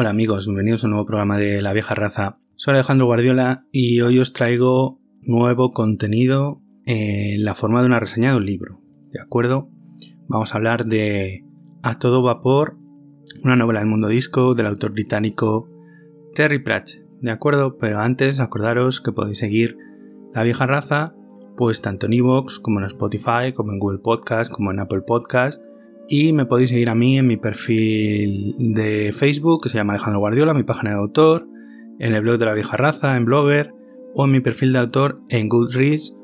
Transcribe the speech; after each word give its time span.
Hola 0.00 0.08
amigos, 0.08 0.46
bienvenidos 0.46 0.82
a 0.82 0.86
un 0.86 0.92
nuevo 0.92 1.04
programa 1.04 1.36
de 1.36 1.60
La 1.60 1.74
Vieja 1.74 1.94
Raza. 1.94 2.38
Soy 2.56 2.72
Alejandro 2.72 3.04
Guardiola 3.04 3.66
y 3.70 4.00
hoy 4.00 4.18
os 4.18 4.32
traigo 4.32 4.98
nuevo 5.20 5.72
contenido 5.72 6.62
en 6.86 7.44
la 7.44 7.54
forma 7.54 7.82
de 7.82 7.88
una 7.88 8.00
reseña 8.00 8.30
de 8.30 8.38
un 8.38 8.46
libro. 8.46 8.80
¿De 9.12 9.20
acuerdo? 9.20 9.68
Vamos 10.26 10.54
a 10.54 10.56
hablar 10.56 10.86
de 10.86 11.44
A 11.82 11.98
todo 11.98 12.22
vapor, 12.22 12.78
una 13.44 13.56
novela 13.56 13.80
del 13.80 13.90
mundo 13.90 14.08
disco 14.08 14.54
del 14.54 14.68
autor 14.68 14.92
británico 14.92 15.68
Terry 16.34 16.60
Pratchett. 16.60 17.04
¿De 17.20 17.30
acuerdo? 17.30 17.76
Pero 17.76 17.98
antes 17.98 18.40
acordaros 18.40 19.02
que 19.02 19.12
podéis 19.12 19.36
seguir 19.36 19.76
La 20.34 20.44
Vieja 20.44 20.66
Raza 20.66 21.14
pues 21.58 21.82
tanto 21.82 22.06
en 22.06 22.14
Evox 22.14 22.58
como 22.58 22.78
en 22.78 22.86
Spotify, 22.86 23.52
como 23.54 23.72
en 23.72 23.78
Google 23.78 23.98
Podcast, 23.98 24.50
como 24.50 24.70
en 24.70 24.80
Apple 24.80 25.02
Podcast 25.06 25.62
y 26.12 26.32
me 26.32 26.44
podéis 26.44 26.70
seguir 26.70 26.88
a 26.88 26.96
mí 26.96 27.18
en 27.18 27.28
mi 27.28 27.36
perfil 27.36 28.56
de 28.58 29.12
Facebook, 29.12 29.62
que 29.62 29.68
se 29.68 29.78
llama 29.78 29.92
Alejandro 29.92 30.18
Guardiola, 30.18 30.52
mi 30.52 30.64
página 30.64 30.90
de 30.90 30.96
autor, 30.96 31.48
en 32.00 32.12
el 32.12 32.22
blog 32.22 32.36
de 32.38 32.46
la 32.46 32.52
vieja 32.52 32.76
raza, 32.76 33.16
en 33.16 33.24
Blogger, 33.24 33.72
o 34.16 34.24
en 34.24 34.32
mi 34.32 34.40
perfil 34.40 34.72
de 34.72 34.80
autor 34.80 35.22
en 35.28 35.48
Goodreads, 35.48 36.16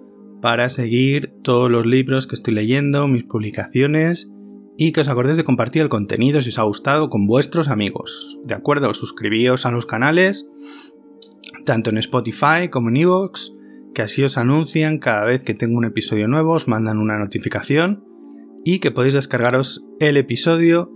para 0.42 0.68
seguir 0.70 1.34
todos 1.44 1.70
los 1.70 1.86
libros 1.86 2.26
que 2.26 2.34
estoy 2.34 2.52
leyendo, 2.52 3.06
mis 3.06 3.22
publicaciones, 3.22 4.28
y 4.76 4.90
que 4.90 5.02
os 5.02 5.08
acordéis 5.08 5.36
de 5.36 5.44
compartir 5.44 5.82
el 5.82 5.88
contenido 5.88 6.42
si 6.42 6.48
os 6.48 6.58
ha 6.58 6.64
gustado 6.64 7.08
con 7.08 7.28
vuestros 7.28 7.68
amigos. 7.68 8.40
¿De 8.44 8.54
acuerdo? 8.54 8.92
Suscribíos 8.92 9.66
a 9.66 9.70
los 9.70 9.86
canales, 9.86 10.48
tanto 11.64 11.90
en 11.90 11.98
Spotify 11.98 12.68
como 12.72 12.88
en 12.88 12.96
Evox, 12.96 13.54
que 13.94 14.02
así 14.02 14.24
os 14.24 14.36
anuncian 14.36 14.98
cada 14.98 15.24
vez 15.24 15.44
que 15.44 15.54
tengo 15.54 15.78
un 15.78 15.84
episodio 15.84 16.26
nuevo, 16.26 16.54
os 16.54 16.66
mandan 16.66 16.98
una 16.98 17.20
notificación 17.20 18.15
y 18.66 18.80
que 18.80 18.90
podéis 18.90 19.14
descargaros 19.14 19.84
el 20.00 20.16
episodio 20.16 20.90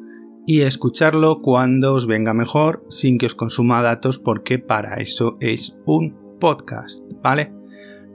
y 0.45 0.63
escucharlo 0.63 1.39
cuando 1.39 1.95
os 1.95 2.09
venga 2.09 2.35
mejor 2.35 2.85
sin 2.91 3.17
que 3.17 3.27
os 3.27 3.37
consuma 3.37 3.81
datos 3.81 4.19
porque 4.19 4.59
para 4.59 4.97
eso 4.97 5.37
es 5.39 5.77
un 5.87 6.37
podcast, 6.41 7.05
¿vale? 7.23 7.53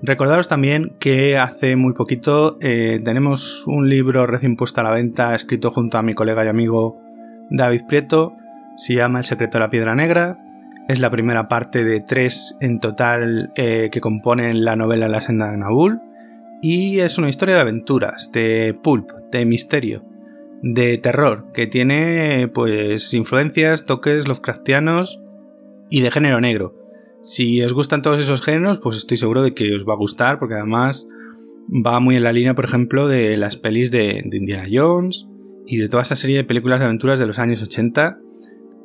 Recordaros 0.01 0.49
también 0.49 0.97
que 0.99 1.37
hace 1.37 1.77
muy 1.77 1.93
poquito 1.93 2.57
eh, 2.59 2.99
tenemos 3.01 3.65
un 3.65 3.87
libro 3.87 4.27
recién 4.27 4.57
puesto 4.57 4.81
a 4.81 4.83
la 4.83 4.91
venta 4.91 5.33
escrito 5.33 5.71
junto 5.71 5.97
a 5.97 6.03
mi 6.03 6.13
colega 6.13 6.43
y 6.43 6.49
amigo 6.49 6.99
David 7.49 7.83
Prieto, 7.87 8.33
se 8.75 8.95
llama 8.95 9.19
El 9.19 9.25
secreto 9.25 9.57
de 9.57 9.63
la 9.63 9.69
piedra 9.69 9.95
negra, 9.95 10.37
es 10.89 10.99
la 10.99 11.09
primera 11.09 11.47
parte 11.47 11.85
de 11.85 12.01
tres 12.01 12.57
en 12.59 12.81
total 12.81 13.53
eh, 13.55 13.87
que 13.89 14.01
componen 14.01 14.65
la 14.65 14.75
novela 14.75 15.07
La 15.07 15.21
senda 15.21 15.49
de 15.49 15.57
Nabul 15.57 16.01
y 16.65 16.99
es 16.99 17.19
una 17.19 17.29
historia 17.29 17.53
de 17.53 17.61
aventuras, 17.61 18.31
de 18.31 18.75
pulp, 18.81 19.11
de 19.31 19.45
misterio, 19.45 20.03
de 20.63 20.97
terror, 20.97 21.45
que 21.53 21.67
tiene 21.67 22.47
pues 22.51 23.13
influencias, 23.13 23.85
toques 23.85 24.27
Lovecraftianos 24.27 25.21
y 25.91 26.01
de 26.01 26.09
género 26.09 26.41
negro. 26.41 26.73
Si 27.21 27.61
os 27.61 27.71
gustan 27.71 28.01
todos 28.01 28.19
esos 28.19 28.41
géneros, 28.41 28.79
pues 28.79 28.97
estoy 28.97 29.17
seguro 29.17 29.43
de 29.43 29.53
que 29.53 29.75
os 29.75 29.85
va 29.85 29.93
a 29.93 29.97
gustar, 29.97 30.39
porque 30.39 30.55
además 30.55 31.07
va 31.69 31.99
muy 31.99 32.15
en 32.15 32.23
la 32.23 32.33
línea, 32.33 32.55
por 32.55 32.65
ejemplo, 32.65 33.07
de 33.07 33.37
las 33.37 33.57
pelis 33.57 33.91
de, 33.91 34.23
Indiana 34.33 34.67
Jones 34.67 35.29
y 35.67 35.77
de 35.77 35.87
toda 35.87 36.01
esa 36.01 36.15
serie 36.15 36.37
de 36.37 36.45
películas 36.45 36.79
de 36.79 36.87
aventuras 36.87 37.19
de 37.19 37.27
los 37.27 37.37
años 37.37 37.61
80 37.61 38.17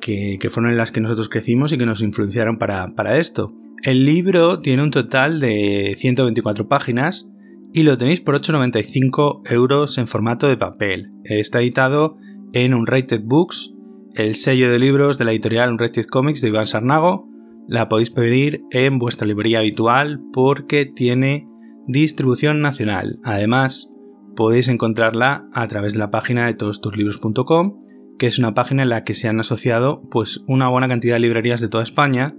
que, 0.03 0.39
fueron 0.51 0.73
en 0.73 0.77
las 0.77 0.93
que 0.93 1.01
nosotros 1.01 1.31
crecimos 1.31 1.73
y 1.73 1.79
que 1.79 1.87
nos 1.87 2.03
influenciaron 2.03 2.59
para, 2.59 2.89
para 2.89 3.17
esto. 3.17 3.55
El 3.83 4.05
libro 4.05 4.61
tiene 4.61 4.83
un 4.83 4.91
total 4.91 5.41
de 5.41 5.95
124 5.97 6.69
páginas 6.69 7.30
y 7.73 7.83
lo 7.83 7.97
tenéis 7.97 8.21
por 8.21 8.41
8,95 8.41 9.51
euros 9.51 9.99
en 9.99 10.09
formato 10.09 10.49
de 10.49 10.57
papel. 10.57 11.13
Está 11.25 11.61
editado 11.61 12.17
en 12.53 12.75
Unrated 12.75 13.23
Books, 13.25 13.75
el 14.15 14.35
sello 14.35 14.71
de 14.71 14.79
libros 14.79 15.19
de 15.19 15.25
la 15.25 15.33
editorial 15.33 15.73
Unrated 15.73 16.07
Comics 16.07 16.41
de 16.41 16.49
Iván 16.49 16.67
Sarnago. 16.67 17.29
La 17.69 17.89
podéis 17.89 18.11
pedir 18.11 18.63
en 18.71 18.99
vuestra 18.99 19.27
librería 19.27 19.61
habitual 19.61 20.21
porque 20.33 20.87
tiene 20.87 21.47
distribución 21.87 22.61
nacional. 22.61 23.21
Además, 23.23 23.93
podéis 24.35 24.69
encontrarla 24.69 25.47
a 25.53 25.69
través 25.69 25.93
de 25.93 26.01
la 26.01 26.11
página 26.11 26.47
de 26.47 26.55
todostuslibros.com, 26.55 27.85
que 28.19 28.27
es 28.27 28.39
una 28.39 28.55
página 28.55 28.83
en 28.83 28.89
la 28.89 29.05
que 29.05 29.15
se 29.15 29.29
han 29.29 29.39
asociado 29.39 30.03
pues 30.11 30.43
una 30.49 30.69
buena 30.69 30.89
cantidad 30.89 31.15
de 31.15 31.21
librerías 31.21 31.61
de 31.61 31.69
toda 31.69 31.85
España 31.85 32.35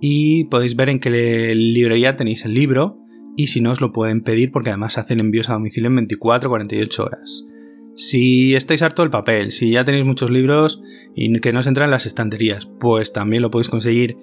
y 0.00 0.44
podéis 0.44 0.76
ver 0.76 0.88
en 0.88 1.00
qué 1.00 1.10
librería 1.54 2.12
tenéis 2.12 2.44
el 2.44 2.54
libro 2.54 3.00
y 3.36 3.48
si 3.48 3.60
no 3.60 3.70
os 3.70 3.80
lo 3.80 3.92
pueden 3.92 4.22
pedir 4.22 4.52
porque 4.52 4.70
además 4.70 4.98
hacen 4.98 5.20
envíos 5.20 5.48
a 5.48 5.54
domicilio 5.54 5.88
en 5.88 6.08
24-48 6.08 6.98
horas. 7.04 7.46
Si 7.96 8.54
estáis 8.54 8.82
harto 8.82 9.02
del 9.02 9.10
papel, 9.10 9.50
si 9.50 9.72
ya 9.72 9.84
tenéis 9.84 10.06
muchos 10.06 10.30
libros 10.30 10.80
y 11.14 11.38
que 11.40 11.52
no 11.52 11.62
se 11.62 11.68
entran 11.68 11.86
en 11.86 11.90
las 11.90 12.06
estanterías, 12.06 12.70
pues 12.80 13.12
también 13.12 13.42
lo 13.42 13.50
podéis 13.50 13.68
conseguir 13.68 14.16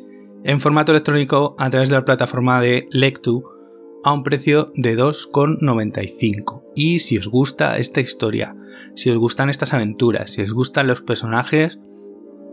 en 0.44 0.60
formato 0.60 0.92
electrónico 0.92 1.56
a 1.60 1.70
través 1.70 1.90
de 1.90 1.96
la 1.96 2.06
plataforma 2.06 2.62
de 2.62 2.88
Lectu 2.92 3.44
a 4.04 4.14
un 4.14 4.24
precio 4.24 4.72
de 4.76 4.98
2,95. 4.98 6.64
Y 6.76 7.00
si 7.00 7.18
os 7.18 7.28
gusta 7.28 7.78
esta 7.78 8.00
historia, 8.00 8.56
si 8.96 9.10
os 9.10 9.18
gustan 9.18 9.50
estas 9.50 9.74
aventuras, 9.74 10.32
si 10.32 10.42
os 10.42 10.52
gustan 10.52 10.88
los 10.88 11.02
personajes 11.02 11.80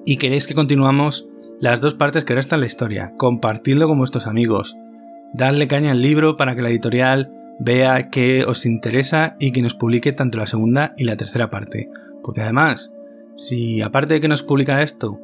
y 0.05 0.17
queréis 0.17 0.47
que 0.47 0.55
continuamos 0.55 1.29
las 1.61 1.81
dos 1.81 1.95
partes 1.95 2.25
que 2.25 2.35
restan 2.35 2.61
la 2.61 2.67
historia, 2.67 3.15
compartidlo 3.17 3.87
con 3.87 3.99
vuestros 3.99 4.27
amigos, 4.27 4.77
Dadle 5.35 5.67
caña 5.67 5.91
al 5.91 6.01
libro 6.01 6.37
para 6.37 6.55
que 6.55 6.63
la 6.63 6.71
editorial 6.71 7.33
vea 7.59 8.09
que 8.09 8.45
os 8.45 8.67
interesa 8.67 9.37
y 9.41 9.51
que 9.51 9.63
nos 9.63 9.75
publique 9.75 10.13
tanto 10.13 10.39
la 10.39 10.47
segunda 10.47 10.93
y 10.97 11.05
la 11.05 11.17
tercera 11.17 11.51
parte. 11.51 11.89
Porque 12.23 12.41
además, 12.41 12.93
si 13.35 13.83
aparte 13.83 14.15
de 14.15 14.21
que 14.21 14.29
nos 14.29 14.45
publica 14.45 14.83
esto, 14.83 15.21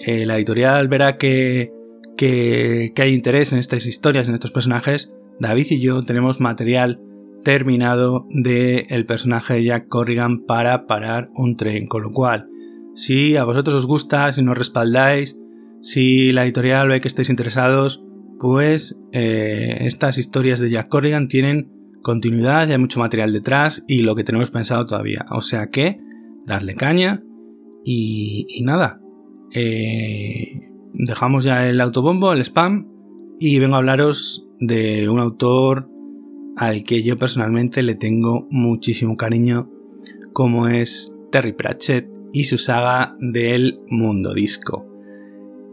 eh, 0.00 0.26
la 0.26 0.36
editorial 0.36 0.88
verá 0.88 1.16
que, 1.16 1.72
que, 2.16 2.92
hay 2.96 3.14
interés 3.14 3.52
en 3.52 3.58
estas 3.58 3.86
historias, 3.86 4.26
en 4.26 4.34
estos 4.34 4.50
personajes, 4.50 5.12
David 5.38 5.66
y 5.70 5.80
yo 5.80 6.02
tenemos 6.02 6.40
material 6.40 7.00
terminado 7.44 8.26
del 8.30 8.86
el 8.88 9.06
personaje 9.06 9.54
de 9.54 9.64
Jack 9.64 9.88
Corrigan 9.88 10.44
para 10.44 10.86
parar 10.86 11.30
un 11.34 11.56
tren. 11.56 11.86
Con 11.86 12.02
lo 12.02 12.10
cual, 12.10 12.48
si 12.96 13.36
a 13.36 13.44
vosotros 13.44 13.76
os 13.76 13.86
gusta, 13.86 14.32
si 14.32 14.42
nos 14.42 14.58
respaldáis, 14.58 15.36
si 15.80 16.32
la 16.32 16.44
editorial 16.44 16.88
ve 16.88 17.00
que 17.00 17.08
estáis 17.08 17.30
interesados, 17.30 18.04
pues 18.42 18.98
eh, 19.12 19.76
estas 19.82 20.18
historias 20.18 20.58
de 20.58 20.68
Jack 20.68 20.88
Corrigan 20.88 21.28
tienen 21.28 21.70
continuidad, 22.02 22.68
hay 22.68 22.76
mucho 22.76 22.98
material 22.98 23.32
detrás 23.32 23.84
y 23.86 24.02
lo 24.02 24.16
que 24.16 24.24
tenemos 24.24 24.50
pensado 24.50 24.84
todavía. 24.84 25.26
O 25.30 25.40
sea 25.40 25.70
que, 25.70 26.00
darle 26.44 26.74
caña 26.74 27.22
y, 27.84 28.60
nada. 28.64 29.00
Eh, 29.54 30.72
dejamos 30.92 31.44
ya 31.44 31.68
el 31.68 31.80
autobombo, 31.80 32.32
el 32.32 32.40
spam, 32.40 32.88
y 33.38 33.60
vengo 33.60 33.76
a 33.76 33.78
hablaros 33.78 34.48
de 34.58 35.08
un 35.08 35.20
autor 35.20 35.88
al 36.56 36.82
que 36.82 37.04
yo 37.04 37.16
personalmente 37.16 37.84
le 37.84 37.94
tengo 37.94 38.48
muchísimo 38.50 39.16
cariño, 39.16 39.70
como 40.32 40.66
es 40.66 41.16
Terry 41.30 41.52
Pratchett 41.52 42.10
y 42.32 42.42
su 42.42 42.58
saga 42.58 43.14
del 43.20 43.78
mundo 43.86 44.34
disco. 44.34 44.91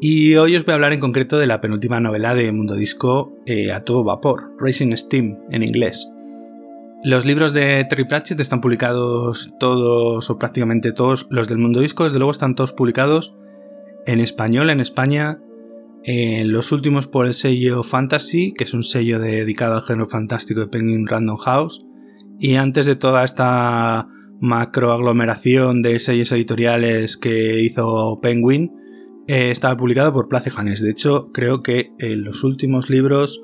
Y 0.02 0.36
hoy 0.36 0.56
os 0.56 0.64
voy 0.64 0.72
a 0.72 0.76
hablar 0.76 0.94
en 0.94 1.02
concreto 1.02 1.38
de 1.38 1.48
la 1.48 1.60
penúltima 1.60 2.00
novela 2.00 2.34
de 2.34 2.54
Mundo 2.54 2.76
Disco 2.76 3.34
eh, 3.46 3.74
a 3.74 3.82
todo 3.82 4.06
vapor, 4.06 4.54
Racing 4.58 4.96
Steam 4.96 5.38
en 5.52 5.62
inglés. 5.62 6.08
Los 7.04 7.26
libros 7.26 7.52
de 7.52 7.84
Terry 7.84 8.06
Pratchett 8.06 8.40
están 8.40 8.62
publicados 8.62 9.56
todos 9.60 10.30
o 10.30 10.38
prácticamente 10.38 10.94
todos, 10.94 11.28
los 11.30 11.50
del 11.50 11.58
Mundo 11.58 11.82
Disco 11.82 12.06
desde 12.06 12.18
luego 12.18 12.32
están 12.32 12.56
todos 12.56 12.72
publicados 12.72 13.36
en 14.06 14.22
español 14.22 14.70
en 14.70 14.80
España, 14.80 15.42
los 16.06 16.72
últimos 16.72 17.08
por 17.08 17.26
el 17.26 17.34
sello 17.34 17.84
Fantasy, 17.84 18.54
que 18.54 18.64
es 18.64 18.74
un 18.74 18.84
sello 18.84 19.20
dedicado 19.20 19.76
al 19.76 19.84
género 19.84 20.08
fantástico 20.08 20.62
de 20.62 20.68
Penguin 20.68 21.08
Random 21.08 21.38
House, 21.38 21.86
y 22.40 22.56
antes 22.56 22.86
de 22.86 22.96
toda 22.96 23.26
esta 23.26 24.08
macroaglomeración 24.40 25.82
de 25.82 26.00
sellos 26.00 26.32
editoriales 26.32 27.18
que 27.18 27.62
hizo 27.62 28.20
Penguin, 28.22 28.79
eh, 29.30 29.52
estaba 29.52 29.78
publicado 29.78 30.12
por 30.12 30.28
Place 30.28 30.50
Janes. 30.50 30.82
De 30.82 30.90
hecho, 30.90 31.32
creo 31.32 31.62
que 31.62 31.92
en 32.00 32.24
los 32.24 32.44
últimos 32.44 32.90
libros, 32.90 33.40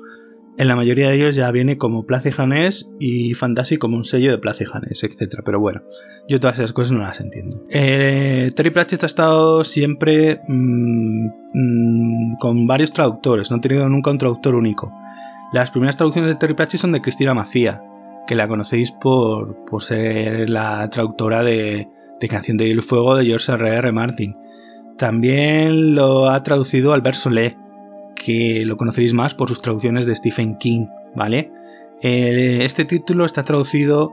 en 0.58 0.66
la 0.66 0.74
mayoría 0.74 1.10
de 1.10 1.14
ellos 1.14 1.36
ya 1.36 1.48
viene 1.52 1.78
como 1.78 2.06
Place 2.06 2.32
Janes 2.32 2.90
y 2.98 3.34
Fantasy 3.34 3.76
como 3.76 3.96
un 3.96 4.04
sello 4.04 4.32
de 4.32 4.38
Place 4.38 4.66
Janes, 4.66 5.04
etc. 5.04 5.42
Pero 5.44 5.60
bueno, 5.60 5.82
yo 6.28 6.40
todas 6.40 6.58
esas 6.58 6.72
cosas 6.72 6.90
no 6.90 7.02
las 7.02 7.20
entiendo. 7.20 7.62
Eh, 7.70 8.50
Terry 8.56 8.70
Pratchett 8.70 9.04
ha 9.04 9.06
estado 9.06 9.62
siempre 9.62 10.40
mm, 10.48 11.28
mm, 11.54 12.36
con 12.40 12.66
varios 12.66 12.92
traductores, 12.92 13.52
no 13.52 13.58
ha 13.58 13.60
tenido 13.60 13.88
nunca 13.88 14.10
un 14.10 14.18
traductor 14.18 14.56
único. 14.56 14.92
Las 15.52 15.70
primeras 15.70 15.96
traducciones 15.96 16.32
de 16.32 16.34
Terry 16.34 16.54
Pratchett 16.54 16.80
son 16.80 16.90
de 16.90 17.00
Cristina 17.00 17.32
Macía, 17.32 17.80
que 18.26 18.34
la 18.34 18.48
conocéis 18.48 18.90
por, 18.90 19.64
por 19.66 19.84
ser 19.84 20.50
la 20.50 20.90
traductora 20.90 21.44
de, 21.44 21.86
de 22.20 22.28
Canción 22.28 22.56
de 22.56 22.66
Hielo 22.66 22.80
y 22.80 22.84
Fuego 22.84 23.14
de 23.14 23.24
George 23.24 23.52
R. 23.52 23.68
R. 23.68 23.92
Martin. 23.92 24.36
También 24.98 25.94
lo 25.94 26.30
ha 26.30 26.42
traducido 26.42 26.92
Albert 26.92 27.16
Solé, 27.16 27.56
que 28.14 28.64
lo 28.64 28.76
conoceréis 28.76 29.12
más 29.12 29.34
por 29.34 29.48
sus 29.48 29.60
traducciones 29.60 30.06
de 30.06 30.16
Stephen 30.16 30.56
King, 30.56 30.86
¿vale? 31.14 31.50
Este 32.00 32.84
título 32.84 33.24
está 33.24 33.42
traducido 33.42 34.12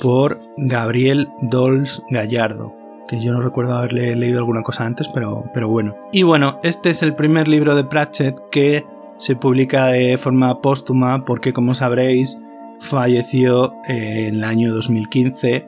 por 0.00 0.40
Gabriel 0.56 1.28
Dols 1.42 2.02
Gallardo, 2.10 2.74
que 3.08 3.20
yo 3.20 3.32
no 3.32 3.42
recuerdo 3.42 3.76
haberle 3.76 4.16
leído 4.16 4.38
alguna 4.38 4.62
cosa 4.62 4.86
antes, 4.86 5.08
pero, 5.12 5.44
pero 5.52 5.68
bueno. 5.68 5.96
Y 6.12 6.22
bueno, 6.22 6.58
este 6.62 6.90
es 6.90 7.02
el 7.02 7.14
primer 7.14 7.48
libro 7.48 7.74
de 7.74 7.84
Pratchett 7.84 8.38
que 8.50 8.84
se 9.18 9.36
publica 9.36 9.86
de 9.86 10.16
forma 10.16 10.60
póstuma 10.60 11.24
porque 11.24 11.52
como 11.52 11.74
sabréis 11.74 12.38
falleció 12.80 13.74
en 13.86 14.36
el 14.36 14.44
año 14.44 14.72
2015 14.72 15.66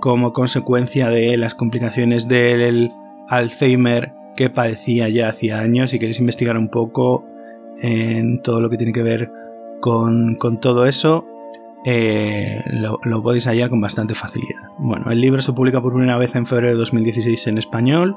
como 0.00 0.32
consecuencia 0.32 1.08
de 1.08 1.36
las 1.36 1.54
complicaciones 1.54 2.26
del 2.26 2.90
Alzheimer 3.32 4.12
que 4.36 4.50
padecía 4.50 5.08
ya 5.08 5.28
hacía 5.28 5.60
años. 5.60 5.90
Si 5.90 5.98
queréis 5.98 6.20
investigar 6.20 6.58
un 6.58 6.68
poco 6.68 7.24
en 7.80 8.42
todo 8.42 8.60
lo 8.60 8.68
que 8.68 8.76
tiene 8.76 8.92
que 8.92 9.02
ver 9.02 9.32
con, 9.80 10.38
todo 10.60 10.86
eso, 10.86 11.26
eh, 11.86 12.62
lo, 12.66 13.22
podéis 13.22 13.46
hallar 13.46 13.70
con 13.70 13.80
bastante 13.80 14.14
facilidad. 14.14 14.68
Bueno, 14.78 15.10
el 15.10 15.20
libro 15.20 15.40
se 15.40 15.54
publica 15.54 15.80
por 15.80 15.94
primera 15.94 16.18
vez 16.18 16.34
en 16.34 16.46
febrero 16.46 16.74
de 16.74 16.78
2016 16.78 17.46
en 17.46 17.58
español, 17.58 18.16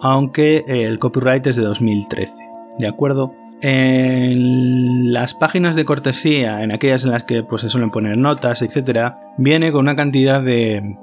aunque 0.00 0.64
el 0.66 0.98
copyright 0.98 1.46
es 1.46 1.56
de 1.56 1.62
2013. 1.62 2.32
¿De 2.78 2.88
acuerdo? 2.88 3.32
En 3.60 5.12
las 5.12 5.34
páginas 5.34 5.76
de 5.76 5.84
cortesía, 5.84 6.64
en 6.64 6.72
aquellas 6.72 7.04
en 7.04 7.12
las 7.12 7.22
que 7.22 7.44
pues, 7.44 7.62
se 7.62 7.68
suelen 7.68 7.90
poner 7.90 8.18
notas, 8.18 8.60
etc., 8.60 9.14
viene 9.38 9.70
con 9.70 9.82
una 9.82 9.94
cantidad 9.94 10.42
de, 10.42 10.96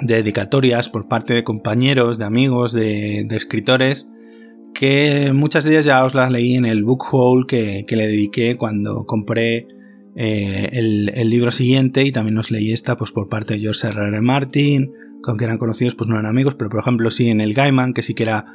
dedicatorias 0.00 0.88
por 0.88 1.08
parte 1.08 1.34
de 1.34 1.44
compañeros, 1.44 2.18
de 2.18 2.24
amigos, 2.24 2.72
de, 2.72 3.26
escritores, 3.30 4.08
que 4.74 5.32
muchas 5.34 5.64
de 5.64 5.72
ellas 5.72 5.84
ya 5.84 6.04
os 6.04 6.14
las 6.14 6.30
leí 6.30 6.54
en 6.54 6.64
el 6.64 6.84
book 6.84 7.04
haul 7.12 7.46
que, 7.46 7.84
le 7.88 8.06
dediqué 8.06 8.56
cuando 8.56 9.04
compré 9.04 9.66
eh, 10.16 10.68
el, 10.72 11.30
libro 11.30 11.50
siguiente 11.50 12.04
y 12.04 12.12
también 12.12 12.38
os 12.38 12.50
leí 12.50 12.72
esta 12.72 12.96
pues, 12.96 13.12
por 13.12 13.28
parte 13.28 13.54
de 13.54 13.60
George 13.60 13.88
R. 13.88 14.08
R. 14.08 14.20
Martin, 14.20 14.92
que 15.22 15.30
aunque 15.30 15.44
eran 15.44 15.58
conocidos 15.58 15.94
pues 15.94 16.08
no 16.08 16.14
eran 16.14 16.26
amigos, 16.26 16.54
pero 16.54 16.70
por 16.70 16.80
ejemplo 16.80 17.10
sí 17.10 17.28
en 17.28 17.40
el 17.40 17.54
Gaiman, 17.54 17.92
que 17.92 18.02
sí 18.02 18.14
que 18.14 18.22
era 18.24 18.46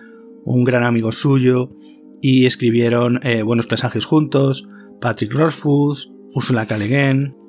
un 0.46 0.64
gran 0.64 0.84
amigo 0.84 1.12
suyo, 1.12 1.72
y 2.22 2.46
escribieron 2.46 3.20
eh, 3.24 3.44
Buenos 3.44 3.68
Presagios 3.68 4.06
Juntos, 4.06 4.68
Patrick 5.00 5.34
Rothfuss, 5.34 6.12
Ursula 6.34 6.66
K. 6.66 6.78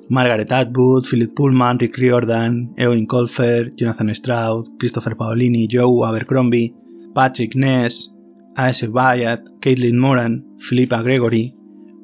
Margaret 0.09 0.51
Atwood, 0.51 1.05
Philip 1.05 1.35
Pullman, 1.35 1.77
Rick 1.79 1.97
Riordan, 1.97 2.73
Eoin 2.77 3.05
Colfer, 3.05 3.73
Jonathan 3.75 4.13
Stroud, 4.13 4.77
Christopher 4.79 5.15
Paolini, 5.15 5.67
Joe 5.69 6.05
Abercrombie, 6.07 6.73
Patrick 7.13 7.55
Ness, 7.55 8.13
A.S. 8.55 8.87
Wyatt, 8.87 9.43
Caitlin 9.59 9.97
Moran, 9.97 10.45
Philippa 10.59 11.01
Gregory, 11.01 11.55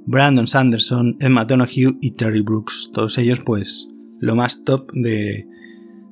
Brandon 0.06 0.48
Sanderson, 0.48 1.18
Emma 1.20 1.46
Donoghue 1.46 1.98
y 2.02 2.12
Terry 2.12 2.42
Brooks. 2.42 2.90
Todos 2.94 3.18
ellos, 3.18 3.40
pues, 3.46 3.90
lo 4.20 4.36
más 4.36 4.64
top 4.64 4.92
de, 4.94 5.48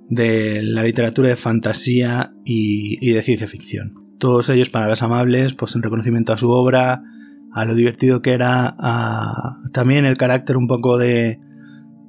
la 0.10 0.84
literatura 0.84 1.30
de 1.30 1.36
fantasía 1.36 2.34
y 2.46 3.12
de 3.12 3.22
ciencia 3.22 3.48
ficción 3.48 4.02
todos 4.22 4.50
ellos 4.50 4.70
palabras 4.70 5.02
amables, 5.02 5.56
pues 5.56 5.76
en 5.76 5.82
reconocimiento 5.82 6.32
a 6.32 6.38
su 6.38 6.52
obra, 6.52 7.04
a 7.52 7.66
lo 7.66 7.74
divertido 7.74 8.22
que 8.22 8.32
era, 8.32 8.76
a 8.78 9.58
también 9.74 10.06
el 10.06 10.16
carácter 10.16 10.58
un 10.58 10.68
poco 10.68 11.00
de, 11.00 11.40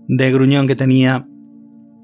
de 0.09 0.33
gruñón 0.33 0.67
que 0.67 0.77
tenía 0.77 1.27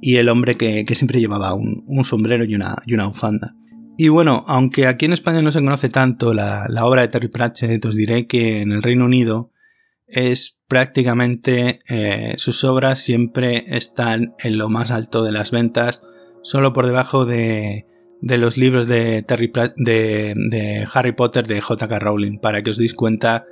y 0.01 0.17
el 0.17 0.29
hombre 0.29 0.55
que, 0.55 0.85
siempre 0.95 1.21
llevaba 1.21 1.55
un, 1.55 2.05
sombrero 2.05 2.45
y 2.45 2.55
una, 2.55 2.77
y 2.87 2.95
una, 2.95 3.07
bufanda. 3.07 3.55
Y 3.97 4.09
bueno, 4.09 4.45
aunque 4.47 4.87
aquí 4.87 5.07
en 5.07 5.13
España 5.13 5.43
no 5.43 5.51
se 5.51 5.61
conoce 5.61 5.89
tanto 5.89 6.33
la, 6.35 6.69
obra 6.83 7.03
de 7.03 7.09
Terry 7.09 7.29
Pratchett, 7.29 7.85
os 7.85 7.97
diré 7.97 8.27
que 8.27 8.63
en 8.63 8.73
el 8.73 8.83
Reino 8.83 9.05
Unido 9.05 9.51
es 10.07 10.59
prácticamente 10.69 11.81
eh, 11.89 12.35
sus 12.37 12.65
obras 12.65 13.01
siempre 13.01 13.65
están 13.77 14.35
en 14.39 14.57
lo 14.57 14.69
más 14.69 14.91
alto 14.91 15.25
de 15.25 15.33
las 15.33 15.51
ventas, 15.51 16.01
solo 16.43 16.73
por 16.73 16.87
debajo 16.87 17.27
de, 17.27 17.87
de 18.21 18.39
los 18.39 18.57
libros 18.57 18.87
de, 18.87 19.23
Terry 19.23 19.53
de, 19.77 20.87
Harry 20.93 21.13
Potter 21.13 21.47
de 21.47 21.61
J.K. 21.61 21.99
Rowling, 21.99 22.39
para 22.39 22.63
que 22.63 22.71
os 22.71 22.79
deis 22.79 22.95
cuenta 22.95 23.47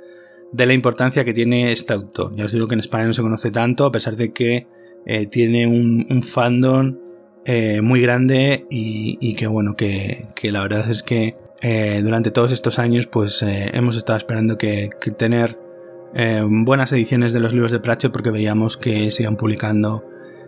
de 0.51 0.65
la 0.65 0.73
importancia 0.73 1.25
que 1.25 1.33
tiene 1.33 1.71
este 1.71 1.93
autor. 1.93 2.35
Ya 2.35 2.45
os 2.45 2.51
digo 2.51 2.67
que 2.67 2.75
en 2.75 2.79
España 2.79 3.05
no 3.05 3.13
se 3.13 3.21
conoce 3.21 3.51
tanto, 3.51 3.85
a 3.85 3.91
pesar 3.91 4.15
de 4.15 4.31
que 4.33 4.67
eh, 5.05 5.25
tiene 5.27 5.67
un, 5.67 6.21
fandom 6.23 6.97
eh, 7.45 7.81
muy 7.81 8.01
grande 8.01 8.65
y, 8.69 9.35
que 9.35 9.47
bueno, 9.47 9.75
que, 9.75 10.27
la 10.43 10.61
verdad 10.61 10.89
es 10.89 11.03
que 11.03 11.37
eh, 11.61 12.01
durante 12.03 12.29
todos 12.29 12.51
estos 12.51 12.77
años 12.77 13.07
pues 13.07 13.43
hemos 13.43 13.95
estado 13.95 14.17
esperando 14.17 14.57
que, 14.57 14.89
tener 15.17 15.57
buenas 16.49 16.91
ediciones 16.93 17.31
de 17.31 17.39
los 17.39 17.53
libros 17.53 17.71
de 17.71 17.79
Pratchett 17.79 18.11
porque 18.11 18.31
veíamos 18.31 18.75
que 18.75 19.11
se 19.11 19.23
iban 19.23 19.37
publicando 19.37 20.03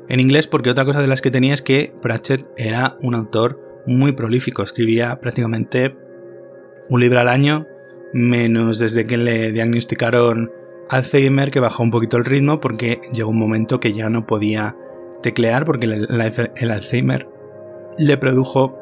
en 0.09 0.19
inglés 0.19 0.47
porque 0.47 0.71
otra 0.71 0.83
cosa 0.83 1.01
de 1.01 1.07
las 1.07 1.21
que 1.21 1.31
tenía 1.31 1.53
es 1.53 1.61
que 1.61 1.93
Pratchett 2.01 2.45
era 2.57 2.97
un 3.01 3.13
autor 3.15 3.83
muy 3.85 4.11
prolífico, 4.11 4.63
escribía 4.63 5.19
prácticamente 5.19 5.95
un 6.89 6.99
libro 6.99 7.19
al 7.19 7.29
año, 7.29 7.67
menos 8.13 8.79
desde 8.79 9.05
que 9.05 9.17
le 9.17 9.51
diagnosticaron 9.51 10.51
Alzheimer, 10.89 11.51
que 11.51 11.59
bajó 11.59 11.83
un 11.83 11.91
poquito 11.91 12.17
el 12.17 12.25
ritmo 12.25 12.59
porque 12.59 12.99
llegó 13.13 13.29
un 13.29 13.39
momento 13.39 13.79
que 13.79 13.93
ya 13.93 14.09
no 14.09 14.25
podía 14.25 14.75
teclear 15.21 15.65
porque 15.65 15.85
el, 15.85 16.71
Alzheimer 16.71 17.27
le 17.97 18.17
produjo 18.17 18.77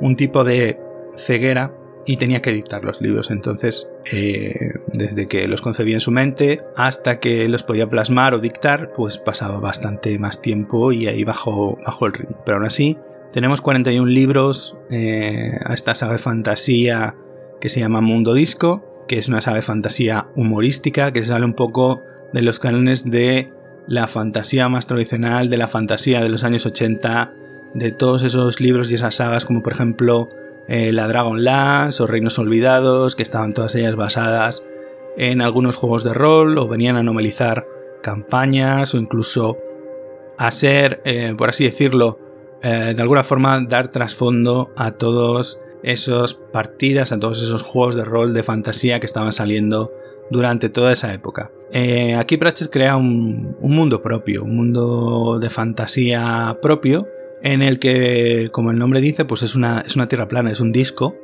un 0.00 0.16
tipo 0.16 0.44
de 0.44 0.78
ceguera 1.16 1.74
y 2.06 2.16
tenía 2.16 2.40
que 2.40 2.52
dictar 2.52 2.84
los 2.84 3.00
libros. 3.00 3.30
Entonces, 3.30 3.88
eh, 4.10 4.72
desde 4.92 5.26
que 5.26 5.46
los 5.48 5.60
concebía 5.60 5.96
en 5.96 6.00
su 6.00 6.10
mente 6.10 6.62
hasta 6.76 7.20
que 7.20 7.48
los 7.48 7.62
podía 7.62 7.88
plasmar 7.88 8.34
o 8.34 8.38
dictar, 8.38 8.92
pues 8.92 9.18
pasaba 9.18 9.60
bastante 9.60 10.18
más 10.18 10.40
tiempo 10.40 10.92
y 10.92 11.08
ahí 11.08 11.24
bajó, 11.24 11.78
bajó 11.84 12.06
el 12.06 12.12
ritmo. 12.12 12.42
Pero 12.44 12.56
aún 12.58 12.66
así, 12.66 12.96
tenemos 13.32 13.60
41 13.60 14.06
libros 14.06 14.76
eh, 14.90 15.52
a 15.64 15.74
esta 15.74 15.94
saga 15.94 16.12
de 16.12 16.18
fantasía 16.18 17.16
que 17.60 17.68
se 17.68 17.80
llama 17.80 18.00
Mundo 18.00 18.34
Disco, 18.34 19.04
que 19.08 19.18
es 19.18 19.28
una 19.28 19.40
saga 19.40 19.56
de 19.56 19.62
fantasía 19.62 20.28
humorística 20.34 21.12
que 21.12 21.22
sale 21.22 21.44
un 21.44 21.54
poco 21.54 22.02
de 22.32 22.42
los 22.42 22.58
cánones 22.58 23.10
de 23.10 23.52
la 23.86 24.06
fantasía 24.06 24.68
más 24.68 24.86
tradicional, 24.86 25.50
de 25.50 25.56
la 25.56 25.68
fantasía 25.68 26.20
de 26.20 26.28
los 26.28 26.44
años 26.44 26.64
80, 26.66 27.32
de 27.74 27.92
todos 27.92 28.22
esos 28.22 28.60
libros 28.60 28.90
y 28.90 28.94
esas 28.94 29.16
sagas 29.16 29.44
como 29.44 29.62
por 29.62 29.72
ejemplo 29.72 30.28
eh, 30.68 30.92
La 30.92 31.08
Dragon 31.08 31.42
Lance 31.42 32.02
o 32.02 32.06
Reinos 32.06 32.38
Olvidados, 32.38 33.16
que 33.16 33.22
estaban 33.22 33.52
todas 33.52 33.74
ellas 33.74 33.96
basadas 33.96 34.62
en 35.16 35.40
algunos 35.40 35.76
juegos 35.76 36.04
de 36.04 36.14
rol 36.14 36.56
o 36.58 36.68
venían 36.68 36.96
a 36.96 37.02
novelizar 37.02 37.66
campañas 38.02 38.94
o 38.94 38.98
incluso 38.98 39.58
a 40.38 40.50
ser, 40.50 41.02
eh, 41.04 41.34
por 41.36 41.48
así 41.48 41.64
decirlo, 41.64 42.18
eh, 42.62 42.92
de 42.94 43.02
alguna 43.02 43.24
forma 43.24 43.60
dar 43.62 43.90
trasfondo 43.90 44.72
a 44.76 44.92
todos 44.92 45.60
esos 45.82 46.34
partidas, 46.34 47.12
a 47.12 47.18
todos 47.18 47.42
esos 47.42 47.62
juegos 47.62 47.94
de 47.94 48.04
rol 48.04 48.34
de 48.34 48.42
fantasía 48.42 49.00
que 49.00 49.06
estaban 49.06 49.32
saliendo 49.32 49.92
durante 50.30 50.68
toda 50.68 50.92
esa 50.92 51.12
época. 51.12 51.50
Eh, 51.72 52.14
aquí 52.14 52.36
Pratchett 52.36 52.70
crea 52.70 52.96
un, 52.96 53.56
mundo 53.60 54.02
propio, 54.02 54.44
un 54.44 54.56
mundo 54.56 55.38
de 55.40 55.50
fantasía 55.50 56.58
propio, 56.62 57.08
en 57.42 57.62
el 57.62 57.78
que, 57.78 58.48
como 58.52 58.70
el 58.70 58.78
nombre 58.78 59.00
dice, 59.00 59.24
pues 59.24 59.42
es 59.42 59.54
una, 59.54 59.80
es 59.80 59.96
una 59.96 60.08
tierra 60.08 60.28
plana, 60.28 60.50
es 60.50 60.60
un 60.60 60.72
disco 60.72 61.16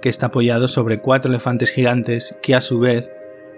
que 0.00 0.08
está 0.08 0.26
apoyado 0.26 0.68
sobre 0.68 0.98
cuatro 0.98 1.30
elefantes 1.30 1.70
gigantes 1.70 2.36
que 2.42 2.54
a 2.54 2.60
su 2.60 2.78
vez 2.78 3.10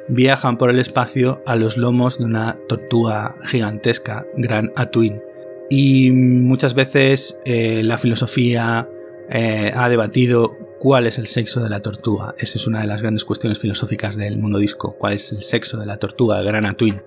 viajan 0.09 0.57
por 0.57 0.71
el 0.71 0.79
espacio 0.79 1.43
a 1.47 1.57
los 1.57 1.77
lomos 1.77 2.19
de 2.19 2.25
una 2.25 2.57
tortuga 2.69 3.37
gigantesca, 3.45 4.25
Gran 4.37 4.71
Atuin. 4.77 5.21
Y 5.69 6.13
muchas 6.13 6.75
veces 6.75 7.39
eh, 7.45 7.83
la 7.83 7.99
filosofía 7.99 8.89
eh, 9.31 9.73
ha 9.75 9.89
debatido 9.89 10.55
cuál 10.79 11.07
es 11.07 11.19
el 11.19 11.27
sexo 11.27 11.63
de 11.63 11.71
la 11.71 11.81
tortuga. 11.81 12.35
Esa 12.39 12.59
es 12.59 12.67
una 12.67 12.81
de 12.81 12.87
las 12.87 13.01
grandes 13.01 13.25
cuestiones 13.25 13.59
filosóficas 13.59 14.17
del 14.17 14.39
mundo 14.39 14.59
disco. 14.59 14.97
¿Cuál 14.99 15.15
es 15.15 15.33
el 15.33 15.43
sexo 15.43 15.79
de 15.79 15.87
la 15.87 15.99
tortuga, 15.99 16.43
Gran 16.43 16.77
Twin? 16.77 17.03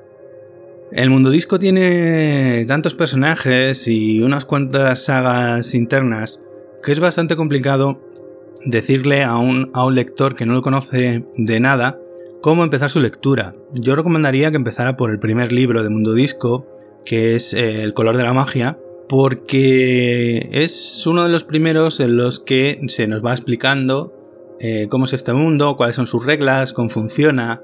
El 0.91 1.09
mundo 1.11 1.29
disco 1.29 1.59
tiene 1.59 2.65
tantos 2.67 2.95
personajes 2.95 3.87
y 3.87 4.21
unas 4.21 4.45
cuantas 4.45 5.03
sagas 5.03 5.75
internas 5.75 6.41
que 6.83 6.91
es 6.91 6.99
bastante 6.99 7.35
complicado 7.35 7.99
decirle 8.65 9.23
a 9.23 9.37
un, 9.37 9.69
a 9.73 9.85
un 9.85 9.95
lector 9.95 10.35
que 10.35 10.45
no 10.45 10.53
lo 10.53 10.61
conoce 10.61 11.25
de 11.35 11.59
nada 11.59 11.99
cómo 12.41 12.63
empezar 12.63 12.89
su 12.89 12.99
lectura. 12.99 13.53
Yo 13.73 13.95
recomendaría 13.95 14.49
que 14.49 14.57
empezara 14.57 14.97
por 14.97 15.11
el 15.11 15.19
primer 15.19 15.51
libro 15.51 15.83
de 15.83 15.89
Mundo 15.89 16.13
Disco, 16.13 16.65
que 17.05 17.35
es 17.35 17.53
eh, 17.53 17.83
El 17.83 17.93
color 17.93 18.17
de 18.17 18.23
la 18.23 18.33
magia, 18.33 18.79
porque 19.09 20.49
es 20.51 21.05
uno 21.07 21.23
de 21.23 21.29
los 21.29 21.43
primeros 21.43 21.99
en 21.99 22.15
los 22.15 22.39
que 22.39 22.79
se 22.87 23.07
nos 23.07 23.25
va 23.25 23.33
explicando 23.33 24.13
eh, 24.59 24.87
cómo 24.87 25.05
es 25.05 25.13
este 25.13 25.33
mundo, 25.33 25.75
cuáles 25.75 25.95
son 25.95 26.05
sus 26.05 26.25
reglas, 26.25 26.73
cómo 26.73 26.89
funciona. 26.89 27.61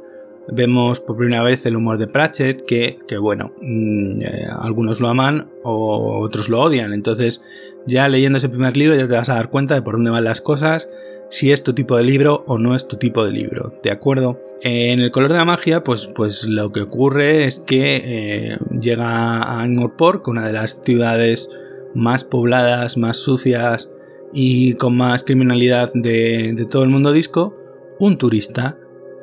Vemos 0.47 0.99
por 0.99 1.17
primera 1.17 1.43
vez 1.43 1.65
el 1.67 1.75
humor 1.75 1.99
de 1.99 2.07
Pratchett, 2.07 2.65
que, 2.65 2.97
bueno, 3.19 3.53
mm, 3.61 4.21
eh, 4.21 4.47
algunos 4.59 4.99
lo 4.99 5.07
aman 5.07 5.51
o 5.63 6.19
otros 6.19 6.49
lo 6.49 6.61
odian. 6.61 6.93
Entonces, 6.93 7.43
ya 7.85 8.07
leyendo 8.09 8.37
ese 8.39 8.49
primer 8.49 8.75
libro 8.75 8.95
ya 8.95 9.07
te 9.07 9.13
vas 9.13 9.29
a 9.29 9.35
dar 9.35 9.49
cuenta 9.49 9.75
de 9.75 9.83
por 9.83 9.95
dónde 9.95 10.11
van 10.11 10.23
las 10.23 10.41
cosas 10.41 10.87
si 11.29 11.51
es 11.51 11.63
tu 11.63 11.73
tipo 11.73 11.97
de 11.97 12.03
libro 12.03 12.43
o 12.47 12.57
no 12.57 12.75
es 12.75 12.87
tu 12.87 12.97
tipo 12.97 13.25
de 13.25 13.31
libro, 13.31 13.73
¿de 13.83 13.91
acuerdo? 13.91 14.39
En 14.61 14.99
el 14.99 15.11
color 15.11 15.31
de 15.31 15.37
la 15.37 15.45
magia, 15.45 15.83
pues, 15.83 16.07
pues 16.07 16.47
lo 16.47 16.71
que 16.71 16.81
ocurre 16.81 17.45
es 17.45 17.59
que 17.59 18.01
eh, 18.03 18.57
llega 18.79 19.41
a 19.43 19.61
Angkor 19.61 20.23
una 20.25 20.47
de 20.47 20.53
las 20.53 20.81
ciudades 20.83 21.49
más 21.93 22.23
pobladas, 22.23 22.97
más 22.97 23.17
sucias 23.17 23.89
y 24.33 24.73
con 24.73 24.97
más 24.97 25.23
criminalidad 25.23 25.91
de, 25.93 26.67
todo 26.69 26.83
el 26.83 26.89
mundo 26.89 27.11
disco, 27.11 27.55
un 27.99 28.17
turista. 28.17 28.77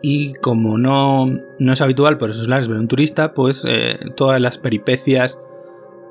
Y 0.05 0.35
como 0.35 0.79
no, 0.79 1.27
no 1.59 1.73
es 1.73 1.81
habitual 1.81 2.19
por 2.19 2.31
esos 2.31 2.49
lares 2.49 2.67
ver 2.67 2.79
un 2.79 2.89
turista, 2.89 3.35
pues 3.35 3.65
eh, 3.69 3.99
todas 4.17 4.41
las 4.41 4.59
peripecias, 4.59 5.39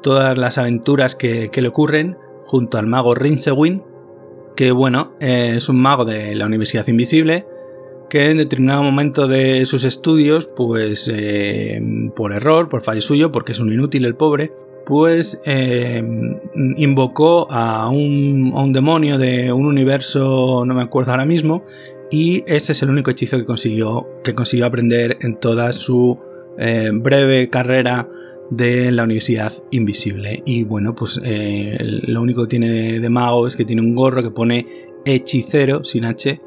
todas 0.01 0.37
las 0.37 0.57
aventuras 0.57 1.15
que, 1.15 1.49
le 1.53 1.67
ocurren 1.67 2.17
junto 2.41 2.77
al 2.77 2.87
mago 2.87 3.15
Rinsewin, 3.15 3.83
que 4.55 4.71
bueno, 4.71 5.13
eh, 5.19 5.53
es 5.57 5.69
un 5.69 5.81
mago 5.81 6.05
de 6.05 6.35
la 6.35 6.45
Universidad 6.45 6.87
Invisible, 6.87 7.45
que 8.09 8.29
en 8.29 8.37
determinado 8.37 8.83
momento 8.83 9.27
de 9.27 9.65
sus 9.65 9.83
estudios, 9.83 10.47
pues 10.55 11.09
eh, 11.13 11.81
por 12.15 12.33
error, 12.33 12.67
por 12.69 12.81
fallo 12.81 13.01
suyo, 13.01 13.31
porque 13.31 13.53
es 13.53 13.59
un 13.59 13.71
inútil 13.71 14.05
el 14.05 14.15
pobre, 14.15 14.51
pues 14.85 15.39
eh, 15.45 16.03
invocó 16.77 17.49
a 17.51 17.89
un, 17.89 18.73
demonio 18.73 19.17
de 19.17 19.53
un 19.53 19.65
universo, 19.65 20.65
no 20.65 20.73
me 20.73 20.83
acuerdo 20.83 21.11
ahora 21.11 21.25
mismo, 21.25 21.63
y 22.09 22.43
ese 22.47 22.73
es 22.73 22.83
el 22.83 22.89
único 22.89 23.11
hechizo 23.11 23.37
que 23.37 23.45
consiguió, 23.45 24.09
que 24.23 24.35
consiguió 24.35 24.65
aprender 24.65 25.17
en 25.21 25.37
toda 25.37 25.71
su 25.71 26.19
breve 26.93 27.49
carrera 27.49 28.09
de 28.51 28.91
la 28.91 29.05
Universidad 29.05 29.51
Invisible. 29.71 30.43
Y 30.45 30.63
bueno, 30.65 30.93
pues 30.93 31.19
lo 31.23 32.21
único 32.21 32.43
que 32.43 32.49
tiene 32.49 32.99
de 32.99 33.09
mago 33.09 33.47
es 33.47 33.55
que 33.55 33.65
tiene 33.65 33.81
un 33.81 33.95
gorro 33.95 34.21
que 34.21 34.29
pone 34.29 34.91
hechicero, 35.05 35.83
sin 35.83 36.05
H, 36.05 36.39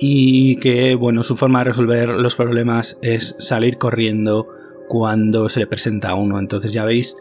y 0.00 0.56
que 0.56 0.94
bueno, 0.96 1.22
su 1.22 1.36
forma 1.36 1.60
de 1.60 1.66
resolver 1.66 2.08
los 2.08 2.34
problemas 2.34 2.98
es 3.02 3.36
salir 3.38 3.78
corriendo 3.78 4.48
cuando 4.88 5.48
se 5.48 5.60
le 5.60 5.66
presenta 5.66 6.10
a 6.10 6.14
uno. 6.14 6.38
Entonces 6.38 6.72
ya 6.72 6.84
veis 6.84 7.16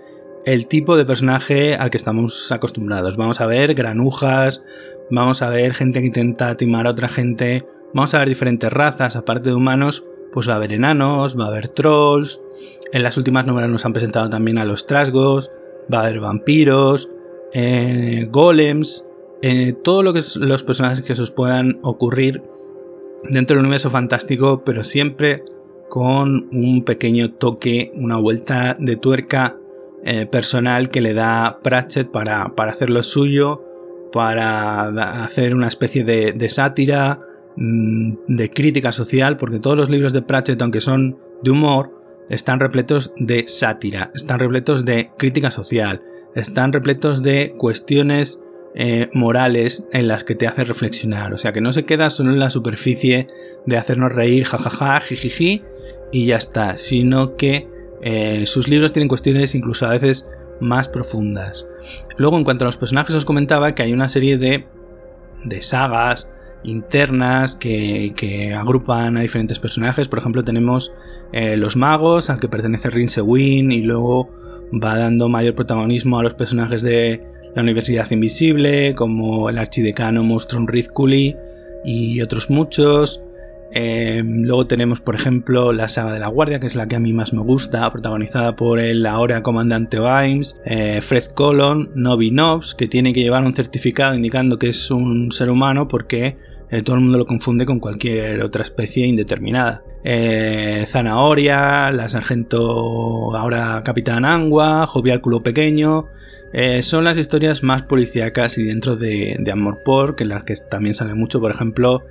el 0.45 0.67
tipo 0.67 0.95
de 0.95 1.05
personaje 1.05 1.75
al 1.75 1.89
que 1.89 1.97
estamos 1.97 2.51
acostumbrados. 2.51 3.17
Vamos 3.17 3.41
a 3.41 3.45
ver 3.45 3.73
granujas, 3.73 4.63
vamos 5.11 5.41
a 5.41 5.49
ver 5.49 5.73
gente 5.73 5.99
que 5.99 6.07
intenta 6.07 6.55
timar 6.55 6.87
a 6.87 6.91
otra 6.91 7.09
gente, 7.09 7.65
vamos 7.93 8.13
a 8.13 8.19
ver 8.19 8.29
diferentes 8.29 8.71
razas, 8.71 9.17
aparte 9.17 9.49
de 9.49 9.55
humanos, 9.55 10.05
pues 10.31 10.47
va 10.47 10.53
a 10.53 10.55
haber 10.55 10.71
enanos, 10.71 11.37
va 11.37 11.45
a 11.45 11.49
haber 11.49 11.67
trolls. 11.67 12.39
En 12.91 13.03
las 13.03 13.17
últimas 13.17 13.45
novelas 13.45 13.69
nos 13.69 13.85
han 13.85 13.93
presentado 13.93 14.29
también 14.29 14.57
a 14.57 14.65
los 14.65 14.85
trasgos, 14.85 15.51
va 15.93 15.99
a 15.99 16.03
haber 16.03 16.19
vampiros, 16.19 17.09
eh, 17.53 18.27
golems, 18.29 19.05
eh, 19.41 19.73
todo 19.83 20.03
lo 20.03 20.13
que 20.13 20.19
es 20.19 20.35
los 20.37 20.63
personajes 20.63 21.01
que 21.01 21.15
se 21.15 21.21
os 21.21 21.31
puedan 21.31 21.79
ocurrir 21.83 22.41
dentro 23.23 23.55
del 23.55 23.65
universo 23.65 23.89
fantástico, 23.89 24.63
pero 24.63 24.83
siempre 24.83 25.43
con 25.89 26.47
un 26.51 26.83
pequeño 26.83 27.33
toque, 27.33 27.91
una 27.95 28.17
vuelta 28.17 28.75
de 28.79 28.97
tuerca 28.97 29.57
eh, 30.03 30.25
personal 30.25 30.89
que 30.89 31.01
le 31.01 31.13
da 31.13 31.59
Pratchett 31.63 32.09
para, 32.09 32.55
para, 32.55 32.71
hacer 32.71 32.89
lo 32.89 33.03
suyo, 33.03 33.63
para 34.11 35.23
hacer 35.23 35.55
una 35.55 35.67
especie 35.67 36.03
de, 36.03 36.49
sátira, 36.49 37.21
mm, 37.55 38.13
de 38.27 38.49
crítica 38.49 38.91
social, 38.91 39.37
porque 39.37 39.59
todos 39.59 39.77
los 39.77 39.89
libros 39.89 40.13
de 40.13 40.21
Pratchett, 40.21 40.61
aunque 40.61 40.81
son 40.81 41.17
de 41.41 41.51
humor, 41.51 41.96
están 42.29 42.59
repletos 42.59 43.11
de 43.17 43.47
sátira, 43.47 44.11
están 44.15 44.39
repletos 44.39 44.85
de 44.85 45.11
crítica 45.17 45.51
social, 45.51 46.01
están 46.35 46.73
repletos 46.73 47.23
de 47.23 47.53
cuestiones 47.57 48.39
eh, 48.75 49.09
morales 49.13 49.85
en 49.91 50.07
las 50.07 50.23
que 50.23 50.35
te 50.35 50.47
hace 50.47 50.63
reflexionar. 50.63 51.33
O 51.33 51.37
sea, 51.37 51.53
que 51.53 51.61
no 51.61 51.73
se 51.73 51.85
queda 51.85 52.09
solo 52.09 52.31
en 52.31 52.39
la 52.39 52.49
superficie 52.49 53.27
de 53.65 53.77
hacernos 53.77 54.13
reír, 54.13 54.45
jajaja, 54.45 54.99
jijiji, 54.99 55.63
y 56.11 56.27
ya 56.27 56.37
está, 56.37 56.77
sino 56.77 57.35
que 57.35 57.67
eh, 58.01 58.45
sus 58.45 58.67
libros 58.67 58.93
tienen 58.93 59.09
cuestiones 59.09 59.55
incluso 59.55 59.85
a 59.85 59.91
veces 59.91 60.27
más 60.59 60.87
profundas. 60.87 61.67
Luego, 62.17 62.37
en 62.37 62.43
cuanto 62.43 62.65
a 62.65 62.67
los 62.67 62.77
personajes, 62.77 63.15
os 63.15 63.25
comentaba 63.25 63.73
que 63.73 63.83
hay 63.83 63.93
una 63.93 64.09
serie 64.09 64.37
de, 64.37 64.65
de 65.43 65.61
sagas 65.61 66.29
internas 66.63 67.55
que, 67.55 68.53
agrupan 68.57 69.17
a 69.17 69.21
diferentes 69.21 69.59
personajes. 69.59 70.07
Por 70.07 70.19
ejemplo, 70.19 70.43
tenemos 70.43 70.93
eh, 71.31 71.57
los 71.57 71.75
magos, 71.75 72.29
al 72.29 72.39
que 72.39 72.47
pertenece 72.47 72.89
Rinsewin, 72.89 73.71
y 73.71 73.81
luego 73.81 74.29
va 74.73 74.97
dando 74.97 75.29
mayor 75.29 75.55
protagonismo 75.55 76.19
a 76.19 76.23
los 76.23 76.33
personajes 76.33 76.81
de 76.81 77.25
la 77.55 77.61
Universidad 77.61 78.09
Invisible, 78.11 78.93
como 78.95 79.49
el 79.49 79.57
archidecano 79.57 80.23
Monstrum 80.23 80.67
Rizkuli 80.67 81.35
y 81.85 82.21
otros 82.21 82.49
muchos. 82.49 83.23
Eh, 83.79 84.23
luego 84.25 84.65
tenemos, 84.65 85.01
por 85.01 85.13
ejemplo, 85.13 85.71
la 85.71 85.87
saga 85.87 86.11
de 86.11 86.19
la 86.19 86.29
Guardia, 86.29 86.59
que 86.59 86.65
es 86.65 86.73
la 86.73 86.87
que 86.87 86.95
a 86.95 86.99
mí 86.99 87.13
más 87.13 87.31
me 87.31 87.43
gusta, 87.43 87.91
protagonizada 87.91 88.55
por 88.55 88.79
el 88.79 89.05
ahora 89.05 89.43
comandante 89.43 89.99
Vimes, 89.99 90.55
eh, 90.65 90.99
Fred 91.01 91.25
Colon, 91.25 91.91
Novi 91.93 92.31
Nobs, 92.31 92.73
que 92.73 92.87
tiene 92.87 93.13
que 93.13 93.21
llevar 93.21 93.43
un 93.43 93.53
certificado 93.53 94.15
indicando 94.15 94.57
que 94.57 94.69
es 94.69 94.89
un 94.89 95.31
ser 95.31 95.51
humano 95.51 95.87
porque 95.87 96.37
eh, 96.71 96.81
todo 96.81 96.95
el 96.95 97.03
mundo 97.03 97.19
lo 97.19 97.27
confunde 97.27 97.67
con 97.67 97.79
cualquier 97.79 98.41
otra 98.41 98.63
especie 98.63 99.05
indeterminada. 99.05 99.83
Zanahoria, 100.87 101.91
la 101.91 102.09
sargento 102.09 103.35
ahora 103.35 103.83
capitán 103.85 104.25
Angua, 104.25 104.87
Jovial 104.87 105.21
Culo 105.21 105.43
Pequeño, 105.43 106.07
eh, 106.53 106.81
son 106.81 107.03
las 107.03 107.17
historias 107.17 107.61
más 107.61 107.83
policíacas 107.83 108.57
y 108.57 108.63
dentro 108.63 108.95
de, 108.95 109.35
de 109.37 109.75
Pork, 109.83 110.21
en 110.21 110.29
las 110.29 110.43
que 110.43 110.55
también 110.55 110.95
sale 110.95 111.13
mucho, 111.13 111.41
por 111.41 111.51
ejemplo, 111.51 112.03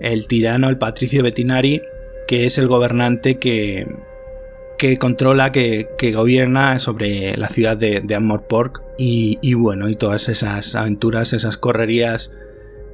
el 0.00 0.26
tirano, 0.26 0.68
el 0.68 0.78
Patricio 0.78 1.22
Bettinari, 1.22 1.82
que 2.26 2.46
es 2.46 2.58
el 2.58 2.68
gobernante 2.68 3.36
que, 3.36 3.86
que 4.78 4.96
controla, 4.96 5.52
que, 5.52 5.86
gobierna 6.14 6.78
sobre 6.78 7.36
la 7.36 7.48
ciudad 7.48 7.76
de, 7.76 8.00
de 8.00 8.40
Pork 8.48 8.82
y, 8.98 9.38
y, 9.42 9.54
bueno, 9.54 9.88
y 9.88 9.96
todas 9.96 10.28
esas 10.28 10.74
aventuras, 10.74 11.32
esas 11.32 11.56
correrías 11.56 12.30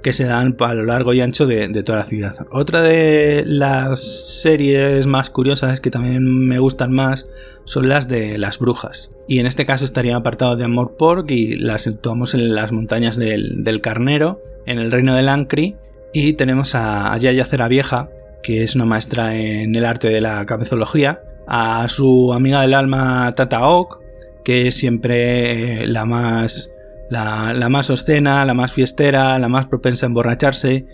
que 0.03 0.13
se 0.13 0.25
dan 0.25 0.57
a 0.59 0.75
lo 0.75 0.85
largo 0.85 1.13
y 1.13 1.21
ancho 1.21 1.47
de, 1.47 1.69
toda 1.83 1.99
la 1.99 2.05
ciudad. 2.05 2.35
Otra 2.51 2.81
de 2.81 3.45
las 3.47 4.01
series 4.43 5.07
más 5.07 5.31
curiosas 5.31 5.81
que 5.81 5.91
también 5.91 6.25
me 6.25 6.59
gustan 6.59 6.93
más 6.93 7.29
son 7.65 7.89
las 7.89 8.09
de 8.09 8.39
las 8.39 8.59
brujas. 8.59 9.13
Y 9.27 9.41
en 9.41 9.47
este 9.47 9.67
caso 9.67 9.85
estaría 9.85 10.17
apartado 10.17 10.57
de 10.57 10.65
Amor 10.65 10.97
Pork 10.97 11.31
y 11.31 11.57
las 11.57 11.83
situamos 11.83 12.35
en 12.35 12.55
las 12.55 12.73
montañas 12.73 13.17
del, 13.17 13.81
Carnero, 13.83 14.43
en 14.67 14.79
el 14.79 14.91
reino 14.91 15.15
de 15.15 15.23
Lancri. 15.23 15.77
Y 16.13 16.35
tenemos 16.35 16.75
a, 16.75 17.17
Yaya 17.19 17.45
Cera 17.45 17.69
Vieja, 17.69 18.11
que 18.43 18.63
es 18.63 18.75
una 18.75 18.85
maestra 18.85 19.37
en 19.37 19.75
el 19.75 19.85
arte 19.85 20.09
de 20.09 20.21
la 20.21 20.45
cabezología, 20.47 21.23
a 21.47 21.89
su 21.89 22.33
amiga 22.33 22.63
del 22.63 22.75
alma 22.75 23.35
Tata 23.35 23.67
Oak, 23.67 24.01
que 24.45 24.69
es 24.69 24.77
siempre 24.77 25.87
la 25.87 26.05
más 26.05 26.73
la, 27.11 27.69
más 27.69 27.91
obscena, 27.91 28.45
la 28.45 28.55
más 28.55 28.73
fiestera, 28.73 29.39
la 29.39 29.49
más 29.49 29.67
propensa 29.67 30.07
a 30.07 30.09
emborracharse. 30.09 30.87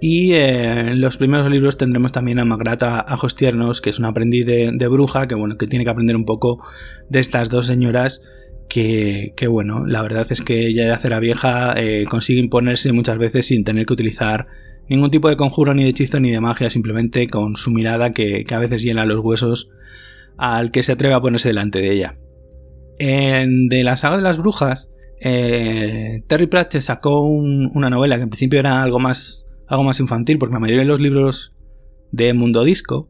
Y 0.00 0.32
eh, 0.32 0.92
en 0.92 1.00
los 1.00 1.16
primeros 1.18 1.50
libros 1.50 1.76
tendremos 1.76 2.12
también 2.12 2.38
a 2.38 2.44
Magrata 2.44 3.00
Ajostiernos, 3.00 3.80
que 3.80 3.90
es 3.90 3.98
una 3.98 4.08
aprendiz 4.08 4.46
de, 4.46 4.88
bruja, 4.88 5.28
que 5.28 5.34
bueno, 5.34 5.58
que 5.58 5.66
tiene 5.66 5.84
que 5.84 5.90
aprender 5.90 6.16
un 6.16 6.24
poco 6.24 6.62
de 7.08 7.20
estas 7.20 7.50
dos 7.50 7.66
señoras. 7.66 8.22
Que, 8.70 9.34
bueno, 9.48 9.84
la 9.84 10.00
verdad 10.00 10.28
es 10.30 10.42
que 10.42 10.68
ella 10.68 10.84
de 10.84 10.92
acera 10.92 11.18
vieja 11.18 11.74
eh, 11.76 12.04
consigue 12.08 12.38
imponerse 12.38 12.92
muchas 12.92 13.18
veces 13.18 13.46
sin 13.46 13.64
tener 13.64 13.84
que 13.84 13.94
utilizar 13.94 14.46
ningún 14.88 15.10
tipo 15.10 15.28
de 15.28 15.36
conjuro, 15.36 15.74
ni 15.74 15.82
de 15.82 15.90
hechizo, 15.90 16.20
ni 16.20 16.30
de 16.30 16.40
magia, 16.40 16.70
simplemente 16.70 17.26
con 17.26 17.56
su 17.56 17.72
mirada 17.72 18.12
que, 18.12 18.44
que 18.44 18.54
a 18.54 18.60
veces 18.60 18.82
llena 18.82 19.06
los 19.06 19.20
huesos 19.20 19.70
al 20.36 20.70
que 20.70 20.84
se 20.84 20.92
atreve 20.92 21.14
a 21.14 21.20
ponerse 21.20 21.48
delante 21.48 21.80
de 21.80 21.92
ella. 21.92 22.14
En, 23.00 23.68
de 23.68 23.82
la 23.82 23.96
saga 23.96 24.16
de 24.16 24.22
las 24.22 24.38
brujas, 24.38 24.92
eh, 25.20 26.22
Terry 26.28 26.46
Pratchett 26.46 26.82
sacó 26.82 27.26
una 27.26 27.90
novela 27.90 28.16
que 28.16 28.22
en 28.22 28.30
principio 28.30 28.60
era 28.60 28.82
algo 28.82 29.00
más, 29.00 29.46
algo 29.66 29.82
más 29.82 29.98
infantil, 29.98 30.38
porque 30.38 30.54
la 30.54 30.60
mayoría 30.60 30.82
de 30.82 30.88
los 30.88 31.00
libros 31.00 31.54
de 32.12 32.32
Mundo 32.34 32.62
Disco 32.62 33.08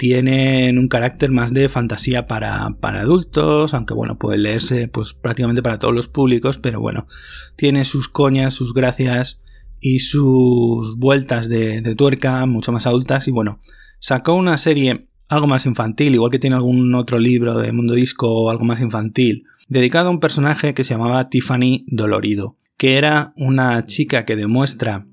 tienen 0.00 0.78
un 0.78 0.88
carácter 0.88 1.30
más 1.30 1.52
de 1.52 1.68
fantasía 1.68 2.24
para, 2.24 2.74
adultos, 2.80 3.74
aunque 3.74 3.92
bueno, 3.92 4.16
puede 4.16 4.38
leerse 4.38 4.88
pues 4.88 5.12
prácticamente 5.12 5.62
para 5.62 5.78
todos 5.78 5.94
los 5.94 6.08
públicos, 6.08 6.56
pero 6.56 6.80
bueno, 6.80 7.06
tiene 7.54 7.84
sus 7.84 8.08
coñas, 8.08 8.54
sus 8.54 8.72
gracias 8.72 9.42
y 9.78 9.98
sus 9.98 10.96
vueltas 10.96 11.50
de, 11.50 11.82
de 11.82 11.94
tuerca 11.96 12.46
mucho 12.46 12.72
más 12.72 12.86
adultas. 12.86 13.28
Y 13.28 13.30
bueno, 13.30 13.60
sacó 13.98 14.32
una 14.32 14.56
serie 14.56 15.06
algo 15.28 15.46
más 15.46 15.66
infantil, 15.66 16.14
igual 16.14 16.30
que 16.30 16.38
tiene 16.38 16.56
algún 16.56 16.94
otro 16.94 17.18
libro 17.18 17.58
de 17.58 17.70
Mundo 17.70 17.92
Disco 17.92 18.26
o 18.26 18.50
algo 18.50 18.64
más 18.64 18.80
infantil, 18.80 19.44
dedicado 19.68 20.08
a 20.08 20.12
un 20.12 20.20
personaje 20.20 20.72
que 20.72 20.82
se 20.82 20.94
llamaba 20.94 21.28
Tiffany 21.28 21.84
Dolorido, 21.88 22.56
que 22.78 22.96
era 22.96 23.34
una 23.36 23.84
chica 23.84 24.24
que 24.24 24.36
demuestra 24.36 25.06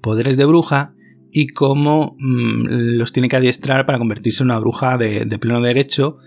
poderes 0.00 0.36
de 0.36 0.44
bruja 0.44 0.96
y 1.30 1.48
cómo 1.48 2.16
mm, 2.18 2.96
los 2.96 3.12
tiene 3.12 3.28
que 3.28 3.36
adiestrar 3.36 3.86
para 3.86 3.98
convertirse 3.98 4.42
en 4.42 4.50
una 4.50 4.58
bruja 4.58 4.96
de, 4.98 5.26
pleno 5.38 5.60
derecho 5.60 6.18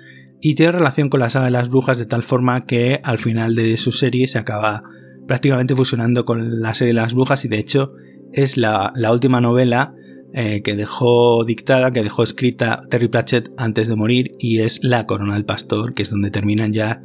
y 0.41 0.55
tiene 0.55 0.73
relación 0.73 1.09
con 1.09 1.19
la 1.19 1.29
saga 1.29 1.45
de 1.45 1.51
las 1.51 1.69
brujas 1.69 1.99
de 1.99 2.05
tal 2.05 2.23
forma 2.23 2.65
que 2.65 2.99
al 3.03 3.17
final 3.17 3.55
de 3.55 3.77
su 3.77 3.91
serie 3.91 4.27
se 4.27 4.39
acaba 4.39 4.83
prácticamente 5.27 5.75
fusionando 5.75 6.25
con 6.25 6.61
la 6.61 6.73
serie 6.73 6.93
de 6.93 7.01
las 7.01 7.13
brujas 7.13 7.45
y 7.45 7.47
de 7.47 7.59
hecho 7.59 7.93
es 8.33 8.57
la, 8.57 8.93
última 9.11 9.41
novela 9.41 9.93
eh, 10.33 10.61
que 10.63 10.75
dejó 10.75 11.43
dictada, 11.45 11.91
que 11.91 12.03
dejó 12.03 12.23
escrita 12.23 12.83
Terry 12.89 13.07
Pratchett 13.07 13.51
antes 13.57 13.87
de 13.87 13.95
morir 13.95 14.31
y 14.39 14.59
es 14.59 14.79
La 14.83 15.05
Corona 15.05 15.33
del 15.33 15.45
Pastor, 15.45 15.93
que 15.93 16.03
es 16.03 16.09
donde 16.09 16.31
terminan 16.31 16.73
ya 16.73 17.03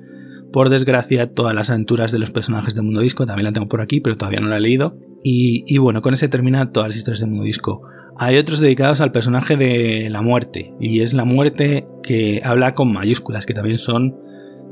por 0.53 0.71
desgracia, 0.71 1.35
todas 1.35 1.55
las 1.55 1.71
aventuras 1.71 2.13
de 2.13 2.19
los 2.19 2.31
personajes 2.31 2.75
de 2.75 2.81
Mundo 2.81 3.01
Disco. 3.01 3.27
También 3.27 3.45
la 3.45 3.53
tengo 3.53 3.69
por 3.69 3.81
aquí, 3.81 4.01
pero 4.01 4.17
todavía 4.17 4.41
no 4.41 4.49
la 4.49 4.57
he 4.57 4.61
leído. 4.61 4.97
Y, 5.29 5.79
bueno, 5.79 6.03
con 6.03 6.15
ese 6.15 6.29
termina 6.29 6.71
todas 6.71 6.91
las 6.91 6.99
historias 6.99 7.19
de 7.19 7.27
Mundo 7.27 7.43
Disco. 7.43 7.83
Hay 8.17 8.37
otros 8.37 8.61
dedicados 8.61 9.01
al 9.01 9.11
personaje 9.11 9.57
de 9.57 10.09
la 10.09 10.23
muerte, 10.23 10.73
y 10.79 11.01
es 11.01 11.15
la 11.15 11.25
muerte 11.25 11.89
que 12.05 12.41
habla 12.45 12.75
con 12.75 12.93
mayúsculas, 12.93 13.45
que 13.45 13.53
también 13.53 13.77
son 13.77 14.15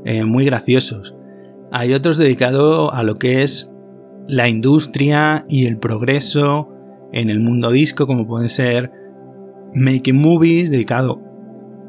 eh, 0.05 0.23
muy 0.23 0.45
graciosos. 0.45 1.13
Hay 1.73 1.93
otros 1.93 2.17
dedicados 2.17 2.89
a 2.93 3.03
lo 3.03 3.15
que 3.15 3.43
es 3.43 3.69
la 4.29 4.47
industria 4.47 5.45
y 5.49 5.65
el 5.65 5.77
progreso 5.77 6.69
en 7.11 7.29
el 7.29 7.41
mundo 7.41 7.69
disco, 7.69 8.07
como 8.07 8.25
pueden 8.25 8.47
ser 8.47 8.93
Making 9.73 10.21
Movies, 10.21 10.71
dedicado 10.71 11.21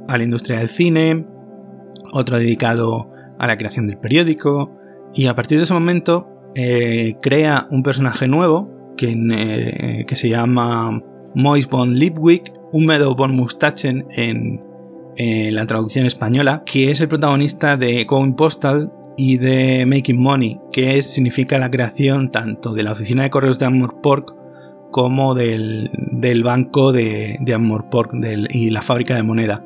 a 0.09 0.19
la 0.19 0.25
industria 0.25 0.59
del 0.59 0.71
cine, 0.71 1.25
otro 2.13 2.37
dedicado 2.37 3.13
a 3.39 3.47
la 3.47 3.57
creación 3.59 3.87
del 3.87 3.99
periódico, 3.99 4.77
y 5.15 5.27
a 5.27 5.37
partir 5.37 5.59
de 5.59 5.65
ese 5.65 5.73
momento 5.73 6.36
eh, 6.59 7.17
crea 7.21 7.67
un 7.71 7.83
personaje 7.83 8.29
nuevo 8.29 8.95
que, 8.97 9.13
eh, 9.13 10.07
que 10.09 10.17
se 10.17 10.31
llama 10.31 11.03
Mois 11.35 11.69
von 11.69 11.99
Lipwig, 11.99 12.51
húmedo 12.73 13.15
von 13.15 13.37
Mustachen 13.37 14.07
en, 14.11 14.65
la 15.19 15.67
traducción 15.67 16.05
española, 16.05 16.63
que 16.67 16.91
es 16.91 17.01
el 17.01 17.09
protagonista 17.09 17.77
de 17.79 18.05
Going 18.05 18.35
Postal 18.35 18.93
y 19.17 19.39
de 19.39 19.87
Making 19.87 20.21
Money, 20.21 20.61
que 20.73 21.03
significa 21.03 21.59
la 21.59 21.71
creación 21.71 22.31
tanto 22.31 22.75
de 22.75 22.83
la 22.83 22.93
oficina 22.93 23.23
de 23.23 23.31
correos 23.31 23.59
de 23.59 23.89
Pork 24.03 24.35
como 24.91 25.35
del, 25.35 25.91
banco 26.45 26.93
de, 26.93 27.39
de 27.41 27.81
Pork 27.91 28.13
y 28.51 28.69
la 28.69 28.83
fábrica 28.83 29.15
de 29.15 29.23
moneda. 29.23 29.65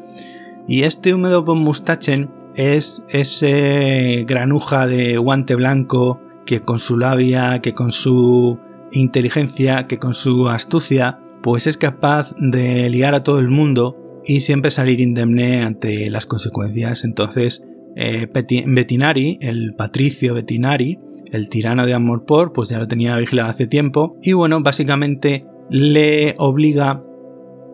Y 0.68 0.82
este 0.82 1.14
húmedo 1.14 1.42
von 1.44 1.58
Mustachen 1.58 2.30
es 2.54 3.02
ese 3.08 4.24
granuja 4.26 4.86
de 4.86 5.18
guante 5.18 5.56
blanco 5.56 6.20
que 6.46 6.60
con 6.60 6.78
su 6.78 6.98
labia, 6.98 7.60
que 7.60 7.72
con 7.72 7.92
su 7.92 8.58
inteligencia, 8.92 9.86
que 9.86 9.98
con 9.98 10.14
su 10.14 10.48
astucia, 10.48 11.20
pues 11.42 11.66
es 11.66 11.76
capaz 11.76 12.34
de 12.38 12.88
liar 12.90 13.14
a 13.14 13.22
todo 13.22 13.38
el 13.38 13.48
mundo 13.48 13.96
y 14.24 14.40
siempre 14.40 14.70
salir 14.70 15.00
indemne 15.00 15.62
ante 15.62 16.10
las 16.10 16.26
consecuencias. 16.26 17.04
Entonces, 17.04 17.62
eh, 17.96 18.28
Bettinari, 18.66 19.38
el 19.40 19.74
patricio 19.74 20.34
Bettinari, 20.34 20.98
el 21.32 21.48
tirano 21.48 21.86
de 21.86 21.94
Amorpor, 21.94 22.52
pues 22.52 22.68
ya 22.68 22.78
lo 22.78 22.88
tenía 22.88 23.16
vigilado 23.16 23.48
hace 23.48 23.66
tiempo 23.66 24.16
y 24.22 24.32
bueno, 24.32 24.60
básicamente 24.60 25.46
le 25.70 26.34
obliga 26.38 27.02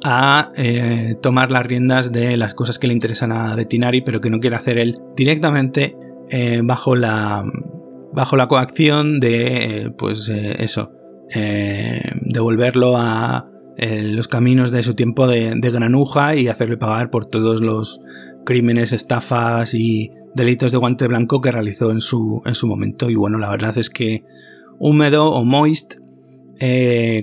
a 0.05 0.51
eh, 0.57 1.17
tomar 1.23 1.51
las 1.51 1.65
riendas 1.65 2.13
de 2.13 2.37
las 2.37 2.55
cosas 2.55 2.79
que 2.79 2.87
le 2.87 2.93
interesan 2.93 3.33
a 3.33 3.55
Bettinari, 3.57 4.03
pero 4.03 4.21
que 4.21 4.31
no 4.31 4.41
quiere 4.41 4.57
hacer 4.57 4.79
él 4.79 5.01
directamente 5.17 5.97
eh, 6.29 6.61
bajo 6.63 6.95
la 6.97 7.45
bajo 8.17 8.37
la 8.37 8.49
coacción 8.49 9.21
de 9.21 9.83
eh, 9.83 9.91
pues 9.91 10.29
eso 10.29 10.91
devolverlo 12.23 12.97
a 12.97 13.51
los 13.79 14.29
caminos 14.29 14.71
de 14.71 14.83
su 14.83 14.95
tiempo 14.95 15.27
de, 15.27 15.59
granuja 15.61 16.35
y 16.35 16.49
hacerle 16.49 16.77
pagar 16.77 17.11
por 17.11 17.27
todos 17.27 17.61
los 17.61 18.01
crímenes, 18.45 18.93
estafas 18.93 19.75
y 19.75 20.13
delitos 20.35 20.73
de 20.73 20.79
guante 20.79 21.09
blanco 21.09 21.41
que 21.41 21.51
realizó 21.53 21.91
en 21.91 22.01
su, 22.01 22.43
en 22.47 22.55
su 22.55 22.69
momento. 22.69 23.11
Y 23.11 23.17
bueno, 23.17 23.39
la 23.39 23.51
verdad 23.51 23.77
es 23.77 23.91
que 23.91 24.25
Húmedo 24.79 25.31
o 25.31 25.45
Moist 25.45 25.97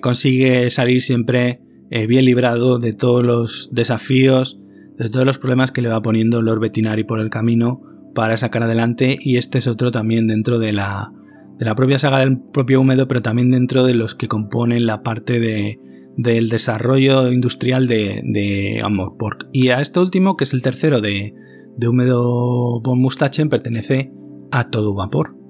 consigue 0.02 0.70
salir 0.70 1.02
siempre 1.02 1.62
eh, 1.96 2.08
bien 2.08 2.26
librado 2.26 2.80
de 2.80 2.94
todos 2.94 3.24
los 3.24 3.70
desafíos, 3.72 4.60
de 4.98 5.12
todos 5.12 5.28
los 5.28 5.38
problemas 5.38 5.72
que 5.72 5.84
le 5.84 5.90
va 5.90 6.02
poniendo 6.02 6.42
Lord 6.42 6.60
Bettinari 6.60 7.04
por 7.04 7.20
el 7.20 7.30
camino 7.30 7.82
para 8.14 8.38
sacar 8.38 8.64
adelante 8.64 9.18
y 9.20 9.38
este 9.38 9.58
es 9.58 9.68
otro 9.68 9.92
también 9.92 10.28
dentro 10.28 10.60
de 10.60 10.74
la, 10.74 11.12
de 11.58 11.66
la 11.66 11.76
propia 11.76 12.00
saga 12.00 12.20
del 12.20 12.40
propio 12.40 12.82
húmedo, 12.82 13.08
pero 13.08 13.22
también 13.22 13.52
dentro 13.52 13.84
de 13.84 13.94
los 13.94 14.16
que 14.16 14.28
componen 14.28 14.86
la 14.86 15.04
parte 15.04 15.40
de, 15.40 15.80
del 16.18 16.50
desarrollo 16.50 17.32
industrial 17.32 17.88
de, 17.88 18.22
de 18.24 18.82
Amorpork. 18.84 19.48
Y 19.52 19.70
a 19.70 19.82
este 19.82 20.00
último, 20.00 20.38
que 20.38 20.44
es 20.44 20.54
el 20.54 20.62
tercero 20.62 21.02
de, 21.02 21.34
de 21.78 21.88
húmedo 21.88 22.82
von 22.82 23.00
Mustachen, 23.00 23.50
pertenece 23.50 24.12
a 24.52 24.70
todo 24.70 24.94
vapor. 24.94 25.43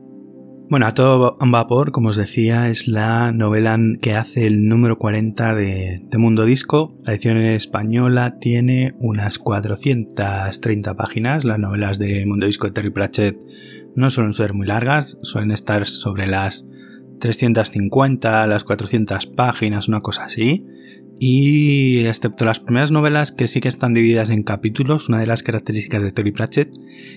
Bueno, 0.73 0.87
A 0.87 0.95
todo 0.95 1.35
vapor, 1.39 1.91
como 1.91 2.09
os 2.09 2.15
decía, 2.15 2.67
es 2.67 2.87
la 2.87 3.31
novela 3.31 3.77
que 4.01 4.15
hace 4.15 4.47
el 4.47 4.67
número 4.67 4.97
40 4.97 5.53
de, 5.53 6.01
Mundo 6.17 6.45
Disco. 6.45 6.97
La 7.03 7.13
edición 7.13 7.37
española 7.37 8.39
tiene 8.39 8.95
unas 8.97 9.37
430 9.37 10.95
páginas. 10.95 11.43
Las 11.43 11.59
novelas 11.59 11.99
de 11.99 12.25
Mundo 12.25 12.47
Disco 12.47 12.65
de 12.65 12.73
Terry 12.73 12.89
Pratchett 12.89 13.37
no 13.95 14.09
suelen 14.09 14.33
ser 14.33 14.55
muy 14.55 14.65
largas, 14.65 15.19
suelen 15.21 15.51
estar 15.51 15.85
sobre 15.85 16.25
las 16.25 16.65
350, 17.19 18.47
las 18.47 18.63
400 18.63 19.27
páginas, 19.27 19.87
una 19.87 20.01
cosa 20.01 20.23
así 20.25 20.65
y 21.19 22.05
excepto 22.05 22.45
las 22.45 22.59
primeras 22.59 22.91
novelas 22.91 23.31
que 23.31 23.47
sí 23.47 23.61
que 23.61 23.69
están 23.69 23.93
divididas 23.93 24.29
en 24.29 24.43
capítulos, 24.43 25.09
una 25.09 25.19
de 25.19 25.27
las 25.27 25.43
características 25.43 26.03
de 26.03 26.11
Terry 26.11 26.31
Pratchett 26.31 26.73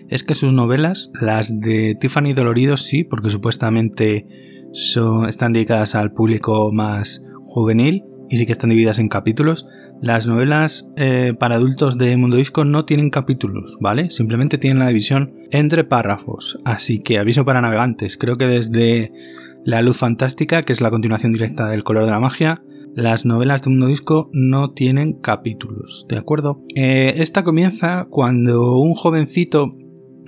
es 0.09 0.23
que 0.23 0.35
sus 0.35 0.53
novelas, 0.53 1.11
las 1.21 1.61
de 1.61 1.95
Tiffany 1.95 2.33
Dolorido 2.35 2.77
sí, 2.77 3.05
porque 3.05 3.31
supuestamente 3.31 4.27
son, 4.73 5.29
están 5.29 5.53
dedicadas 5.53 5.95
al 5.95 6.13
público 6.13 6.71
más 6.73 7.23
juvenil 7.43 8.05
y 8.29 8.37
sí 8.37 8.47
que 8.47 8.53
están 8.53 8.71
divididas 8.71 8.99
en 8.99 9.09
capítulos. 9.09 9.67
Las 10.03 10.27
novelas 10.27 10.91
eh, 10.97 11.33
para 11.39 11.55
adultos 11.55 11.97
de 11.97 12.17
Mundo 12.17 12.37
Disco 12.37 12.65
no 12.65 12.85
tienen 12.85 13.09
capítulos, 13.09 13.79
¿vale? 13.81 14.11
Simplemente 14.11 14.59
tienen 14.59 14.81
la 14.81 14.89
división 14.89 15.35
entre 15.51 15.85
párrafos. 15.85 16.59
Así 16.65 17.01
que 17.01 17.19
aviso 17.19 17.47
para 17.47 17.63
navegantes, 17.63 18.19
creo 18.19 18.37
que 18.37 18.47
desde 18.47 19.11
La 19.65 19.81
Luz 19.81 19.97
Fantástica, 19.97 20.63
que 20.63 20.75
es 20.75 20.83
la 20.83 20.91
continuación 20.91 21.33
directa 21.33 21.69
del 21.69 21.83
Color 21.83 22.05
de 22.05 22.11
la 22.11 22.21
Magia, 22.21 22.63
las 22.97 23.27
novelas 23.27 23.61
de 23.61 23.69
Mundo 23.69 23.89
Disco 23.89 24.31
no 24.33 24.71
tienen 24.71 25.13
capítulos, 25.13 26.07
¿de 26.09 26.17
acuerdo? 26.17 26.63
Eh, 26.75 27.13
esta 27.19 27.45
comienza 27.45 28.07
cuando 28.09 28.79
un 28.79 28.95
jovencito 28.95 29.77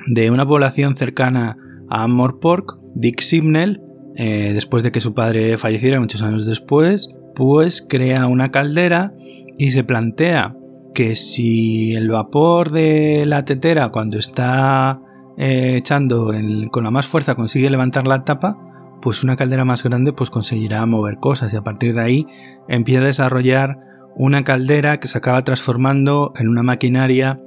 de 0.07 0.31
una 0.31 0.47
población 0.47 0.95
cercana 0.95 1.57
a 1.89 2.07
Morpork, 2.07 2.79
Dick 2.95 3.23
Simnel, 3.23 3.81
eh, 4.17 4.51
después 4.53 4.83
de 4.83 4.93
que 4.93 5.01
su 5.01 5.15
padre 5.15 5.57
falleciera 5.57 5.99
muchos 5.99 6.21
años 6.21 6.45
después, 6.45 7.09
pues 7.35 7.81
crea 7.81 8.27
una 8.27 8.51
caldera 8.51 9.15
y 9.57 9.71
se 9.71 9.83
plantea 9.83 10.55
que 10.93 11.17
si 11.17 11.95
el 11.95 12.11
vapor 12.11 12.71
de 12.71 13.25
la 13.25 13.47
tetera 13.47 13.89
cuando 13.89 14.19
está 14.19 15.01
eh, 15.39 15.77
echando 15.79 16.35
con 16.71 16.85
la 16.85 16.91
más 16.91 17.07
fuerza 17.07 17.35
consigue 17.35 17.71
levantar 17.71 18.07
la 18.07 18.25
tapa, 18.25 18.68
pues 19.01 19.23
una 19.25 19.37
caldera 19.37 19.65
más 19.65 19.83
grande 19.83 20.13
pues 20.13 20.31
conseguirá 20.31 20.85
mover 20.87 21.17
cosas. 21.17 21.53
Y 21.53 21.57
a 21.57 21.63
partir 21.63 21.95
de 21.95 22.01
ahí 22.01 22.27
empieza 22.69 23.05
a 23.05 23.07
desarrollar 23.07 23.79
una 24.17 24.45
caldera 24.45 24.99
que 25.01 25.09
se 25.09 25.19
acaba 25.19 25.45
transformando 25.45 26.33
en 26.39 26.49
una 26.49 26.63
maquinaria 26.63 27.41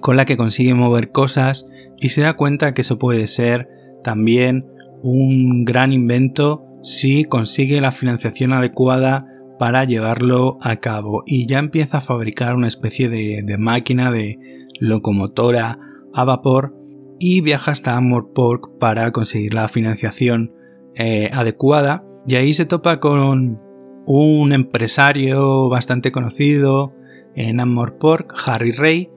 con 0.00 0.16
la 0.16 0.24
que 0.24 0.36
consigue 0.36 0.74
mover 0.74 1.12
cosas 1.12 1.66
y 1.96 2.10
se 2.10 2.22
da 2.22 2.34
cuenta 2.34 2.74
que 2.74 2.82
eso 2.82 2.98
puede 2.98 3.26
ser 3.26 3.68
también 4.02 4.66
un 5.02 5.64
gran 5.64 5.92
invento 5.92 6.64
si 6.82 7.24
consigue 7.24 7.80
la 7.80 7.92
financiación 7.92 8.52
adecuada 8.52 9.26
para 9.58 9.84
llevarlo 9.84 10.58
a 10.60 10.76
cabo. 10.76 11.22
Y 11.26 11.46
ya 11.46 11.58
empieza 11.58 11.98
a 11.98 12.02
fabricar 12.02 12.54
una 12.54 12.68
especie 12.68 13.08
de, 13.08 13.58
máquina 13.58 14.10
de 14.10 14.38
locomotora 14.80 15.78
a 16.14 16.24
vapor 16.24 16.77
y 17.18 17.40
viaja 17.40 17.72
hasta 17.72 17.96
Amorpork 17.96 18.78
para 18.78 19.10
conseguir 19.12 19.54
la 19.54 19.68
financiación 19.68 20.54
eh, 20.94 21.30
adecuada. 21.32 22.04
Y 22.26 22.36
ahí 22.36 22.54
se 22.54 22.66
topa 22.66 23.00
con 23.00 23.58
un 24.06 24.52
empresario 24.52 25.68
bastante 25.68 26.12
conocido 26.12 26.94
en 27.34 27.60
Amorpork, 27.60 28.34
Harry 28.46 28.72
Ray, 28.72 29.10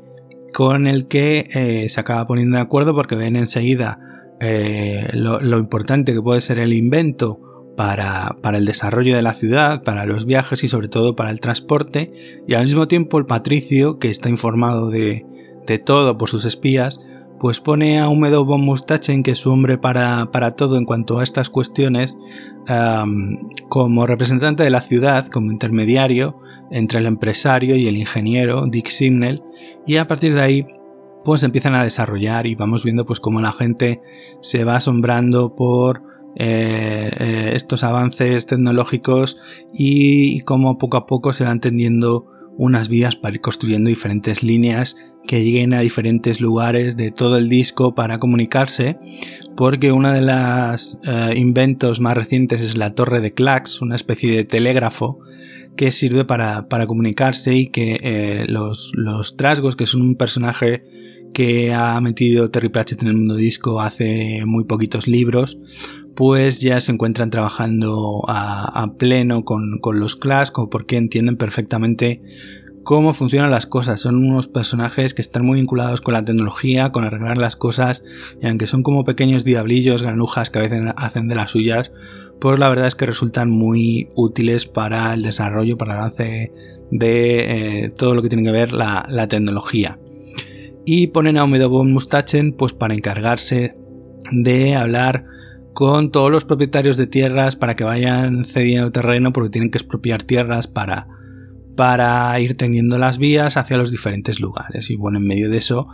con 0.54 0.88
el 0.88 1.08
que 1.08 1.46
eh, 1.54 1.90
se 1.90 2.00
acaba 2.00 2.28
poniendo 2.28 2.58
de 2.58 2.62
acuerdo 2.62 2.94
porque 2.94 3.16
ven 3.16 3.36
enseguida 3.36 4.00
eh, 4.40 5.08
lo, 5.14 5.58
importante 5.58 6.14
que 6.14 6.22
puede 6.22 6.42
ser 6.42 6.60
el 6.60 6.74
invento 6.74 7.40
para, 7.78 8.38
para, 8.42 8.58
el 8.58 8.66
desarrollo 8.66 9.16
de 9.16 9.22
la 9.22 9.34
ciudad, 9.34 9.84
para 9.84 10.06
los 10.06 10.26
viajes 10.26 10.64
y 10.64 10.68
sobre 10.68 10.88
todo 10.88 11.16
para 11.16 11.32
el 11.32 11.40
transporte, 11.40 12.12
y 12.48 12.54
al 12.54 12.66
mismo 12.66 12.88
tiempo 12.88 13.18
el 13.18 13.26
patricio, 13.26 13.98
que 13.98 14.10
está 14.10 14.30
informado 14.30 14.90
de, 14.90 15.26
de 15.68 15.80
todo 15.80 16.18
por 16.18 16.30
sus 16.30 16.46
espías, 16.46 17.00
pues 17.42 17.60
pone 17.60 18.00
a 18.00 18.08
Húmedo 18.08 18.46
von 18.46 18.62
Mustachen, 18.62 19.24
que 19.24 19.32
es 19.32 19.40
su 19.40 19.52
hombre 19.52 19.80
para, 19.80 20.30
todo 20.56 20.78
en 20.78 20.86
cuanto 20.86 21.18
a 21.18 21.24
estas 21.24 21.50
cuestiones, 21.50 22.16
como 23.68 24.06
representante 24.06 24.62
de 24.64 24.70
la 24.70 24.82
ciudad, 24.82 25.26
como 25.26 25.52
intermediario 25.52 26.40
entre 26.70 27.00
el 27.00 27.08
empresario 27.08 27.76
y 27.76 27.88
el 27.88 27.98
ingeniero 27.98 28.68
Dick 28.68 28.90
Simnel, 28.90 29.42
y 29.88 29.98
a 29.98 30.08
partir 30.08 30.36
de 30.36 30.42
ahí 30.42 30.68
pues 31.24 31.42
empiezan 31.42 31.74
a 31.74 31.84
desarrollar 31.84 32.46
y 32.46 32.54
vamos 32.54 32.84
viendo 32.84 33.08
pues 33.08 33.20
cómo 33.20 33.42
la 33.42 33.52
gente 33.52 34.02
se 34.42 34.64
va 34.64 34.76
asombrando 34.76 35.56
por 35.56 36.04
eh, 36.36 37.10
eh, 37.18 37.52
estos 37.56 37.84
avances 37.84 38.46
tecnológicos 38.46 39.38
y 39.74 40.42
cómo 40.42 40.78
poco 40.78 40.98
a 40.98 41.08
poco 41.08 41.34
se 41.34 41.44
van 41.44 41.60
tendiendo 41.60 42.28
unas 42.58 42.88
vías 42.88 43.16
para 43.16 43.36
ir 43.36 43.42
construyendo 43.42 43.90
diferentes 43.90 44.44
líneas 44.44 44.96
que 45.28 45.44
lleguen 45.44 45.74
a 45.74 45.82
diferentes 45.82 46.42
lugares 46.42 46.98
de 46.98 47.12
todo 47.12 47.38
el 47.38 47.50
disco 47.50 47.96
para 47.96 48.20
comunicarse, 48.20 48.98
porque 49.56 49.92
uno 49.92 50.12
de 50.12 50.22
los 50.22 51.00
eh, 51.06 51.34
inventos 51.38 52.00
más 52.00 52.16
recientes 52.16 52.62
es 52.62 52.76
la 52.78 52.94
torre 52.96 53.22
de 53.22 53.34
Clax, 53.34 53.82
una 53.82 53.96
especie 53.96 54.36
de 54.36 54.44
telégrafo 54.44 55.20
que 55.76 55.92
sirve 55.92 56.26
para, 56.26 56.68
comunicarse 56.88 57.56
y 57.56 57.68
que 57.68 58.00
eh, 58.02 58.46
los, 58.48 58.92
los 58.96 59.38
trasgos, 59.38 59.76
que 59.76 59.86
son 59.86 60.02
un 60.02 60.16
personaje 60.16 60.84
que 61.34 61.74
ha 61.74 62.00
metido 62.02 62.50
Terry 62.50 62.70
Pratchett 62.70 63.02
en 63.04 63.08
el 63.08 63.16
mundo 63.16 63.36
disco 63.36 63.80
hace 63.80 64.44
muy 64.46 64.66
poquitos 64.66 65.08
libros, 65.08 65.60
pues 66.16 66.60
ya 66.60 66.80
se 66.82 66.92
encuentran 66.92 67.30
trabajando 67.30 68.24
a, 68.28 68.92
pleno 68.98 69.44
con, 69.44 69.80
los 69.94 70.16
Clash, 70.16 70.50
porque 70.70 70.98
entienden 70.98 71.38
perfectamente 71.38 72.22
cómo 72.84 73.14
funcionan 73.14 73.52
las 73.52 73.66
cosas. 73.66 74.02
Son 74.02 74.16
unos 74.16 74.48
personajes 74.48 75.14
que 75.14 75.22
están 75.22 75.46
muy 75.46 75.60
vinculados 75.60 76.02
con 76.02 76.14
la 76.14 76.26
tecnología, 76.26 76.92
con 76.92 77.04
arreglar 77.04 77.38
las 77.38 77.56
cosas, 77.56 78.04
y 78.42 78.48
aunque 78.48 78.68
son 78.68 78.84
como 78.84 79.04
pequeños 79.04 79.44
diablillos, 79.44 80.04
granujas 80.04 80.50
que 80.50 80.60
a 80.60 80.64
veces 80.64 80.82
hacen 80.96 81.28
de 81.28 81.36
las 81.36 81.52
suyas, 81.52 81.92
pues 82.40 82.60
la 82.60 82.70
verdad 82.70 82.88
es 82.88 82.96
que 82.96 83.06
resultan 83.06 83.50
muy 83.50 84.10
útiles 84.16 84.66
para 84.68 85.14
el 85.14 85.22
desarrollo, 85.22 85.78
para 85.78 85.94
el 85.94 86.00
avance 86.00 86.52
de 86.92 87.84
eh, 87.84 87.90
todo 87.90 88.16
lo 88.16 88.22
que 88.22 88.30
tiene 88.30 88.44
que 88.44 88.52
ver 88.52 88.74
la, 88.74 89.06
la 89.10 89.28
tecnología 89.28 90.00
y 90.86 91.08
ponen 91.08 91.38
a 91.38 91.44
Umedo 91.44 91.70
Mustachen 91.84 92.54
pues 92.54 92.74
para 92.74 92.94
encargarse 92.94 93.76
de 94.32 94.76
hablar 94.76 95.26
con 95.74 96.12
todos 96.12 96.32
los 96.32 96.46
propietarios 96.46 96.98
de 96.98 97.08
tierras 97.08 97.56
para 97.56 97.76
que 97.76 97.84
vayan 97.84 98.46
cediendo 98.46 98.92
terreno 98.92 99.32
porque 99.32 99.50
tienen 99.50 99.72
que 99.72 99.78
expropiar 99.78 100.24
tierras 100.24 100.68
para, 100.68 101.08
para 101.82 102.40
ir 102.40 102.58
teniendo 102.58 103.00
las 103.00 103.18
vías 103.18 103.58
hacia 103.58 103.76
los 103.76 103.90
diferentes 103.90 104.40
lugares. 104.40 104.92
Y 104.92 104.96
bueno 104.98 105.18
en 105.18 105.26
medio 105.26 105.50
de 105.50 105.58
eso 105.58 105.88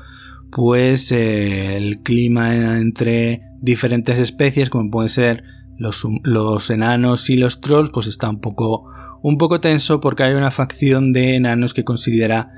pues 0.52 1.13
eh, 1.13 1.78
el 1.78 2.00
clima 2.00 2.78
entre 2.78 3.43
diferentes 3.62 4.19
especies 4.19 4.69
como 4.69 4.91
pueden 4.91 5.08
ser 5.08 5.45
los, 5.78 6.06
los, 6.23 6.69
enanos 6.71 7.30
y 7.30 7.38
los 7.38 7.62
trolls 7.62 7.89
pues 7.91 8.08
está 8.08 8.30
un 8.30 8.41
poco 8.41 8.84
un 9.21 9.38
poco 9.38 9.62
tenso 9.62 10.02
porque 10.02 10.23
hay 10.23 10.34
una 10.34 10.52
facción 10.52 11.13
de 11.13 11.36
enanos 11.36 11.73
que 11.73 11.86
considera 11.86 12.52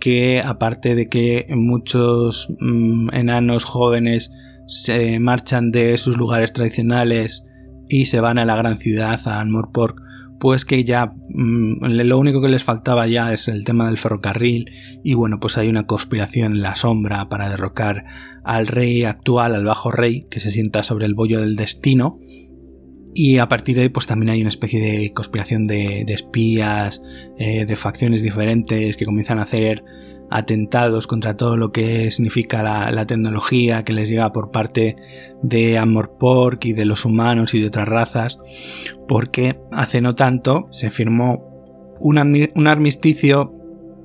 que 0.00 0.40
aparte 0.40 0.94
de 0.94 1.08
que 1.08 1.48
muchos 1.56 2.54
mm, 2.60 3.12
enanos 3.14 3.64
jóvenes 3.64 4.30
se 4.68 5.18
marchan 5.18 5.72
de 5.72 5.96
sus 5.96 6.16
lugares 6.16 6.52
tradicionales 6.52 7.44
y 7.88 8.04
se 8.04 8.20
van 8.20 8.38
a 8.38 8.44
la 8.44 8.54
gran 8.54 8.78
ciudad, 8.78 9.18
a 9.26 9.40
Anmorpork, 9.40 10.05
pues 10.38 10.64
que 10.64 10.84
ya 10.84 11.12
mm, 11.28 11.84
lo 11.84 12.18
único 12.18 12.40
que 12.40 12.48
les 12.48 12.64
faltaba 12.64 13.06
ya 13.06 13.32
es 13.32 13.48
el 13.48 13.64
tema 13.64 13.86
del 13.86 13.98
ferrocarril 13.98 14.70
y 15.02 15.14
bueno, 15.14 15.40
pues 15.40 15.58
hay 15.58 15.68
una 15.68 15.86
conspiración 15.86 16.56
en 16.56 16.62
la 16.62 16.76
sombra 16.76 17.28
para 17.28 17.48
derrocar 17.48 18.04
al 18.44 18.66
rey 18.66 19.04
actual, 19.04 19.54
al 19.54 19.64
bajo 19.64 19.90
rey, 19.90 20.26
que 20.30 20.40
se 20.40 20.50
sienta 20.50 20.82
sobre 20.82 21.06
el 21.06 21.14
bollo 21.14 21.40
del 21.40 21.56
destino. 21.56 22.18
Y 23.14 23.38
a 23.38 23.48
partir 23.48 23.76
de 23.76 23.82
ahí, 23.82 23.88
pues 23.88 24.06
también 24.06 24.28
hay 24.28 24.40
una 24.40 24.50
especie 24.50 24.78
de 24.78 25.12
conspiración 25.12 25.66
de, 25.66 26.02
espías, 26.02 27.02
eh, 27.38 27.64
de 27.64 27.76
facciones 27.76 28.22
diferentes 28.22 28.96
que 28.96 29.06
comienzan 29.06 29.38
a 29.38 29.42
hacer 29.42 29.82
atentados 30.30 31.06
contra 31.06 31.36
todo 31.36 31.56
lo 31.56 31.72
que 31.72 32.10
significa 32.10 32.62
la, 32.62 33.06
tecnología 33.06 33.84
que 33.84 33.92
les 33.92 34.08
llega 34.08 34.32
por 34.32 34.50
parte 34.50 34.96
de 35.42 35.78
Amorpork 35.78 36.64
y 36.64 36.72
de 36.72 36.84
los 36.84 37.04
humanos 37.04 37.54
y 37.54 37.60
de 37.60 37.68
otras 37.68 37.88
razas, 37.88 38.38
porque 39.06 39.60
hace 39.72 40.00
no 40.00 40.14
tanto 40.14 40.66
se 40.70 40.90
firmó 40.90 41.44
un, 42.00 42.18
armisticio 42.66 43.54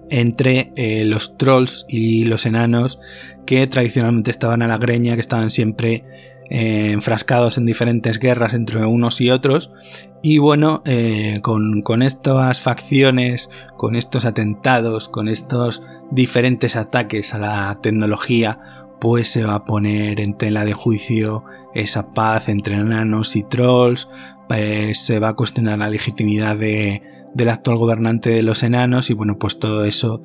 entre 0.10 0.72
eh, 0.76 1.06
los 1.06 1.38
trolls 1.38 1.86
y 1.88 2.26
los 2.26 2.46
enanos 2.46 3.00
que 3.46 3.66
tradicionalmente 3.68 4.32
estaban 4.32 4.62
a 4.62 4.68
la 4.68 4.78
greña, 4.78 5.16
que 5.16 5.22
estaban 5.22 5.50
siempre 5.50 6.04
eh, 6.54 6.92
enfrascados 6.92 7.58
en 7.58 7.66
diferentes 7.66 8.20
guerras 8.20 8.54
entre 8.54 8.86
unos 8.86 9.22
y 9.22 9.32
otros. 9.32 9.72
Y 10.22 10.38
bueno, 10.38 10.82
eh, 10.86 11.40
con, 11.42 12.02
estas 12.02 12.60
facciones, 12.60 13.50
con 13.78 13.96
estos 13.96 14.26
atentados, 14.26 15.08
con 15.08 15.30
estos 15.30 15.82
diferentes 16.12 16.76
ataques 16.76 17.34
a 17.34 17.40
la 17.40 17.80
tecnología, 17.82 18.60
pues 19.00 19.28
se 19.30 19.44
va 19.44 19.56
a 19.56 19.66
poner 19.66 20.20
en 20.20 20.38
tela 20.38 20.66
de 20.66 20.74
juicio 20.74 21.44
esa 21.74 22.14
paz 22.14 22.50
entre 22.50 22.76
enanos 22.76 23.36
y 23.36 23.44
trolls, 23.44 24.10
pues 24.48 25.00
se 25.00 25.20
va 25.20 25.30
a 25.30 25.36
cuestionar 25.36 25.80
la 25.80 25.90
legitimidad 25.90 26.58
del 26.58 27.50
actual 27.50 27.78
gobernante 27.78 28.30
de 28.30 28.44
los 28.44 28.64
enanos 28.64 29.10
y 29.10 29.14
bueno, 29.14 29.40
pues 29.40 29.58
todo 29.58 29.86
eso 29.86 30.22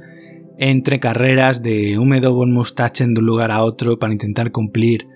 entre 0.58 1.00
carreras 1.00 1.62
de 1.62 1.98
húmedo 1.98 2.34
von 2.34 2.52
Mustache 2.52 3.06
de 3.06 3.20
un 3.20 3.26
lugar 3.26 3.50
a 3.50 3.62
otro 3.62 3.98
para 3.98 4.12
intentar 4.12 4.52
cumplir 4.52 5.06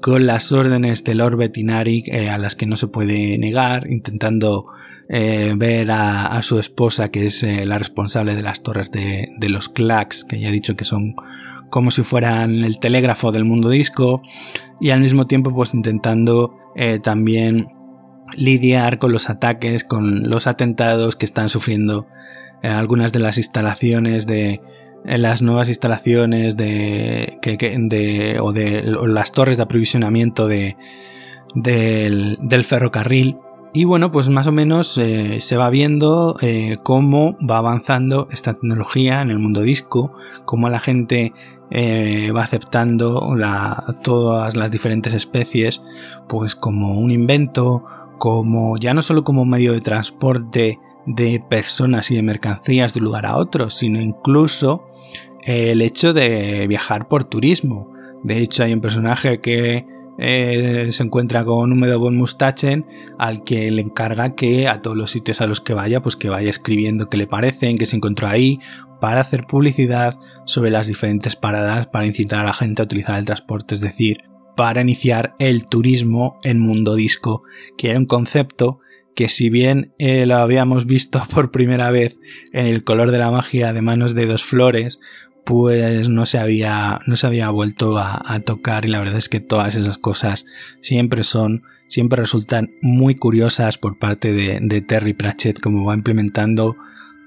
con 0.00 0.26
las 0.26 0.52
órdenes 0.52 1.04
de 1.04 1.14
Lord 1.14 1.36
Bettinari 1.36 2.04
eh, 2.06 2.28
a 2.28 2.36
las 2.36 2.56
que 2.56 2.66
no 2.66 2.76
se 2.76 2.88
puede 2.88 3.38
negar, 3.38 3.88
intentando 3.88 4.66
eh, 5.12 5.52
ver 5.56 5.90
a, 5.90 6.40
su 6.42 6.58
esposa, 6.58 7.10
que 7.10 7.26
es 7.26 7.42
eh, 7.42 7.66
la 7.66 7.78
responsable 7.78 8.34
de 8.34 8.42
las 8.42 8.62
torres 8.62 8.90
de, 8.90 9.28
los 9.42 9.68
clacks, 9.68 10.24
que 10.24 10.40
ya 10.40 10.48
he 10.48 10.52
dicho 10.52 10.74
que 10.74 10.84
son 10.84 11.14
como 11.70 11.90
si 11.90 12.02
fueran 12.02 12.64
el 12.64 12.80
telégrafo 12.80 13.30
del 13.30 13.44
mundo 13.44 13.68
disco, 13.68 14.22
y 14.80 14.90
al 14.90 15.00
mismo 15.00 15.26
tiempo 15.26 15.54
pues 15.54 15.74
intentando 15.74 16.56
también 17.02 17.68
lidiar 18.36 18.98
con 18.98 19.12
los 19.12 19.28
ataques, 19.30 19.84
con 19.84 20.28
los 20.28 20.46
atentados 20.46 21.16
que 21.16 21.26
están 21.26 21.50
sufriendo 21.50 22.06
algunas 22.62 23.12
de 23.12 23.18
las 23.20 23.36
instalaciones 23.38 24.26
de, 24.26 24.60
las 25.04 25.42
nuevas 25.42 25.68
instalaciones 25.68 26.56
de, 26.56 27.38
o 28.40 28.52
de 28.52 28.82
las 28.82 29.32
torres 29.32 29.56
de 29.56 29.62
aprovisionamiento 29.62 30.48
de, 30.48 30.76
del, 31.54 32.64
ferrocarril. 32.64 33.38
Y 33.74 33.84
bueno, 33.84 34.12
pues 34.12 34.28
más 34.28 34.46
o 34.46 34.52
menos 34.52 34.98
eh, 34.98 35.40
se 35.40 35.56
va 35.56 35.70
viendo 35.70 36.36
eh, 36.42 36.76
cómo 36.82 37.38
va 37.38 37.56
avanzando 37.56 38.26
esta 38.30 38.52
tecnología 38.52 39.22
en 39.22 39.30
el 39.30 39.38
mundo 39.38 39.62
disco, 39.62 40.12
cómo 40.44 40.68
la 40.68 40.78
gente 40.78 41.32
eh, 41.70 42.30
va 42.32 42.42
aceptando 42.42 43.34
todas 44.02 44.56
las 44.56 44.70
diferentes 44.70 45.14
especies, 45.14 45.80
pues 46.28 46.54
como 46.54 46.98
un 46.98 47.12
invento, 47.12 47.84
como 48.18 48.76
ya 48.76 48.92
no 48.92 49.00
solo 49.00 49.24
como 49.24 49.46
medio 49.46 49.72
de 49.72 49.80
transporte 49.80 50.78
de 51.06 51.42
personas 51.48 52.10
y 52.10 52.16
de 52.16 52.22
mercancías 52.22 52.92
de 52.92 53.00
un 53.00 53.06
lugar 53.06 53.24
a 53.24 53.36
otro, 53.36 53.70
sino 53.70 54.02
incluso 54.02 54.84
el 55.44 55.80
hecho 55.80 56.12
de 56.12 56.66
viajar 56.66 57.08
por 57.08 57.24
turismo. 57.24 57.90
De 58.22 58.38
hecho, 58.38 58.64
hay 58.64 58.74
un 58.74 58.82
personaje 58.82 59.40
que 59.40 59.86
eh, 60.18 60.88
se 60.90 61.02
encuentra 61.02 61.44
con 61.44 61.72
Húmedo 61.72 61.98
von 61.98 62.16
Mustachen 62.16 62.86
al 63.18 63.44
que 63.44 63.70
le 63.70 63.82
encarga 63.82 64.34
que 64.34 64.68
a 64.68 64.82
todos 64.82 64.96
los 64.96 65.10
sitios 65.10 65.40
a 65.40 65.46
los 65.46 65.60
que 65.60 65.74
vaya, 65.74 66.02
pues 66.02 66.16
que 66.16 66.28
vaya 66.28 66.50
escribiendo 66.50 67.08
qué 67.08 67.16
le 67.16 67.26
parecen, 67.26 67.78
que 67.78 67.86
se 67.86 67.96
encontró 67.96 68.28
ahí, 68.28 68.60
para 69.00 69.20
hacer 69.20 69.46
publicidad 69.46 70.18
sobre 70.44 70.70
las 70.70 70.86
diferentes 70.86 71.36
paradas 71.36 71.86
para 71.86 72.06
incitar 72.06 72.40
a 72.40 72.44
la 72.44 72.54
gente 72.54 72.82
a 72.82 72.84
utilizar 72.84 73.18
el 73.18 73.24
transporte, 73.24 73.74
es 73.74 73.80
decir, 73.80 74.18
para 74.56 74.82
iniciar 74.82 75.34
el 75.38 75.66
turismo 75.66 76.36
en 76.44 76.60
mundo 76.60 76.94
disco, 76.94 77.42
que 77.76 77.90
era 77.90 77.98
un 77.98 78.06
concepto 78.06 78.80
que 79.14 79.28
si 79.28 79.50
bien 79.50 79.92
eh, 79.98 80.26
lo 80.26 80.36
habíamos 80.36 80.86
visto 80.86 81.22
por 81.34 81.50
primera 81.50 81.90
vez 81.90 82.20
en 82.52 82.66
el 82.66 82.84
color 82.84 83.10
de 83.10 83.18
la 83.18 83.30
magia 83.30 83.72
de 83.72 83.82
manos 83.82 84.14
de 84.14 84.26
dos 84.26 84.44
flores, 84.44 85.00
pues 85.44 86.08
no 86.08 86.26
se 86.26 86.38
había, 86.38 87.00
no 87.06 87.16
se 87.16 87.26
había 87.26 87.50
vuelto 87.50 87.98
a, 87.98 88.40
tocar 88.44 88.84
y 88.84 88.88
la 88.88 89.00
verdad 89.00 89.18
es 89.18 89.28
que 89.28 89.40
todas 89.40 89.74
esas 89.74 89.98
cosas 89.98 90.46
siempre 90.80 91.24
son, 91.24 91.62
siempre 91.88 92.20
resultan 92.20 92.70
muy 92.80 93.14
curiosas 93.14 93.78
por 93.78 93.98
parte 93.98 94.32
de, 94.32 94.58
de 94.60 94.80
Terry 94.80 95.14
Pratchett 95.14 95.60
como 95.60 95.84
va 95.84 95.94
implementando 95.94 96.76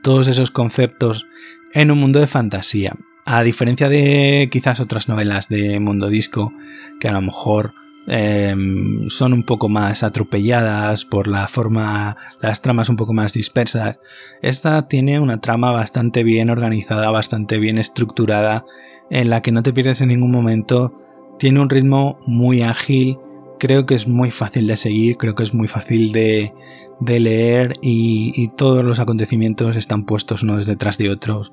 todos 0.01 0.27
esos 0.27 0.51
conceptos 0.51 1.25
en 1.73 1.91
un 1.91 1.99
mundo 1.99 2.19
de 2.19 2.27
fantasía. 2.27 2.93
A 3.25 3.43
diferencia 3.43 3.89
de 3.89 4.49
quizás 4.51 4.79
otras 4.79 5.09
novelas 5.09 5.49
de 5.49 5.79
mundo 5.79 6.09
disco 6.09 6.53
que 6.99 7.07
a 7.07 7.11
lo 7.11 7.21
mejor 7.21 7.73
Em, 8.07 9.09
son 9.09 9.33
un 9.33 9.43
poco 9.43 9.67
más 9.67 10.03
atropelladas 10.03 11.05
por 11.05 11.27
la 11.27 11.47
forma, 11.47 12.17
las 12.39 12.61
tramas 12.61 12.89
un 12.89 12.97
poco 12.97 13.13
más 13.13 13.33
dispersas. 13.33 13.97
Esta 14.41 14.87
tiene 14.87 15.19
una 15.19 15.41
trama 15.41 15.71
bastante 15.71 16.23
bien 16.23 16.49
organizada, 16.49 17.09
bastante 17.09 17.57
bien 17.57 17.77
estructurada, 17.77 18.65
en 19.09 19.29
la 19.29 19.41
que 19.41 19.51
no 19.51 19.63
te 19.63 19.73
pierdes 19.73 20.01
en 20.01 20.09
ningún 20.09 20.31
momento. 20.31 20.93
Tiene 21.39 21.59
un 21.59 21.69
ritmo 21.69 22.19
muy 22.27 22.61
ágil, 22.61 23.17
creo 23.59 23.85
que 23.85 23.95
es 23.95 24.07
muy 24.07 24.29
fácil 24.29 24.67
de 24.67 24.77
seguir, 24.77 25.17
creo 25.17 25.33
que 25.33 25.43
es 25.43 25.53
muy 25.55 25.67
fácil 25.67 26.11
de, 26.11 26.53
de 26.99 27.19
leer 27.19 27.73
y, 27.81 28.33
y, 28.35 28.49
todos 28.49 28.85
los 28.85 28.99
acontecimientos 28.99 29.75
están 29.75 30.03
puestos 30.05 30.43
unos 30.43 30.65
detrás 30.65 30.97
de 30.97 31.09
otros 31.09 31.51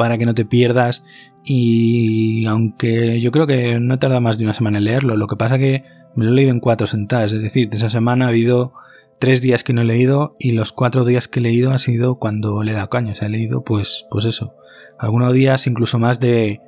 para 0.00 0.16
que 0.16 0.24
no 0.24 0.32
te 0.32 0.46
pierdas. 0.46 1.04
Y 1.44 2.46
aunque 2.46 3.20
yo 3.20 3.30
creo 3.32 3.46
que 3.46 3.78
no 3.78 3.98
tarda 3.98 4.18
más 4.18 4.38
de 4.38 4.44
una 4.44 4.54
semana 4.54 4.78
en 4.78 4.84
leerlo, 4.84 5.14
lo 5.14 5.26
que 5.26 5.36
pasa 5.36 5.58
que 5.58 5.84
me 6.16 6.24
lo 6.24 6.32
he 6.32 6.34
leído 6.34 6.52
en 6.52 6.60
cuatro 6.60 6.86
sentadas, 6.86 7.34
es 7.34 7.42
decir, 7.42 7.68
de 7.68 7.76
esa 7.76 7.90
semana 7.90 8.24
ha 8.24 8.28
habido 8.28 8.72
tres 9.18 9.42
días 9.42 9.62
que 9.62 9.74
no 9.74 9.82
he 9.82 9.84
leído 9.84 10.34
y 10.38 10.52
los 10.52 10.72
cuatro 10.72 11.04
días 11.04 11.28
que 11.28 11.40
he 11.40 11.42
leído 11.42 11.70
han 11.70 11.80
sido 11.80 12.18
cuando 12.18 12.62
le 12.62 12.70
he 12.70 12.74
dado 12.74 12.88
caña, 12.88 13.14
se 13.14 13.26
ha 13.26 13.28
leído 13.28 13.62
pues, 13.62 14.06
pues 14.10 14.24
eso, 14.24 14.54
algunos 14.98 15.34
días 15.34 15.66
incluso 15.66 15.98
más 15.98 16.18
de, 16.18 16.62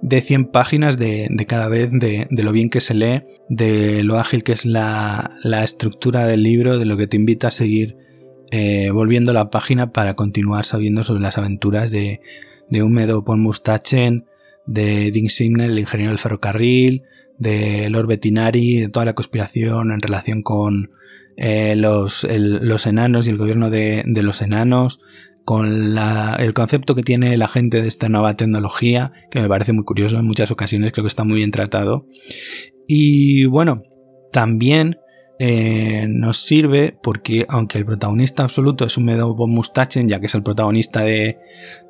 de 0.00 0.20
100 0.20 0.44
páginas 0.52 0.96
de, 0.96 1.28
cada 1.48 1.66
vez, 1.66 1.90
de, 1.90 2.28
lo 2.30 2.52
bien 2.52 2.70
que 2.70 2.80
se 2.80 2.94
lee, 2.94 3.24
de 3.48 4.04
lo 4.04 4.20
ágil 4.20 4.44
que 4.44 4.52
es 4.52 4.64
la, 4.64 5.32
estructura 5.64 6.24
del 6.24 6.44
libro, 6.44 6.78
de 6.78 6.84
lo 6.84 6.96
que 6.96 7.08
te 7.08 7.16
invita 7.16 7.48
a 7.48 7.50
seguir 7.50 7.96
eh, 8.52 8.90
volviendo 8.92 9.32
la 9.32 9.50
página 9.50 9.90
para 9.90 10.14
continuar 10.14 10.64
sabiendo 10.64 11.02
sobre 11.02 11.22
las 11.22 11.36
aventuras 11.36 11.90
de, 11.90 12.20
de 12.70 12.82
Húmedo 12.82 13.24
por 13.24 13.36
Mustachen, 13.36 14.26
de 14.66 15.10
Ding 15.10 15.28
Simnel, 15.28 15.72
el 15.72 15.78
ingeniero 15.78 16.10
del 16.10 16.18
ferrocarril, 16.18 17.02
de 17.38 17.88
Lord 17.90 18.06
Bettinari, 18.06 18.80
de 18.80 18.88
toda 18.88 19.06
la 19.06 19.14
conspiración 19.14 19.92
en 19.92 20.00
relación 20.00 20.42
con 20.42 20.90
eh, 21.36 21.76
los, 21.76 22.26
los, 22.28 22.86
enanos 22.86 23.26
y 23.26 23.30
el 23.30 23.36
gobierno 23.36 23.70
de, 23.70 24.02
de 24.06 24.22
los 24.22 24.42
enanos, 24.42 25.00
con 25.44 25.96
el 26.38 26.54
concepto 26.54 26.96
que 26.96 27.04
tiene 27.04 27.36
la 27.36 27.46
gente 27.46 27.80
de 27.80 27.86
esta 27.86 28.08
nueva 28.08 28.34
tecnología, 28.34 29.12
que 29.30 29.40
me 29.40 29.48
parece 29.48 29.72
muy 29.72 29.84
curioso 29.84 30.18
en 30.18 30.26
muchas 30.26 30.50
ocasiones, 30.50 30.90
creo 30.90 31.04
que 31.04 31.08
está 31.08 31.22
muy 31.22 31.36
bien 31.36 31.52
tratado. 31.52 32.08
Y 32.88 33.44
bueno, 33.44 33.82
también 34.32 34.96
eh, 35.38 36.06
nos 36.08 36.38
sirve 36.38 36.96
porque 37.02 37.46
aunque 37.48 37.78
el 37.78 37.84
protagonista 37.84 38.42
absoluto 38.42 38.84
es 38.84 38.96
un 38.96 39.04
Meadow 39.04 39.34
von 39.34 39.50
Mustachen, 39.50 40.08
ya 40.08 40.20
que 40.20 40.26
es 40.26 40.34
el 40.34 40.42
protagonista 40.42 41.00
de, 41.02 41.38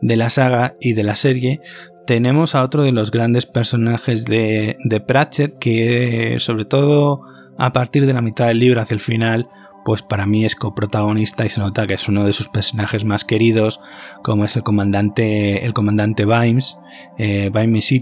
de, 0.00 0.16
la 0.16 0.30
saga 0.30 0.76
y 0.80 0.94
de 0.94 1.04
la 1.04 1.14
serie, 1.14 1.60
tenemos 2.06 2.54
a 2.54 2.62
otro 2.62 2.82
de 2.82 2.92
los 2.92 3.10
grandes 3.10 3.46
personajes 3.46 4.24
de, 4.24 4.76
de 4.84 5.00
Pratchett 5.00 5.58
que 5.58 6.36
sobre 6.40 6.64
todo 6.64 7.22
a 7.58 7.72
partir 7.72 8.06
de 8.06 8.12
la 8.12 8.20
mitad 8.20 8.48
del 8.48 8.58
libro 8.58 8.80
hacia 8.80 8.94
el 8.94 9.00
final 9.00 9.48
pues 9.86 10.02
para 10.02 10.26
mí 10.26 10.44
es 10.44 10.56
coprotagonista 10.56 11.46
y 11.46 11.48
se 11.48 11.60
nota 11.60 11.86
que 11.86 11.94
es 11.94 12.08
uno 12.08 12.24
de 12.26 12.32
sus 12.32 12.48
personajes 12.48 13.04
más 13.04 13.24
queridos, 13.24 13.78
como 14.24 14.44
es 14.44 14.56
el 14.56 14.64
comandante, 14.64 15.64
el 15.64 15.74
comandante 15.74 16.24
Vimes, 16.26 16.76
eh, 17.18 17.52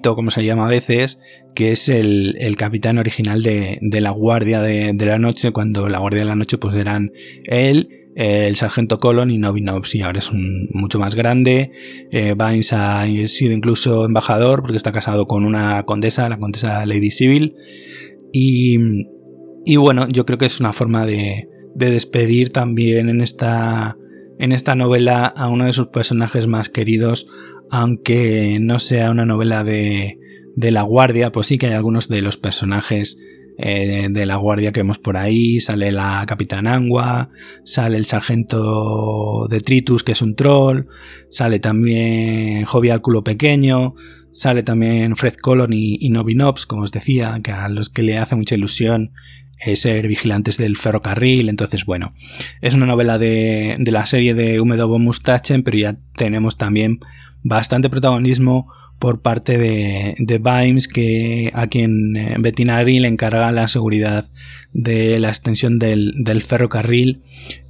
como 0.03 0.31
se 0.31 0.45
llama 0.47 0.67
a 0.67 0.71
veces, 0.71 1.19
que 1.55 1.73
es 1.73 1.91
el, 1.91 2.57
capitán 2.57 2.97
original 2.97 3.43
de, 3.43 3.79
la 4.01 4.11
Guardia 4.13 4.63
de, 4.63 4.95
la 4.95 5.19
Noche, 5.19 5.53
cuando 5.53 5.91
la 5.91 5.99
Guardia 5.99 6.21
de 6.21 6.25
la 6.25 6.37
Noche 6.37 6.57
pues 6.57 6.75
eran 6.75 7.13
él, 7.45 7.91
el 8.17 8.57
sargento 8.57 8.99
Colon 8.99 9.31
y 9.31 9.37
Novinovs 9.37 9.95
y 9.95 10.01
ahora 10.01 10.21
es 10.21 10.31
un, 10.31 10.71
mucho 10.73 10.99
más 10.99 11.15
grande. 11.15 11.71
Eh, 12.11 12.35
ha 12.39 13.07
sido 13.29 13.53
incluso 13.53 14.07
embajador 14.07 14.63
porque 14.63 14.79
está 14.79 14.91
casado 14.91 15.27
con 15.27 15.45
una 15.45 15.85
condesa, 15.85 16.31
la 16.31 16.39
condesa 16.39 16.87
Lady 16.87 17.11
Civil. 17.11 17.57
Y, 18.33 18.79
y 19.67 19.77
bueno, 19.77 20.09
yo 20.09 20.25
creo 20.25 20.39
que 20.39 20.47
es 20.47 20.61
una 20.61 20.73
forma 20.73 21.05
de, 21.05 21.49
de 21.75 21.91
despedir 21.91 22.51
también 22.51 23.09
en 23.09 23.21
esta, 23.21 23.97
en 24.39 24.53
esta 24.53 24.75
novela 24.75 25.27
a 25.27 25.49
uno 25.49 25.67
de 25.67 25.73
sus 25.73 25.89
personajes 25.89 26.47
más 26.47 26.69
queridos, 26.69 27.27
aunque 27.71 28.59
no 28.61 28.79
sea 28.79 29.11
una 29.11 29.27
novela 29.27 29.65
de, 29.65 30.19
de 30.57 30.71
la 30.71 30.83
guardia, 30.83 31.33
pues 31.33 31.49
sí 31.49 31.59
que 31.59 31.67
hay 31.67 31.73
algunos 31.73 32.09
de 32.09 32.23
los 32.23 32.37
personajes 32.37 33.19
eh, 33.57 34.09
de 34.11 34.27
la 34.27 34.37
guardia 34.37 34.73
que 34.73 34.81
vemos 34.81 34.99
por 34.99 35.17
ahí, 35.17 35.61
sale 35.61 35.93
la 35.93 36.25
capitán 36.27 36.67
Angua, 36.67 37.31
sale 37.65 37.97
el 37.99 38.07
sargento 38.07 39.47
de 39.49 39.61
Tritus 39.61 40.03
que 40.03 40.13
es 40.13 40.23
un 40.23 40.35
troll, 40.35 40.87
sale 41.31 41.61
también 41.61 42.65
Jovial 42.65 43.01
Culo 43.01 43.23
Pequeño, 43.23 43.95
sale 44.33 44.65
también 44.65 45.15
Fred 45.15 45.35
Colon 45.35 45.73
y, 45.73 45.99
y 46.01 46.11
Novinops, 46.11 46.67
como 46.67 46.83
os 46.83 46.91
decía, 46.91 47.41
que 47.45 47.53
a 47.53 47.69
los 47.69 47.91
que 47.91 48.03
le 48.03 48.19
hace 48.19 48.35
mucha 48.35 48.57
ilusión 48.57 49.13
ser 49.75 50.09
vigilantes 50.09 50.57
del 50.57 50.77
ferrocarril. 50.77 51.49
Entonces, 51.49 51.85
bueno, 51.85 52.15
es 52.61 52.75
una 52.75 52.87
novela 52.87 53.19
de, 53.19 53.77
la 53.79 54.07
serie 54.07 54.35
de 54.35 54.61
Húmedo 54.61 54.99
Mustachen, 54.99 55.63
pero 55.63 55.79
ya 55.79 55.97
tenemos 56.17 56.57
también 56.57 57.01
bastante 57.43 57.91
protagonismo 57.91 58.73
por 58.99 59.21
parte 59.21 59.59
de, 59.59 60.15
de 60.19 60.39
Vimes, 60.39 60.89
que 60.89 61.51
a 61.55 61.67
quien 61.67 62.17
eh, 62.17 62.37
Bettinari 62.39 63.01
le 63.01 63.09
encarga 63.09 63.53
la 63.53 63.69
seguridad 63.69 64.25
de 64.73 65.19
la 65.21 65.29
extensión 65.29 65.79
del, 65.79 66.43
ferrocarril 66.47 67.23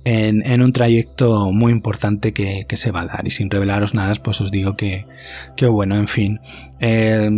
en, 0.04 0.62
un 0.62 0.72
trayecto 0.72 1.52
muy 1.52 1.72
importante 1.72 2.32
que, 2.32 2.66
se 2.76 2.90
va 2.90 3.02
a 3.02 3.06
dar. 3.06 3.26
Y 3.26 3.30
sin 3.30 3.50
revelaros 3.50 3.94
nada, 3.94 4.14
pues 4.16 4.40
os 4.40 4.50
digo 4.50 4.76
que, 4.76 5.06
que 5.56 5.66
bueno, 5.66 5.96
en 5.96 6.08
fin. 6.08 6.40
Eh, 6.80 7.30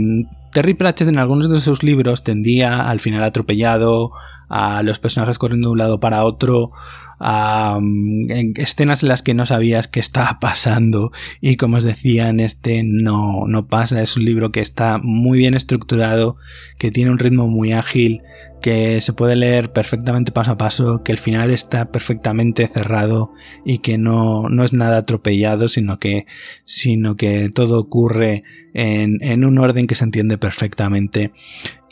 Terry 0.53 0.75
Pratchett 0.75 1.09
en 1.09 1.19
algunos 1.19 1.51
de 1.51 1.61
sus 1.61 1.83
libros 1.83 2.25
tendía 2.25 2.89
al 2.89 3.01
final 3.01 3.23
atropellado 3.23 4.13
a 4.49 4.83
los 4.83 4.99
personajes 4.99 5.39
corriendo 5.39 5.69
de 5.69 5.73
un 5.73 5.79
lado 5.79 6.01
para 6.01 6.25
otro, 6.25 6.73
a 7.19 7.79
mm, 7.81 8.55
escenas 8.57 9.03
en 9.03 9.09
las 9.09 9.23
que 9.23 9.35
no 9.35 9.47
sabías 9.47 9.89
qué 9.89 10.01
estaba 10.01 10.39
pasando. 10.41 11.13
Y 11.41 11.57
como 11.57 11.77
os 11.77 11.85
decía 11.85 12.29
en 12.29 12.41
este 12.41 12.83
no, 12.85 13.47
no 13.47 13.67
pasa, 13.67 14.03
es 14.03 14.17
un 14.17 14.25
libro 14.25 14.53
que 14.53 14.61
está 14.61 14.99
muy 15.03 15.39
bien 15.39 15.55
estructurado, 15.55 16.37
que 16.79 16.91
tiene 16.91 17.11
un 17.11 17.19
ritmo 17.19 17.49
muy 17.49 17.73
ágil, 17.73 18.23
que 18.61 19.01
se 19.01 19.13
puede 19.13 19.37
leer 19.37 19.73
perfectamente 19.73 20.33
paso 20.33 20.53
a 20.53 20.59
paso, 20.59 21.03
que 21.05 21.13
el 21.13 21.19
final 21.19 21.51
está 21.51 21.91
perfectamente 21.93 22.67
cerrado 22.67 23.33
y 23.65 23.79
que 23.79 23.99
no, 23.99 24.49
no 24.49 24.65
es 24.65 24.73
nada 24.73 24.99
atropellado, 24.99 25.69
sino 25.69 25.99
que, 25.99 26.27
sino 26.65 27.17
que 27.17 27.51
todo 27.51 27.79
ocurre 27.79 28.45
en, 28.75 29.23
en 29.23 29.45
un 29.45 29.59
orden 29.59 29.87
que 29.87 29.95
se 29.95 30.05
entiende 30.05 30.39
perfectamente 30.39 31.33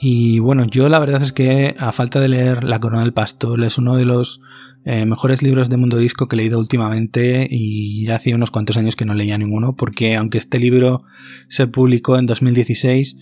y 0.06 0.38
bueno, 0.38 0.66
yo 0.66 0.90
la 0.90 0.98
verdad 0.98 1.22
es 1.22 1.32
que 1.32 1.74
a 1.78 1.90
falta 1.90 2.20
de 2.20 2.28
leer 2.28 2.62
La 2.62 2.78
Corona 2.78 3.00
del 3.00 3.14
Pastor 3.14 3.64
es 3.64 3.78
uno 3.78 3.96
de 3.96 4.04
los 4.04 4.42
eh, 4.84 5.06
mejores 5.06 5.42
libros 5.42 5.70
de 5.70 5.78
mundo 5.78 5.96
disco 5.96 6.28
que 6.28 6.36
he 6.36 6.40
leído 6.40 6.58
últimamente 6.58 7.48
y 7.50 8.04
ya 8.04 8.16
hace 8.16 8.34
unos 8.34 8.50
cuantos 8.50 8.76
años 8.76 8.96
que 8.96 9.06
no 9.06 9.14
leía 9.14 9.38
ninguno 9.38 9.76
porque 9.76 10.14
aunque 10.14 10.36
este 10.36 10.58
libro 10.58 11.04
se 11.48 11.68
publicó 11.68 12.18
en 12.18 12.26
2016 12.26 13.16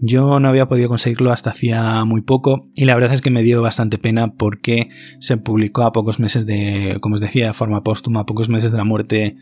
yo 0.00 0.38
no 0.38 0.48
había 0.48 0.68
podido 0.68 0.88
conseguirlo 0.88 1.32
hasta 1.32 1.50
hacía 1.50 2.04
muy 2.04 2.20
poco 2.20 2.70
y 2.76 2.84
la 2.84 2.94
verdad 2.94 3.14
es 3.14 3.20
que 3.20 3.30
me 3.30 3.42
dio 3.42 3.60
bastante 3.60 3.98
pena 3.98 4.34
porque 4.34 4.90
se 5.18 5.38
publicó 5.38 5.82
a 5.82 5.92
pocos 5.92 6.20
meses 6.20 6.46
de, 6.46 6.98
como 7.00 7.16
os 7.16 7.20
decía, 7.20 7.48
de 7.48 7.52
forma 7.52 7.82
póstuma, 7.82 8.20
a 8.20 8.26
pocos 8.26 8.48
meses 8.48 8.70
de 8.70 8.78
la 8.78 8.84
muerte 8.84 9.34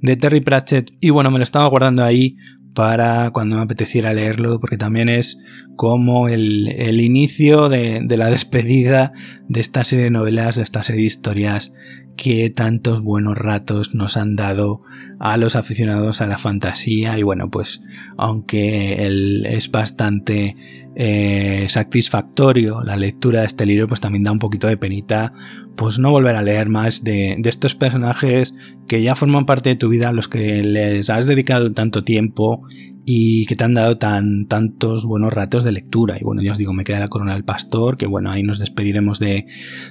de 0.00 0.16
Terry 0.16 0.40
Pratchett 0.40 0.92
y 1.00 1.10
bueno, 1.10 1.32
me 1.32 1.38
lo 1.38 1.42
estaba 1.42 1.66
guardando 1.66 2.04
ahí 2.04 2.36
para 2.78 3.32
cuando 3.32 3.56
me 3.56 3.62
apeteciera 3.62 4.14
leerlo, 4.14 4.60
porque 4.60 4.76
también 4.76 5.08
es 5.08 5.40
como 5.74 6.28
el, 6.28 7.00
inicio 7.00 7.68
de, 7.68 8.06
la 8.08 8.26
despedida 8.30 9.12
de 9.48 9.60
esta 9.60 9.84
serie 9.84 10.04
de 10.04 10.10
novelas, 10.12 10.54
de 10.54 10.62
esta 10.62 10.84
serie 10.84 11.00
de 11.00 11.08
historias 11.08 11.72
que 12.16 12.50
tantos 12.50 13.02
buenos 13.02 13.36
ratos 13.36 13.96
nos 13.96 14.16
han 14.16 14.36
dado 14.36 14.78
a 15.18 15.36
los 15.38 15.56
aficionados 15.56 16.20
a 16.20 16.28
la 16.28 16.38
fantasía. 16.38 17.18
Y 17.18 17.24
bueno 17.24 17.50
pues 17.50 17.82
aunque 18.16 19.04
es 19.44 19.72
bastante 19.72 20.54
eh, 21.00 21.66
satisfactorio 21.68 22.82
la 22.82 22.96
lectura 22.96 23.40
de 23.40 23.46
este 23.46 23.64
libro 23.66 23.86
pues 23.86 24.00
también 24.00 24.24
da 24.24 24.32
un 24.32 24.40
poquito 24.40 24.66
de 24.66 24.76
penita 24.76 25.32
pues 25.76 26.00
no 26.00 26.10
volver 26.10 26.34
a 26.34 26.42
leer 26.42 26.68
más 26.68 27.04
de, 27.04 27.36
de 27.38 27.48
estos 27.48 27.76
personajes 27.76 28.52
que 28.88 29.00
ya 29.00 29.14
forman 29.14 29.46
parte 29.46 29.68
de 29.68 29.76
tu 29.76 29.88
vida, 29.88 30.12
los 30.12 30.26
que 30.26 30.62
les 30.64 31.08
has 31.10 31.26
dedicado 31.26 31.72
tanto 31.72 32.02
tiempo 32.02 32.66
y 33.04 33.46
que 33.46 33.54
te 33.54 33.64
han 33.64 33.74
dado 33.74 33.96
tan, 33.96 34.46
tantos 34.46 35.06
buenos 35.06 35.32
ratos 35.32 35.62
de 35.62 35.72
lectura. 35.72 36.16
Y 36.20 36.24
bueno, 36.24 36.42
ya 36.42 36.52
os 36.52 36.58
digo, 36.58 36.72
me 36.72 36.84
queda 36.84 36.98
la 36.98 37.08
corona 37.08 37.34
del 37.34 37.44
pastor, 37.44 37.96
que 37.96 38.06
bueno, 38.06 38.30
ahí 38.30 38.42
nos 38.42 38.58
despediremos 38.58 39.18
de, 39.18 39.46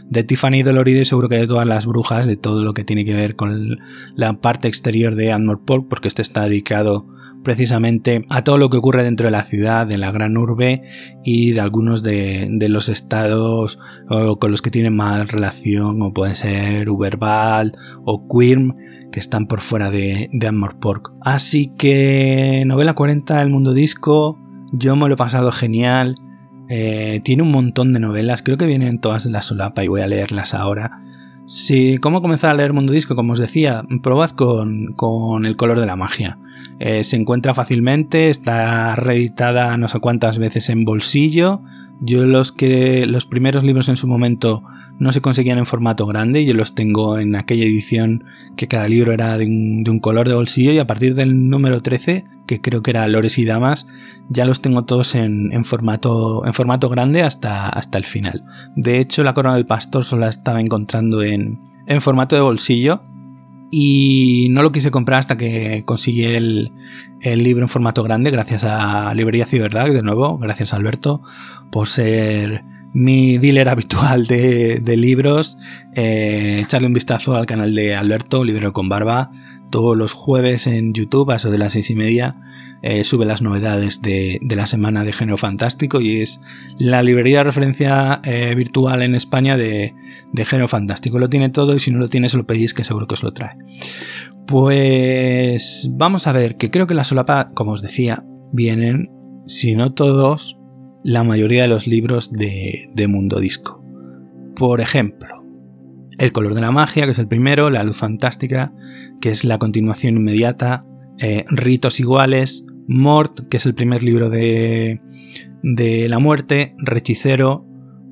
de 0.08 0.24
Tiffany 0.24 0.62
Doloride 0.62 1.02
y 1.02 1.06
seguro 1.06 1.30
que 1.30 1.38
de 1.38 1.48
todas 1.48 1.66
las 1.66 1.86
brujas, 1.86 2.28
de 2.28 2.38
todo 2.38 2.64
lo 2.64 2.74
que 2.74 2.84
tiene 2.84 3.06
que 3.06 3.14
ver 3.14 3.36
con 3.36 3.80
la 4.16 4.34
parte 4.42 4.68
exterior 4.68 5.16
de 5.16 5.32
Anmore 5.32 5.62
Park, 5.66 5.86
porque 5.90 6.10
este 6.10 6.22
está 6.22 6.44
dedicado 6.44 7.08
precisamente 7.48 8.24
a 8.30 8.44
todo 8.44 8.58
lo 8.58 8.70
que 8.70 8.76
ocurre 8.76 9.06
dentro 9.06 9.28
de 9.28 9.32
la 9.32 9.46
ciudad, 9.46 9.88
de 9.88 9.98
la 9.98 10.12
gran 10.12 10.36
urbe 10.36 10.82
y 11.24 11.54
de 11.54 11.62
algunos 11.62 12.04
de, 12.04 12.50
los 12.68 12.90
estados 12.90 13.80
con 14.38 14.52
los 14.52 14.62
que 14.62 14.70
tienen 14.70 14.98
más 14.98 15.32
relación, 15.32 15.98
como 15.98 16.14
pueden 16.14 16.36
ser 16.36 16.90
Uberbal 16.90 17.72
o 18.04 18.28
Quirm, 18.28 18.76
que 19.14 19.22
están 19.22 19.48
por 19.48 19.62
fuera 19.62 19.90
de, 19.90 20.30
de 20.34 20.52
Pork. 20.82 21.14
Así 21.22 21.72
que 21.78 22.66
novela 22.68 22.96
40 22.96 23.42
El 23.42 23.50
Mundo 23.50 23.74
Disco, 23.74 24.38
yo 24.74 24.98
me 24.98 25.08
lo 25.08 25.14
he 25.14 25.18
pasado 25.18 25.54
genial. 25.54 26.16
Eh, 26.68 27.22
tiene 27.24 27.44
un 27.44 27.52
montón 27.52 27.94
de 27.94 28.02
novelas, 28.02 28.44
creo 28.44 28.58
que 28.58 28.66
vienen 28.66 29.00
todas 29.00 29.26
en 29.26 29.32
la 29.32 29.42
solapa 29.42 29.86
y 29.86 29.88
voy 29.88 30.02
a 30.02 30.08
leerlas 30.08 30.54
ahora. 30.54 31.02
Si, 31.48 31.98
¿Cómo 32.00 32.22
comenzar 32.22 32.52
a 32.52 32.54
leer 32.56 32.74
Mundo 32.74 32.92
Disco? 32.92 33.16
Como 33.16 33.32
os 33.32 33.40
decía, 33.40 33.86
probad 34.04 34.32
con, 34.32 34.88
con 34.98 35.46
El 35.46 35.56
color 35.56 35.80
de 35.80 35.86
la 35.86 35.96
magia. 35.96 36.38
Eh, 36.78 37.06
se 37.06 37.16
encuentra 37.16 37.54
fácilmente, 37.54 38.30
está 38.30 38.98
reeditada 38.98 39.78
no 39.78 39.88
sé 39.88 40.00
cuántas 40.02 40.40
veces 40.40 40.68
en 40.68 40.84
bolsillo. 40.84 41.62
Yo 42.00 42.26
los 42.26 42.52
que 42.52 43.08
los 43.08 43.26
primeros 43.26 43.64
libros 43.64 43.90
en 43.90 43.98
su 43.98 44.08
momento 44.08 44.64
no 45.00 45.12
se 45.12 45.22
conseguían 45.22 45.58
en 45.58 45.66
formato 45.66 46.06
grande, 46.06 46.46
yo 46.46 46.54
los 46.54 46.76
tengo 46.76 47.18
en 47.18 47.36
aquella 47.36 47.66
edición 47.66 48.24
que 48.56 48.68
cada 48.68 48.88
libro 48.88 49.14
era 49.14 49.38
de 49.38 49.46
un, 49.46 50.00
color 50.00 50.28
de 50.28 50.36
bolsillo 50.36 50.72
y 50.72 50.80
a 50.80 50.88
partir 50.88 51.16
del 51.16 51.50
número 51.50 51.82
13, 51.82 52.26
que 52.46 52.62
creo 52.62 52.84
que 52.84 52.92
era 52.92 53.08
Lores 53.08 53.40
y 53.40 53.46
Damas, 53.46 53.88
ya 54.30 54.46
los 54.46 54.62
tengo 54.62 54.86
todos 54.86 55.16
en, 55.16 55.66
formato, 55.66 56.46
en 56.46 56.54
formato 56.54 56.90
grande 56.90 57.24
hasta, 57.24 57.68
hasta 57.70 57.98
el 57.98 58.06
final. 58.06 58.44
De 58.76 59.00
hecho, 59.00 59.24
la 59.24 59.34
corona 59.34 59.56
del 59.56 59.66
pastor 59.66 60.04
solo 60.04 60.22
la 60.22 60.30
estaba 60.30 60.62
encontrando 60.62 61.24
en, 61.24 61.60
en 61.88 62.02
formato 62.02 62.36
de 62.36 62.42
bolsillo 62.42 63.02
y 63.70 64.48
no 64.52 64.62
lo 64.62 64.72
quise 64.72 64.92
comprar 64.92 65.20
hasta 65.20 65.38
que 65.38 65.84
conseguí 65.86 66.24
el, 66.24 66.72
libro 67.22 67.64
en 67.64 67.70
formato 67.70 68.04
grande 68.04 68.32
gracias 68.32 68.64
a 68.64 69.14
Librería 69.14 69.46
Ciberdad, 69.46 69.88
de 69.92 70.04
nuevo, 70.04 70.38
gracias 70.38 70.74
a 70.74 70.78
Alberto 70.78 71.22
por 71.72 71.88
ser 71.88 72.64
mi 72.94 73.38
dealer 73.38 73.70
habitual 73.70 74.28
de, 74.28 74.96
libros. 74.98 75.58
Eh, 75.96 76.62
echarle 76.64 76.88
un 76.88 76.94
vistazo 76.94 77.36
al 77.36 77.46
canal 77.46 77.76
de 77.76 77.96
Alberto, 77.96 78.44
Librero 78.44 78.72
con 78.74 78.88
Barba, 78.88 79.32
todos 79.70 79.98
los 79.98 80.14
jueves 80.14 80.68
en 80.68 80.94
YouTube 80.94 81.32
a 81.32 81.36
eso 81.36 81.52
de 81.52 81.58
las 81.58 81.74
seis 81.74 81.90
y 81.90 81.96
media 81.96 82.38
eh, 82.82 83.04
sube 83.04 83.26
las 83.26 83.42
novedades 83.42 84.02
de, 84.02 84.40
la 84.50 84.68
semana 84.68 85.04
de 85.04 85.14
género 85.14 85.38
fantástico 85.38 86.02
y 86.02 86.22
es 86.22 86.40
la 86.78 87.04
librería 87.04 87.40
de 87.40 87.44
referencia 87.46 88.22
eh, 88.24 88.54
virtual 88.56 89.02
en 89.02 89.16
España 89.16 89.58
de, 89.58 89.94
de, 90.32 90.46
género 90.46 90.68
fantástico. 90.68 91.20
Lo 91.20 91.30
tiene 91.30 91.50
todo 91.50 91.76
y 91.76 91.80
si 91.80 91.92
no 91.92 92.00
lo 92.00 92.10
tiene 92.10 92.30
se 92.30 92.38
lo 92.38 92.46
pedís 92.46 92.74
que 92.74 92.84
seguro 92.84 93.08
que 93.08 93.16
os 93.16 93.24
lo 93.24 93.34
trae. 93.34 93.58
Pues 94.46 95.90
vamos 95.94 96.28
a 96.28 96.32
ver, 96.32 96.58
que 96.58 96.72
creo 96.72 96.88
que 96.88 96.94
la 96.94 97.04
solapa, 97.04 97.50
como 97.54 97.72
os 97.72 97.82
decía, 97.82 98.24
vienen, 98.54 99.10
si 99.46 99.76
no 99.76 99.94
todos, 99.94 100.58
la 101.04 101.24
mayoría 101.24 101.64
de 101.64 101.68
los 101.68 101.88
libros 101.88 102.32
de, 102.32 102.90
de 102.94 103.08
Mundo 103.08 103.40
Disco. 103.40 103.84
Por 104.56 104.82
ejemplo, 104.82 105.44
El 106.18 106.32
color 106.32 106.56
de 106.56 106.62
la 106.62 106.72
magia, 106.72 107.06
que 107.06 107.12
es 107.12 107.20
el 107.20 107.28
primero, 107.28 107.70
La 107.70 107.84
luz 107.84 107.98
fantástica, 107.98 108.74
que 109.22 109.30
es 109.30 109.44
la 109.44 109.60
continuación 109.60 110.18
inmediata, 110.18 110.86
eh, 111.20 111.46
Ritos 111.50 112.00
iguales, 112.00 112.66
Mort, 112.88 113.48
que 113.50 113.58
es 113.58 113.66
el 113.66 113.76
primer 113.76 114.04
libro 114.04 114.30
de, 114.30 115.02
de 115.62 116.08
la 116.10 116.20
muerte, 116.20 116.76
Rechicero, 116.78 117.66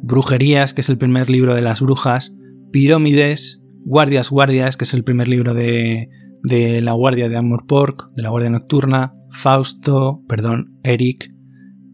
Brujerías, 0.03 0.73
que 0.73 0.81
es 0.81 0.89
el 0.89 0.97
primer 0.97 1.29
libro 1.29 1.55
de 1.55 1.61
las 1.61 1.81
brujas, 1.81 2.35
Pirómides, 2.71 3.61
Guardias 3.85 4.29
Guardias, 4.29 4.77
que 4.77 4.83
es 4.83 4.93
el 4.93 5.03
primer 5.03 5.27
libro 5.27 5.53
de, 5.53 6.09
de 6.43 6.81
la 6.81 6.91
Guardia 6.93 7.29
de 7.29 7.37
Amor 7.37 7.65
Pork, 7.65 8.11
de 8.13 8.21
la 8.21 8.29
Guardia 8.29 8.49
Nocturna, 8.49 9.13
Fausto, 9.31 10.21
perdón, 10.27 10.77
Eric, 10.83 11.31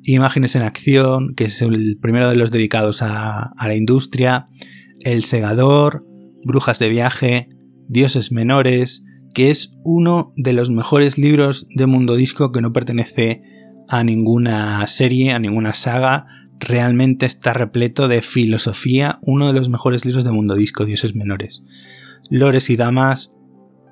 Imágenes 0.03 0.55
en 0.55 0.63
Acción, 0.63 1.35
que 1.35 1.45
es 1.45 1.61
el 1.61 1.97
primero 2.01 2.29
de 2.29 2.35
los 2.35 2.51
dedicados 2.51 3.03
a, 3.03 3.51
a 3.55 3.67
la 3.67 3.75
industria, 3.75 4.45
El 5.01 5.23
Segador, 5.23 6.05
Brujas 6.43 6.79
de 6.79 6.89
Viaje, 6.89 7.49
Dioses 7.87 8.31
Menores, 8.31 9.03
que 9.33 9.49
es 9.49 9.73
uno 9.83 10.31
de 10.35 10.53
los 10.53 10.69
mejores 10.69 11.17
libros 11.17 11.67
de 11.69 11.85
Mundo 11.85 12.15
Disco 12.15 12.51
que 12.51 12.61
no 12.61 12.73
pertenece 12.73 13.41
a 13.87 14.03
ninguna 14.03 14.85
serie, 14.87 15.31
a 15.31 15.39
ninguna 15.39 15.73
saga. 15.73 16.27
Realmente 16.59 17.25
está 17.25 17.53
repleto 17.53 18.07
de 18.07 18.21
filosofía, 18.21 19.19
uno 19.21 19.47
de 19.47 19.53
los 19.53 19.69
mejores 19.69 20.05
libros 20.05 20.23
de 20.23 20.31
Mundo 20.31 20.55
Disco, 20.55 20.85
Dioses 20.85 21.15
Menores. 21.15 21.63
Lores 22.29 22.69
y 22.69 22.77
Damas, 22.77 23.31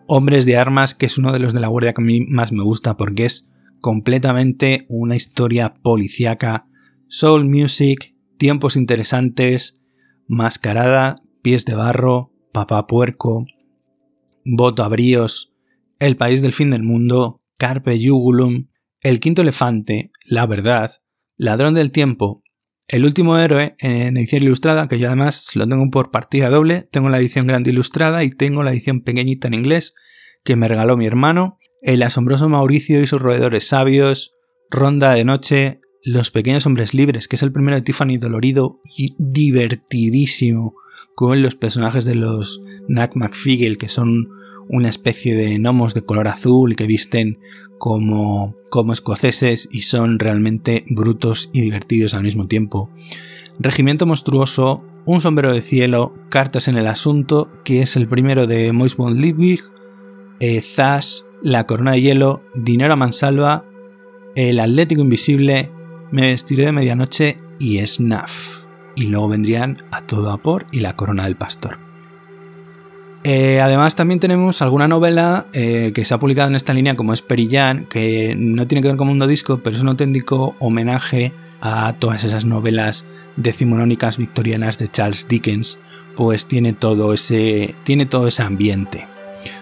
Hombres 0.08 0.46
de 0.46 0.58
Armas, 0.58 0.96
que 0.96 1.06
es 1.06 1.18
uno 1.18 1.32
de 1.32 1.40
los 1.40 1.54
de 1.54 1.60
la 1.60 1.68
Guardia 1.68 1.94
que 1.94 2.02
a 2.02 2.06
mí 2.06 2.22
más 2.22 2.52
me 2.52 2.64
gusta 2.64 2.96
porque 2.96 3.26
es 3.26 3.48
completamente 3.82 4.86
una 4.90 5.16
historia 5.16 5.74
policíaca. 5.74 6.68
Soul 7.08 7.46
Music, 7.46 8.16
Tiempos 8.38 8.76
Interesantes, 8.76 9.80
Mascarada, 10.28 11.16
Pies 11.42 11.66
de 11.66 11.76
Barro, 11.76 12.32
Papá 12.54 12.88
Puerco, 12.88 13.46
Voto 14.52 14.84
a 14.84 14.88
Bríos, 14.88 15.54
El 16.00 16.16
País 16.16 16.42
del 16.42 16.54
Fin 16.54 16.72
del 16.72 16.84
Mundo, 16.84 17.44
Carpe 17.58 18.00
Jugulum, 18.04 18.68
El 19.02 19.20
Quinto 19.20 19.42
Elefante, 19.42 20.12
La 20.26 20.48
Verdad, 20.48 20.92
Ladrón 21.38 21.74
del 21.74 21.92
Tiempo, 21.92 22.44
El 22.88 23.06
Último 23.06 23.38
Héroe 23.38 23.76
en 23.80 24.18
edición 24.18 24.44
ilustrada, 24.44 24.88
que 24.88 24.98
yo 24.98 25.08
además 25.08 25.56
lo 25.56 25.68
tengo 25.68 25.90
por 25.92 26.10
partida 26.10 26.50
doble, 26.50 26.88
tengo 26.92 27.10
la 27.10 27.20
edición 27.20 27.48
grande 27.48 27.70
ilustrada 27.70 28.24
y 28.24 28.32
tengo 28.32 28.64
la 28.64 28.72
edición 28.72 29.02
pequeñita 29.02 29.48
en 29.48 29.54
inglés 29.54 29.94
que 30.44 30.56
me 30.56 30.68
regaló 30.68 30.98
mi 30.98 31.06
hermano, 31.06 31.60
El 31.82 32.02
Asombroso 32.02 32.50
Mauricio 32.50 33.02
y 33.02 33.08
sus 33.08 33.22
roedores 33.22 33.68
sabios, 33.68 34.34
Ronda 34.72 35.14
de 35.14 35.26
Noche, 35.26 35.82
Los 36.04 36.32
Pequeños 36.32 36.66
Hombres 36.66 36.94
Libres, 36.94 37.28
que 37.28 37.36
es 37.36 37.44
el 37.44 37.52
primero 37.52 37.76
de 37.76 37.84
Tiffany 37.84 38.18
dolorido 38.18 38.80
y 38.98 39.14
divertidísimo 39.20 40.76
con 41.16 41.42
los 41.44 41.56
personajes 41.56 42.06
de 42.06 42.16
los 42.16 42.62
Nack 42.88 43.16
McFigel, 43.16 43.78
que 43.78 43.90
son 43.90 44.30
una 44.70 44.88
especie 44.88 45.36
de 45.36 45.58
gnomos 45.58 45.94
de 45.94 46.04
color 46.04 46.28
azul 46.28 46.76
que 46.76 46.86
visten 46.86 47.40
como, 47.80 48.56
como 48.70 48.94
escoceses 48.94 49.68
y 49.72 49.82
son 49.82 50.20
realmente 50.20 50.86
brutos 50.90 51.50
y 51.52 51.62
divertidos 51.62 52.14
al 52.14 52.24
mismo 52.24 52.48
tiempo. 52.48 52.92
Regimiento 53.58 54.06
monstruoso, 54.06 54.86
Un 55.06 55.22
sombrero 55.22 55.54
de 55.54 55.62
cielo, 55.62 56.14
Cartas 56.30 56.68
en 56.68 56.78
el 56.78 56.86
asunto, 56.86 57.50
que 57.66 57.82
es 57.82 57.96
el 57.96 58.08
primero 58.08 58.46
de 58.46 58.72
Mois 58.72 58.96
von 58.96 59.20
Liebig, 59.20 59.64
eh, 60.40 60.62
La 61.42 61.66
corona 61.66 61.94
de 61.94 62.02
hielo, 62.02 62.44
Dinero 62.54 62.94
a 62.94 62.96
mansalva, 62.96 63.66
El 64.36 64.60
atlético 64.60 65.02
invisible, 65.02 65.72
Me 66.12 66.22
vestiré 66.22 66.66
de 66.66 66.72
medianoche 66.74 67.40
y 67.60 67.86
Snaf. 67.86 68.66
Y 68.96 69.08
luego 69.08 69.30
vendrían 69.30 69.84
A 69.92 70.06
todo 70.06 70.28
vapor 70.28 70.68
y 70.72 70.82
La 70.82 70.96
corona 70.96 71.24
del 71.24 71.38
pastor. 71.38 71.89
Eh, 73.24 73.60
además 73.60 73.96
también 73.96 74.20
tenemos 74.20 74.62
alguna 74.62 74.88
novela 74.88 75.48
eh, 75.52 75.92
que 75.94 76.06
se 76.06 76.14
ha 76.14 76.20
publicado 76.20 76.48
en 76.48 76.56
esta 76.56 76.74
línea 76.74 76.96
como 76.96 77.14
es 77.14 77.22
Perillán, 77.22 77.86
que 77.86 78.34
no 78.38 78.66
tiene 78.68 78.82
que 78.82 78.88
ver 78.88 78.98
con 78.98 79.08
Mundo 79.08 79.28
Disco, 79.28 79.60
pero 79.60 79.76
es 79.76 79.82
un 79.82 79.90
auténtico 79.90 80.56
homenaje 80.60 81.34
a 81.62 81.94
todas 81.94 82.24
esas 82.24 82.46
novelas 82.46 83.06
decimonónicas 83.36 84.18
victorianas 84.18 84.78
de 84.78 84.90
Charles 84.90 85.28
Dickens, 85.28 85.78
pues 86.16 86.46
tiene 86.46 86.74
todo 86.74 87.14
ese, 87.14 87.76
tiene 87.84 88.06
todo 88.06 88.28
ese 88.28 88.44
ambiente. 88.44 89.06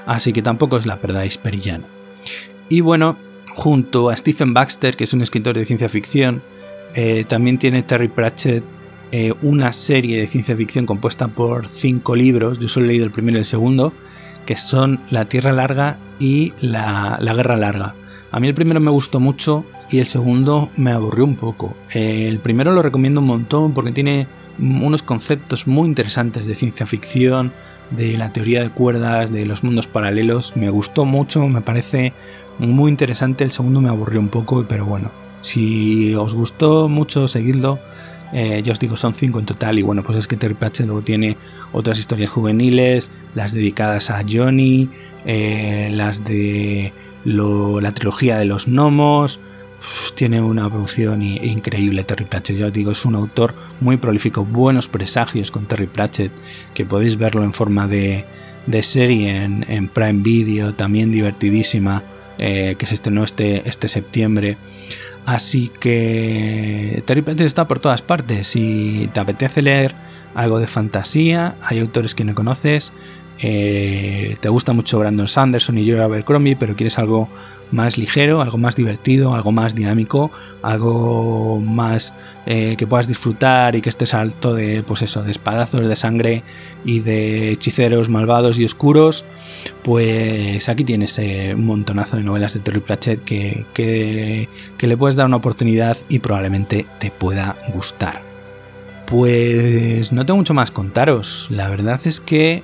Así 0.06 0.34
que 0.34 0.42
tampoco 0.42 0.76
os 0.76 0.86
la 0.86 0.98
perdáis 0.98 1.38
Perillán. 1.38 1.86
Y 2.70 2.82
bueno, 2.82 3.18
junto 3.50 4.10
a 4.10 4.18
Stephen 4.18 4.54
Baxter, 4.54 4.96
que 4.96 5.06
es 5.06 5.14
un 5.14 5.22
escritor 5.22 5.58
de 5.58 5.66
ciencia 5.66 5.90
ficción, 5.90 6.44
eh, 6.94 7.26
también 7.28 7.58
tiene 7.58 7.84
Terry 7.84 8.08
Pratchett 8.08 8.64
eh, 9.12 9.34
una 9.42 9.72
serie 9.72 10.20
de 10.20 10.28
ciencia 10.28 10.56
ficción 10.58 10.86
compuesta 10.86 11.30
por 11.30 11.70
cinco 11.70 12.16
libros, 12.16 12.60
yo 12.60 12.68
solo 12.68 12.86
he 12.86 12.90
leído 12.90 13.06
el 13.06 13.12
primero 13.12 13.38
y 13.38 13.40
el 13.40 13.46
segundo, 13.46 13.94
que 14.46 14.58
son 14.58 15.00
La 15.10 15.26
Tierra 15.26 15.54
Larga 15.54 15.98
y 16.20 16.54
La, 16.60 17.18
Guerra 17.22 17.56
Larga. 17.56 17.96
A 18.32 18.40
mí 18.42 18.48
el 18.48 18.54
primero 18.54 18.82
me 18.82 18.92
gustó 18.92 19.22
mucho 19.22 19.66
y 19.90 20.00
el 20.00 20.08
segundo 20.08 20.70
me 20.76 20.92
aburrió 20.92 21.24
un 21.24 21.36
poco. 21.36 21.76
Eh, 21.94 22.28
el 22.28 22.40
primero 22.40 22.74
lo 22.74 22.82
recomiendo 22.82 23.22
un 23.22 23.28
montón 23.28 23.74
porque 23.74 23.94
tiene 23.94 24.28
unos 24.60 25.04
conceptos 25.04 25.68
muy 25.68 25.88
interesantes 25.88 26.46
de 26.46 26.56
ciencia 26.56 26.86
ficción, 26.86 27.54
de 27.92 28.18
la 28.18 28.34
teoría 28.34 28.62
de 28.62 28.72
cuerdas, 28.72 29.32
de 29.32 29.46
los 29.46 29.64
mundos 29.64 29.88
paralelos. 29.88 30.58
Me 30.58 30.70
gustó 30.70 31.06
mucho, 31.06 31.48
me 31.48 31.62
parece 31.62 32.12
muy 32.60 32.92
interesante. 32.92 33.46
El 33.46 33.52
segundo 33.52 33.80
me 33.80 33.90
aburrió 33.90 34.20
un 34.20 34.30
poco, 34.30 34.66
pero 34.68 34.86
bueno, 34.86 35.12
si 35.42 36.14
os 36.16 36.34
gustó 36.34 36.90
mucho, 36.90 37.30
seguidlo 37.30 37.80
eh, 38.34 38.62
ya 38.64 38.74
os 38.74 38.80
digo, 38.80 38.96
son 38.96 39.14
cinco 39.14 39.40
en 39.40 39.46
total. 39.46 39.80
Y 39.80 39.82
bueno, 39.82 40.04
pues 40.04 40.18
es 40.18 40.28
que 40.28 40.38
Terry 40.38 40.54
Pratchett 40.54 40.88
luego 40.88 41.02
tiene 41.02 41.38
otras 41.72 42.00
historias 42.00 42.30
juveniles, 42.30 43.12
las 43.36 43.54
dedicadas 43.54 44.10
a 44.10 44.24
Johnny, 44.28 44.90
eh, 45.26 45.90
las 45.92 46.24
de 46.24 46.94
la 47.26 47.92
trilogía 47.92 48.38
de 48.38 48.46
los 48.46 48.68
gnomos. 48.68 49.40
tiene 50.16 50.42
una 50.42 50.70
producción 50.70 51.22
increíble 51.22 52.04
Terry 52.04 52.26
Pratchett. 52.26 52.58
Ya 52.58 52.66
os 52.68 52.74
digo, 52.74 52.92
es 52.92 53.06
un 53.06 53.16
autor 53.16 53.54
muy 53.80 53.98
prolífico. 53.98 54.44
Buenos 54.44 54.88
presagios 54.88 55.52
con 55.52 55.66
Terry 55.66 55.88
Pratchett, 55.88 56.32
que 56.74 56.86
podéis 56.86 57.18
verlo 57.18 57.44
en 57.44 57.54
forma 57.54 57.88
de, 57.88 58.26
serie 58.82 59.44
en, 59.44 59.88
Prime 59.90 60.24
Video, 60.24 60.74
también 60.74 61.12
divertidísima, 61.12 62.04
eh, 62.38 62.76
que 62.78 62.86
se 62.86 62.96
estrenó 62.96 63.24
este, 63.24 63.68
este 63.70 63.88
septiembre. 63.88 64.58
Así 65.28 65.70
que 65.82 67.04
Terry 67.06 67.22
Pratchett 67.22 67.48
está 67.48 67.68
por 67.68 67.80
todas 67.80 68.02
partes. 68.02 68.48
Si 68.48 69.10
te 69.14 69.20
apetece 69.20 69.62
leer 69.62 69.94
algo 70.34 70.58
de 70.58 70.68
fantasía, 70.68 71.56
hay 71.62 71.80
autores 71.80 72.16
que 72.16 72.24
no 72.24 72.34
conoces, 72.34 72.94
eh, 73.40 74.38
te 74.40 74.48
gusta 74.48 74.72
mucho 74.72 75.00
Brandon 75.00 75.28
Sanderson 75.28 75.78
y 75.78 75.92
Joe 75.92 76.02
Abercrombie, 76.02 76.56
pero 76.56 76.78
quieres 76.78 76.98
algo 76.98 77.28
más 77.72 77.98
ligero, 77.98 78.42
algo 78.42 78.58
más 78.58 78.76
divertido, 78.76 79.34
algo 79.34 79.52
más 79.52 79.76
dinámico, 79.76 80.32
algo 80.62 81.60
más 81.60 82.14
eh, 82.46 82.76
que 82.78 82.88
puedas 82.88 83.08
disfrutar 83.08 83.76
y 83.76 83.82
que 83.82 83.90
estés 83.90 84.14
alto 84.14 84.54
de, 84.54 84.84
pues 84.84 85.02
eso, 85.02 85.24
de 85.24 85.32
espadazos 85.32 85.88
de 85.88 85.96
sangre 85.96 86.44
y 86.86 87.02
de 87.02 87.52
hechiceros 87.52 88.08
malvados 88.10 88.58
y 88.58 88.66
oscuros, 88.66 89.26
pues 89.84 90.70
aquí 90.70 90.84
tienes 90.84 91.20
eh, 91.20 91.54
un 91.56 91.66
montonazo 91.66 92.18
de 92.18 92.24
novelas 92.24 92.54
de 92.54 92.62
Terry 92.62 92.80
Pratchett 92.80 93.24
que, 93.24 93.66
que, 93.74 94.48
le 94.88 94.98
puedes 94.98 95.16
dar 95.16 95.26
una 95.26 95.36
oportunidad 95.38 95.98
y 96.08 96.20
probablemente 96.20 96.86
te 97.00 97.12
pueda 97.12 97.58
gustar. 97.74 98.22
Pues 99.06 100.12
no 100.12 100.26
tengo 100.26 100.38
mucho 100.38 100.54
más 100.54 100.72
contaros. 100.72 101.48
La 101.50 101.70
verdad 101.70 102.00
es 102.06 102.20
que... 102.22 102.64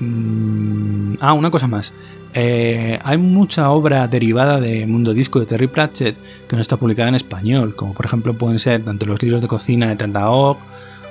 Mm, 0.00 1.14
ah, 1.20 1.32
una 1.34 1.50
cosa 1.50 1.66
más. 1.66 1.92
Eh, 2.36 2.98
hay 3.04 3.16
mucha 3.16 3.70
obra 3.70 4.08
derivada 4.08 4.60
de 4.60 4.86
Mundo 4.86 5.14
Disco 5.14 5.38
de 5.38 5.46
Terry 5.46 5.68
Pratchett 5.68 6.16
que 6.48 6.56
no 6.56 6.62
está 6.62 6.76
publicada 6.76 7.08
en 7.08 7.14
español, 7.14 7.76
como 7.76 7.94
por 7.94 8.06
ejemplo 8.06 8.36
pueden 8.36 8.58
ser 8.58 8.84
tanto 8.84 9.06
los 9.06 9.22
libros 9.22 9.40
de 9.40 9.46
cocina 9.46 9.88
de 9.88 9.94
Tandaok, 9.94 10.58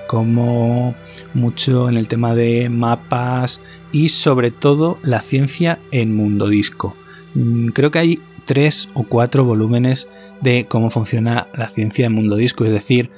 como 0.08 0.96
mucho 1.34 1.88
en 1.88 1.96
el 1.96 2.10
tema 2.10 2.36
de 2.36 2.70
mapas 2.70 3.62
y 3.94 4.10
sobre 4.10 4.52
todo 4.52 5.00
la 5.02 5.22
ciencia 5.22 5.80
en 5.92 6.14
mundo 6.14 6.50
disco. 6.50 6.96
Mm, 7.36 7.68
creo 7.70 7.90
que 7.90 8.00
hay 8.00 8.20
tres 8.44 8.90
o 8.94 9.04
cuatro 9.04 9.46
volúmenes 9.46 10.10
de 10.42 10.66
cómo 10.68 10.90
funciona 10.90 11.48
la 11.56 11.70
ciencia 11.70 12.06
en 12.06 12.14
mundo 12.14 12.36
disco, 12.36 12.66
es 12.66 12.72
decir, 12.72 13.12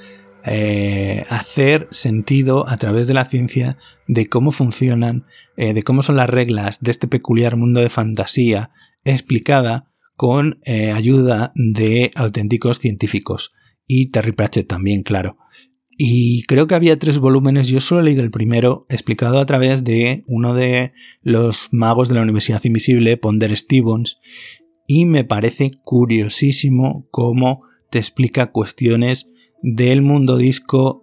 eh, 0.46 1.24
hacer 1.30 1.88
sentido 1.92 2.70
a 2.70 2.78
través 2.78 3.08
de 3.08 3.14
la 3.14 3.26
ciencia 3.26 3.78
de 4.08 4.28
cómo 4.28 4.52
funcionan, 4.52 5.26
eh, 5.58 5.74
de 5.74 5.84
cómo 5.84 6.04
son 6.04 6.18
las 6.18 6.30
reglas 6.30 6.80
de 6.82 6.92
este 6.92 7.08
peculiar 7.08 7.56
mundo 7.56 7.80
de 7.80 7.90
fantasía 7.90 8.72
explicada 9.04 9.92
con 10.16 10.60
eh, 10.64 10.92
ayuda 10.92 11.52
de 11.56 12.12
auténticos 12.16 12.80
científicos 12.80 13.54
y 13.88 14.12
Terry 14.12 14.32
Pratchett 14.32 14.68
también, 14.68 15.04
claro. 15.04 15.38
Y 15.98 16.44
creo 16.44 16.68
que 16.68 16.76
había 16.76 17.00
tres 17.00 17.20
volúmenes, 17.20 17.70
yo 17.70 17.80
solo 17.80 18.02
he 18.02 18.04
leído 18.04 18.22
el 18.22 18.32
primero, 18.32 18.86
explicado 18.90 19.40
a 19.40 19.46
través 19.46 19.84
de 19.84 20.24
uno 20.28 20.54
de 20.54 20.92
los 21.22 21.70
magos 21.72 22.10
de 22.10 22.16
la 22.16 22.22
Universidad 22.22 22.64
Invisible, 22.66 23.18
Ponder 23.18 23.56
Stevens, 23.56 24.20
y 24.88 25.06
me 25.06 25.24
parece 25.24 25.72
curiosísimo 25.84 27.08
cómo 27.12 27.64
te 27.90 27.98
explica 27.98 28.52
cuestiones 28.52 29.30
del 29.62 30.02
mundo 30.02 30.38
disco, 30.38 31.02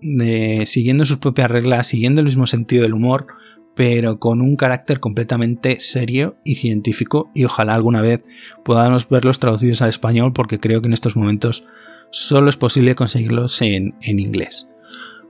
siguiendo 0.66 1.04
sus 1.04 1.18
propias 1.18 1.50
reglas, 1.50 1.86
siguiendo 1.88 2.20
el 2.20 2.26
mismo 2.26 2.46
sentido 2.46 2.82
del 2.82 2.94
humor, 2.94 3.26
pero 3.74 4.18
con 4.18 4.40
un 4.40 4.56
carácter 4.56 5.00
completamente 5.00 5.80
serio 5.80 6.36
y 6.44 6.56
científico 6.56 7.30
y 7.34 7.44
ojalá 7.44 7.74
alguna 7.74 8.02
vez 8.02 8.22
podamos 8.64 9.08
verlos 9.08 9.38
traducidos 9.38 9.82
al 9.82 9.88
español 9.88 10.32
porque 10.32 10.60
creo 10.60 10.82
que 10.82 10.88
en 10.88 10.92
estos 10.92 11.16
momentos 11.16 11.64
solo 12.10 12.50
es 12.50 12.56
posible 12.56 12.94
conseguirlos 12.94 13.62
en, 13.62 13.94
en 14.02 14.18
inglés. 14.18 14.68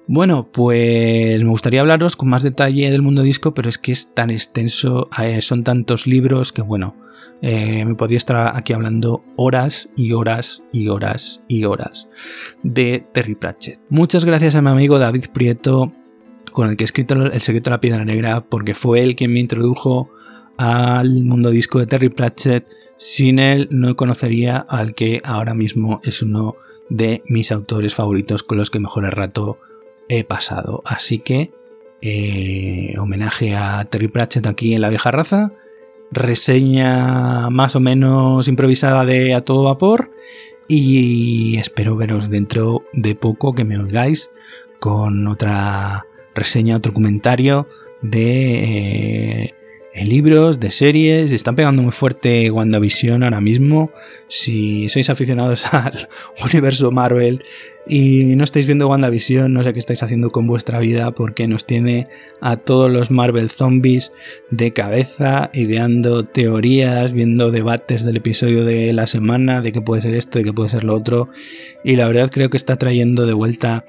Bueno, 0.09 0.48
pues 0.50 1.42
me 1.42 1.48
gustaría 1.50 1.80
hablaros 1.80 2.16
con 2.16 2.28
más 2.28 2.42
detalle 2.42 2.90
del 2.90 3.03
mundo 3.03 3.22
disco, 3.22 3.55
pero 3.55 3.68
es 3.68 3.78
que 3.78 3.92
es 3.92 4.12
tan 4.12 4.30
extenso, 4.30 5.09
eh, 5.22 5.40
son 5.42 5.62
tantos 5.62 6.09
libros 6.09 6.53
que 6.53 6.61
bueno, 6.61 6.96
eh, 7.40 7.84
me 7.84 7.94
podría 7.94 8.18
estar 8.18 8.57
aquí 8.57 8.72
hablando 8.72 9.24
horas 9.36 9.88
y 9.96 10.12
horas 10.12 10.62
y 10.72 10.88
horas 10.88 11.42
y 11.46 11.64
horas 11.64 12.09
de 12.64 13.07
Terry 13.12 13.36
Pratchett. 13.36 13.80
Muchas 13.90 14.24
gracias 14.24 14.57
a 14.57 14.62
mi 14.62 14.70
amigo 14.70 14.98
David 14.98 15.26
Prieto, 15.32 15.92
con 16.53 16.68
el 16.68 16.76
que 16.76 16.84
he 16.84 16.86
escrito 16.86 17.14
El 17.14 17.40
secreto 17.40 17.70
de 17.70 17.76
la 17.76 17.80
piedra 17.80 18.05
negra, 18.05 18.40
porque 18.40 18.74
fue 18.74 19.03
él 19.03 19.14
quien 19.14 19.32
me 19.32 19.40
introdujo 19.40 20.11
al 20.59 21.24
mundo 21.24 21.50
disco 21.50 21.78
de 21.78 21.86
Terry 21.86 22.11
Pratchett. 22.11 22.66
Sin 22.96 23.38
él 23.38 23.68
no 23.70 23.96
conocería 23.96 24.59
al 24.59 24.94
que 24.94 25.20
ahora 25.24 25.55
mismo 25.55 26.00
es 26.05 26.22
uno 26.22 26.57
de 26.90 27.22
mis 27.26 27.50
autores 27.50 27.94
favoritos 27.94 28.42
con 28.42 28.59
los 28.59 28.70
que 28.70 28.78
mejor 28.78 29.05
el 29.05 29.12
rato 29.12 29.59
he 30.18 30.24
pasado. 30.24 30.82
Así 30.84 31.18
que 31.18 31.52
eh, 32.00 32.94
homenaje 32.98 33.54
a 33.54 33.84
Terry 33.84 34.08
Pratchett 34.08 34.46
aquí 34.46 34.74
en 34.74 34.80
La 34.80 34.88
Vieja 34.88 35.10
Raza, 35.10 35.52
reseña 36.10 37.48
más 37.50 37.76
o 37.76 37.80
menos 37.80 38.48
improvisada 38.48 39.04
de 39.04 39.34
A 39.34 39.44
Todo 39.44 39.64
Vapor 39.64 40.10
y 40.68 41.56
espero 41.58 41.96
veros 41.96 42.28
dentro 42.28 42.84
de 42.92 43.14
poco 43.14 43.54
que 43.54 43.64
me 43.64 43.78
oigáis 43.78 44.30
con 44.78 45.26
otra 45.28 46.06
reseña, 46.34 46.76
otro 46.76 46.92
comentario 46.92 47.68
de 48.02 49.54
eh, 49.94 50.04
libros, 50.04 50.58
de 50.58 50.70
series, 50.70 51.30
están 51.30 51.56
pegando 51.56 51.82
muy 51.82 51.92
fuerte 51.92 52.50
WandaVision 52.50 53.22
ahora 53.22 53.40
mismo. 53.40 53.90
Si 54.28 54.88
sois 54.88 55.08
aficionados 55.10 55.66
al 55.72 56.08
universo 56.42 56.90
Marvel 56.90 57.44
y 57.86 58.36
no 58.36 58.44
estáis 58.44 58.66
viendo 58.66 58.88
WandaVision, 58.88 59.52
no 59.52 59.62
sé 59.62 59.72
qué 59.72 59.80
estáis 59.80 60.02
haciendo 60.02 60.30
con 60.30 60.46
vuestra 60.46 60.78
vida 60.78 61.10
porque 61.10 61.48
nos 61.48 61.66
tiene 61.66 62.08
a 62.40 62.56
todos 62.56 62.90
los 62.90 63.10
Marvel 63.10 63.50
zombies 63.50 64.12
de 64.50 64.72
cabeza, 64.72 65.50
ideando 65.52 66.22
teorías, 66.22 67.12
viendo 67.12 67.50
debates 67.50 68.04
del 68.04 68.18
episodio 68.18 68.64
de 68.64 68.92
la 68.92 69.06
semana, 69.06 69.62
de 69.62 69.72
qué 69.72 69.80
puede 69.80 70.02
ser 70.02 70.14
esto, 70.14 70.38
de 70.38 70.44
qué 70.44 70.52
puede 70.52 70.70
ser 70.70 70.84
lo 70.84 70.94
otro. 70.94 71.28
Y 71.82 71.96
la 71.96 72.06
verdad 72.06 72.30
creo 72.30 72.50
que 72.50 72.56
está 72.56 72.76
trayendo 72.76 73.26
de 73.26 73.32
vuelta 73.32 73.84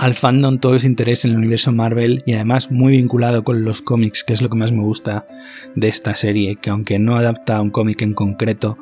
al 0.00 0.14
fandom 0.14 0.58
todo 0.58 0.74
ese 0.74 0.88
interés 0.88 1.24
en 1.24 1.30
el 1.30 1.36
universo 1.36 1.70
Marvel 1.70 2.24
y 2.26 2.32
además 2.32 2.72
muy 2.72 2.92
vinculado 2.96 3.44
con 3.44 3.62
los 3.62 3.82
cómics, 3.82 4.24
que 4.24 4.32
es 4.32 4.42
lo 4.42 4.50
que 4.50 4.58
más 4.58 4.72
me 4.72 4.82
gusta 4.82 5.28
de 5.76 5.86
esta 5.86 6.16
serie, 6.16 6.56
que 6.56 6.70
aunque 6.70 6.98
no 6.98 7.14
adapta 7.14 7.56
a 7.56 7.62
un 7.62 7.70
cómic 7.70 8.02
en 8.02 8.14
concreto, 8.14 8.78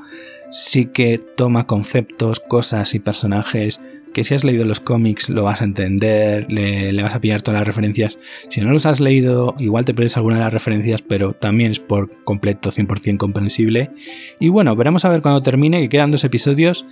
sí 0.51 0.86
que 0.86 1.18
toma 1.18 1.66
conceptos, 1.66 2.41
cosas 2.41 2.95
y 2.95 3.01
personajes 3.01 3.80
que 4.13 4.25
si 4.25 4.35
has 4.35 4.45
leído 4.45 4.65
los 4.65 4.81
cómics 4.81 5.29
lo 5.29 5.43
vas 5.45 5.63
a 5.63 5.65
entender, 5.65 6.47
le, 6.51 7.03
vas 7.03 7.15
a 7.15 7.21
pillar 7.21 7.43
todas 7.43 7.61
las 7.61 7.67
referencias. 7.67 8.19
Si 8.49 8.61
no 8.61 8.73
los 8.73 8.87
has 8.87 9.01
leído, 9.01 9.55
igual 9.59 9.85
te 9.85 9.95
pierdes 9.95 10.17
alguna 10.17 10.37
de 10.37 10.43
las 10.43 10.53
referencias, 10.53 11.03
pero 11.03 11.33
también 11.33 11.71
es 11.73 11.81
por 11.81 12.25
completo 12.25 12.71
100% 12.71 13.17
comprensible. 13.17 13.91
Y 14.39 14.49
bueno, 14.49 14.75
veremos 14.77 15.05
a 15.05 15.09
ver 15.09 15.23
cuando 15.23 15.43
termine, 15.43 15.81
que 15.81 15.89
quedan 15.89 16.11
dos 16.11 16.25
episodios. 16.25 16.87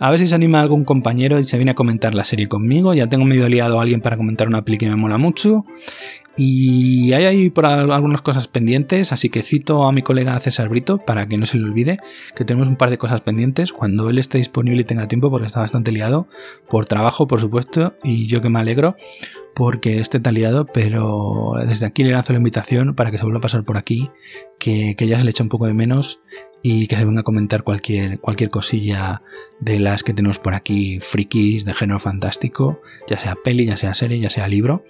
A 0.00 0.10
ver 0.10 0.18
si 0.18 0.28
se 0.28 0.34
anima 0.34 0.62
algún 0.62 0.84
compañero 0.86 1.38
y 1.38 1.44
se 1.44 1.58
viene 1.58 1.72
a 1.72 1.74
comentar 1.74 2.14
la 2.14 2.24
serie 2.24 2.48
conmigo. 2.48 2.94
Ya 2.94 3.06
tengo 3.06 3.26
medio 3.26 3.48
liado 3.50 3.78
a 3.78 3.82
alguien 3.82 4.00
para 4.00 4.16
comentar 4.16 4.48
una 4.48 4.64
peli 4.64 4.78
que 4.78 4.88
me 4.88 4.96
mola 4.96 5.18
mucho. 5.18 5.66
Y 6.38 7.12
hay 7.12 7.24
ahí 7.24 7.50
por 7.50 7.66
algunas 7.66 8.22
cosas 8.22 8.48
pendientes, 8.48 9.12
así 9.12 9.28
que 9.28 9.42
cito 9.42 9.84
a 9.84 9.92
mi 9.92 10.00
colega 10.00 10.40
César 10.40 10.70
Brito 10.70 10.96
para 10.96 11.26
que 11.26 11.36
no 11.36 11.44
se 11.44 11.58
le 11.58 11.64
olvide 11.64 11.98
que 12.34 12.46
tenemos 12.46 12.66
un 12.66 12.76
par 12.76 12.88
de 12.88 12.96
cosas 12.96 13.20
pendientes 13.20 13.74
cuando 13.74 14.08
él 14.08 14.18
esté 14.18 14.38
disponible 14.38 14.80
y 14.80 14.84
tenga 14.84 15.06
tiempo, 15.06 15.28
porque 15.30 15.48
está 15.48 15.60
bastante 15.60 15.92
liado, 15.92 16.28
por 16.70 16.86
trabajo, 16.86 17.26
por 17.26 17.40
supuesto, 17.40 17.94
y 18.02 18.26
yo 18.26 18.40
que 18.40 18.48
me 18.48 18.58
alegro 18.58 18.96
porque 19.54 19.98
esté 19.98 20.20
tan 20.20 20.32
liado, 20.32 20.64
pero 20.64 21.56
desde 21.66 21.84
aquí 21.84 22.04
le 22.04 22.12
lanzo 22.12 22.32
la 22.32 22.38
invitación 22.38 22.94
para 22.94 23.10
que 23.10 23.18
se 23.18 23.24
vuelva 23.24 23.38
a 23.38 23.42
pasar 23.42 23.64
por 23.64 23.76
aquí, 23.76 24.10
que, 24.58 24.94
que 24.96 25.06
ya 25.08 25.18
se 25.18 25.24
le 25.24 25.30
echa 25.30 25.42
un 25.42 25.50
poco 25.50 25.66
de 25.66 25.74
menos 25.74 26.22
y 26.62 26.86
que 26.86 26.96
se 26.96 27.04
venga 27.04 27.20
a 27.20 27.24
comentar 27.24 27.62
cualquier, 27.62 28.20
cualquier 28.20 28.50
cosilla 28.50 29.22
de 29.60 29.78
las 29.78 30.02
que 30.02 30.12
tenemos 30.12 30.38
por 30.38 30.54
aquí, 30.54 31.00
frikis 31.00 31.64
de 31.64 31.74
género 31.74 31.98
fantástico, 31.98 32.80
ya 33.08 33.18
sea 33.18 33.36
peli, 33.36 33.66
ya 33.66 33.76
sea 33.76 33.94
serie, 33.94 34.20
ya 34.20 34.30
sea 34.30 34.48
libro. 34.48 34.84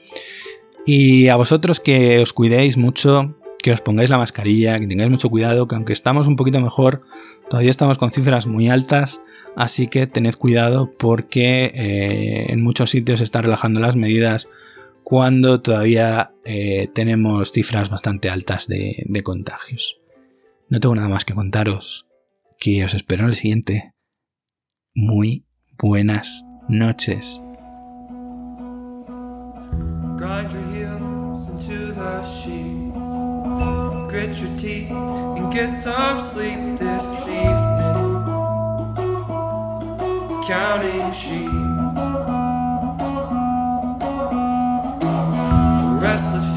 Y 0.87 1.29
a 1.29 1.37
vosotros 1.37 1.81
que 1.81 2.21
os 2.21 2.33
cuidéis 2.33 2.77
mucho, 2.77 3.37
que 3.63 3.73
os 3.73 3.81
pongáis 3.81 4.11
la 4.11 4.19
mascarilla, 4.19 4.79
que 4.79 4.87
tengáis 4.87 5.11
mucho 5.11 5.31
cuidado, 5.31 5.69
que 5.69 5.77
aunque 5.77 5.93
estamos 5.93 6.27
un 6.27 6.37
poquito 6.37 6.61
mejor, 6.61 7.03
todavía 7.49 7.71
estamos 7.71 7.99
con 7.99 8.11
cifras 8.11 8.47
muy 8.47 8.69
altas, 8.69 9.21
así 9.57 9.87
que 9.87 10.07
tened 10.07 10.35
cuidado 10.35 10.91
porque 10.99 11.67
eh, 11.67 12.47
en 12.49 12.63
muchos 12.63 12.91
sitios 12.91 13.21
se 13.21 13.25
están 13.25 13.45
relajando 13.45 13.81
las 13.81 13.97
medidas 13.97 14.49
cuando 15.05 15.61
todavía 15.61 16.33
eh, 16.45 16.89
tenemos 16.95 17.53
cifras 17.53 17.91
bastante 17.91 18.31
altas 18.31 18.67
de 18.69 19.23
contagios. 19.23 20.01
No 20.71 20.79
tengo 20.79 20.95
nada 20.95 21.09
más 21.09 21.25
que 21.25 21.35
contaros, 21.35 22.07
que 22.61 22.85
os 22.85 22.95
espero 22.95 23.25
en 23.25 23.31
el 23.31 23.35
siguiente. 23.35 23.93
Muy 24.95 25.45
buenas 25.77 26.45
noches. 26.69 27.43
Grind 30.17 30.53
your 30.53 30.63
heels 30.73 31.49
into 31.49 31.93
the 31.93 32.25
sheets. 32.25 33.01
Grit 34.09 34.37
your 34.41 34.57
teeth 34.57 34.93
and 34.93 35.53
get 35.53 35.77
some 35.77 36.23
sleep 36.23 36.79
this 36.79 37.27
evening. 37.27 38.23
Counting 40.47 41.13
sheep. 41.13 41.51
Restless 46.01 46.51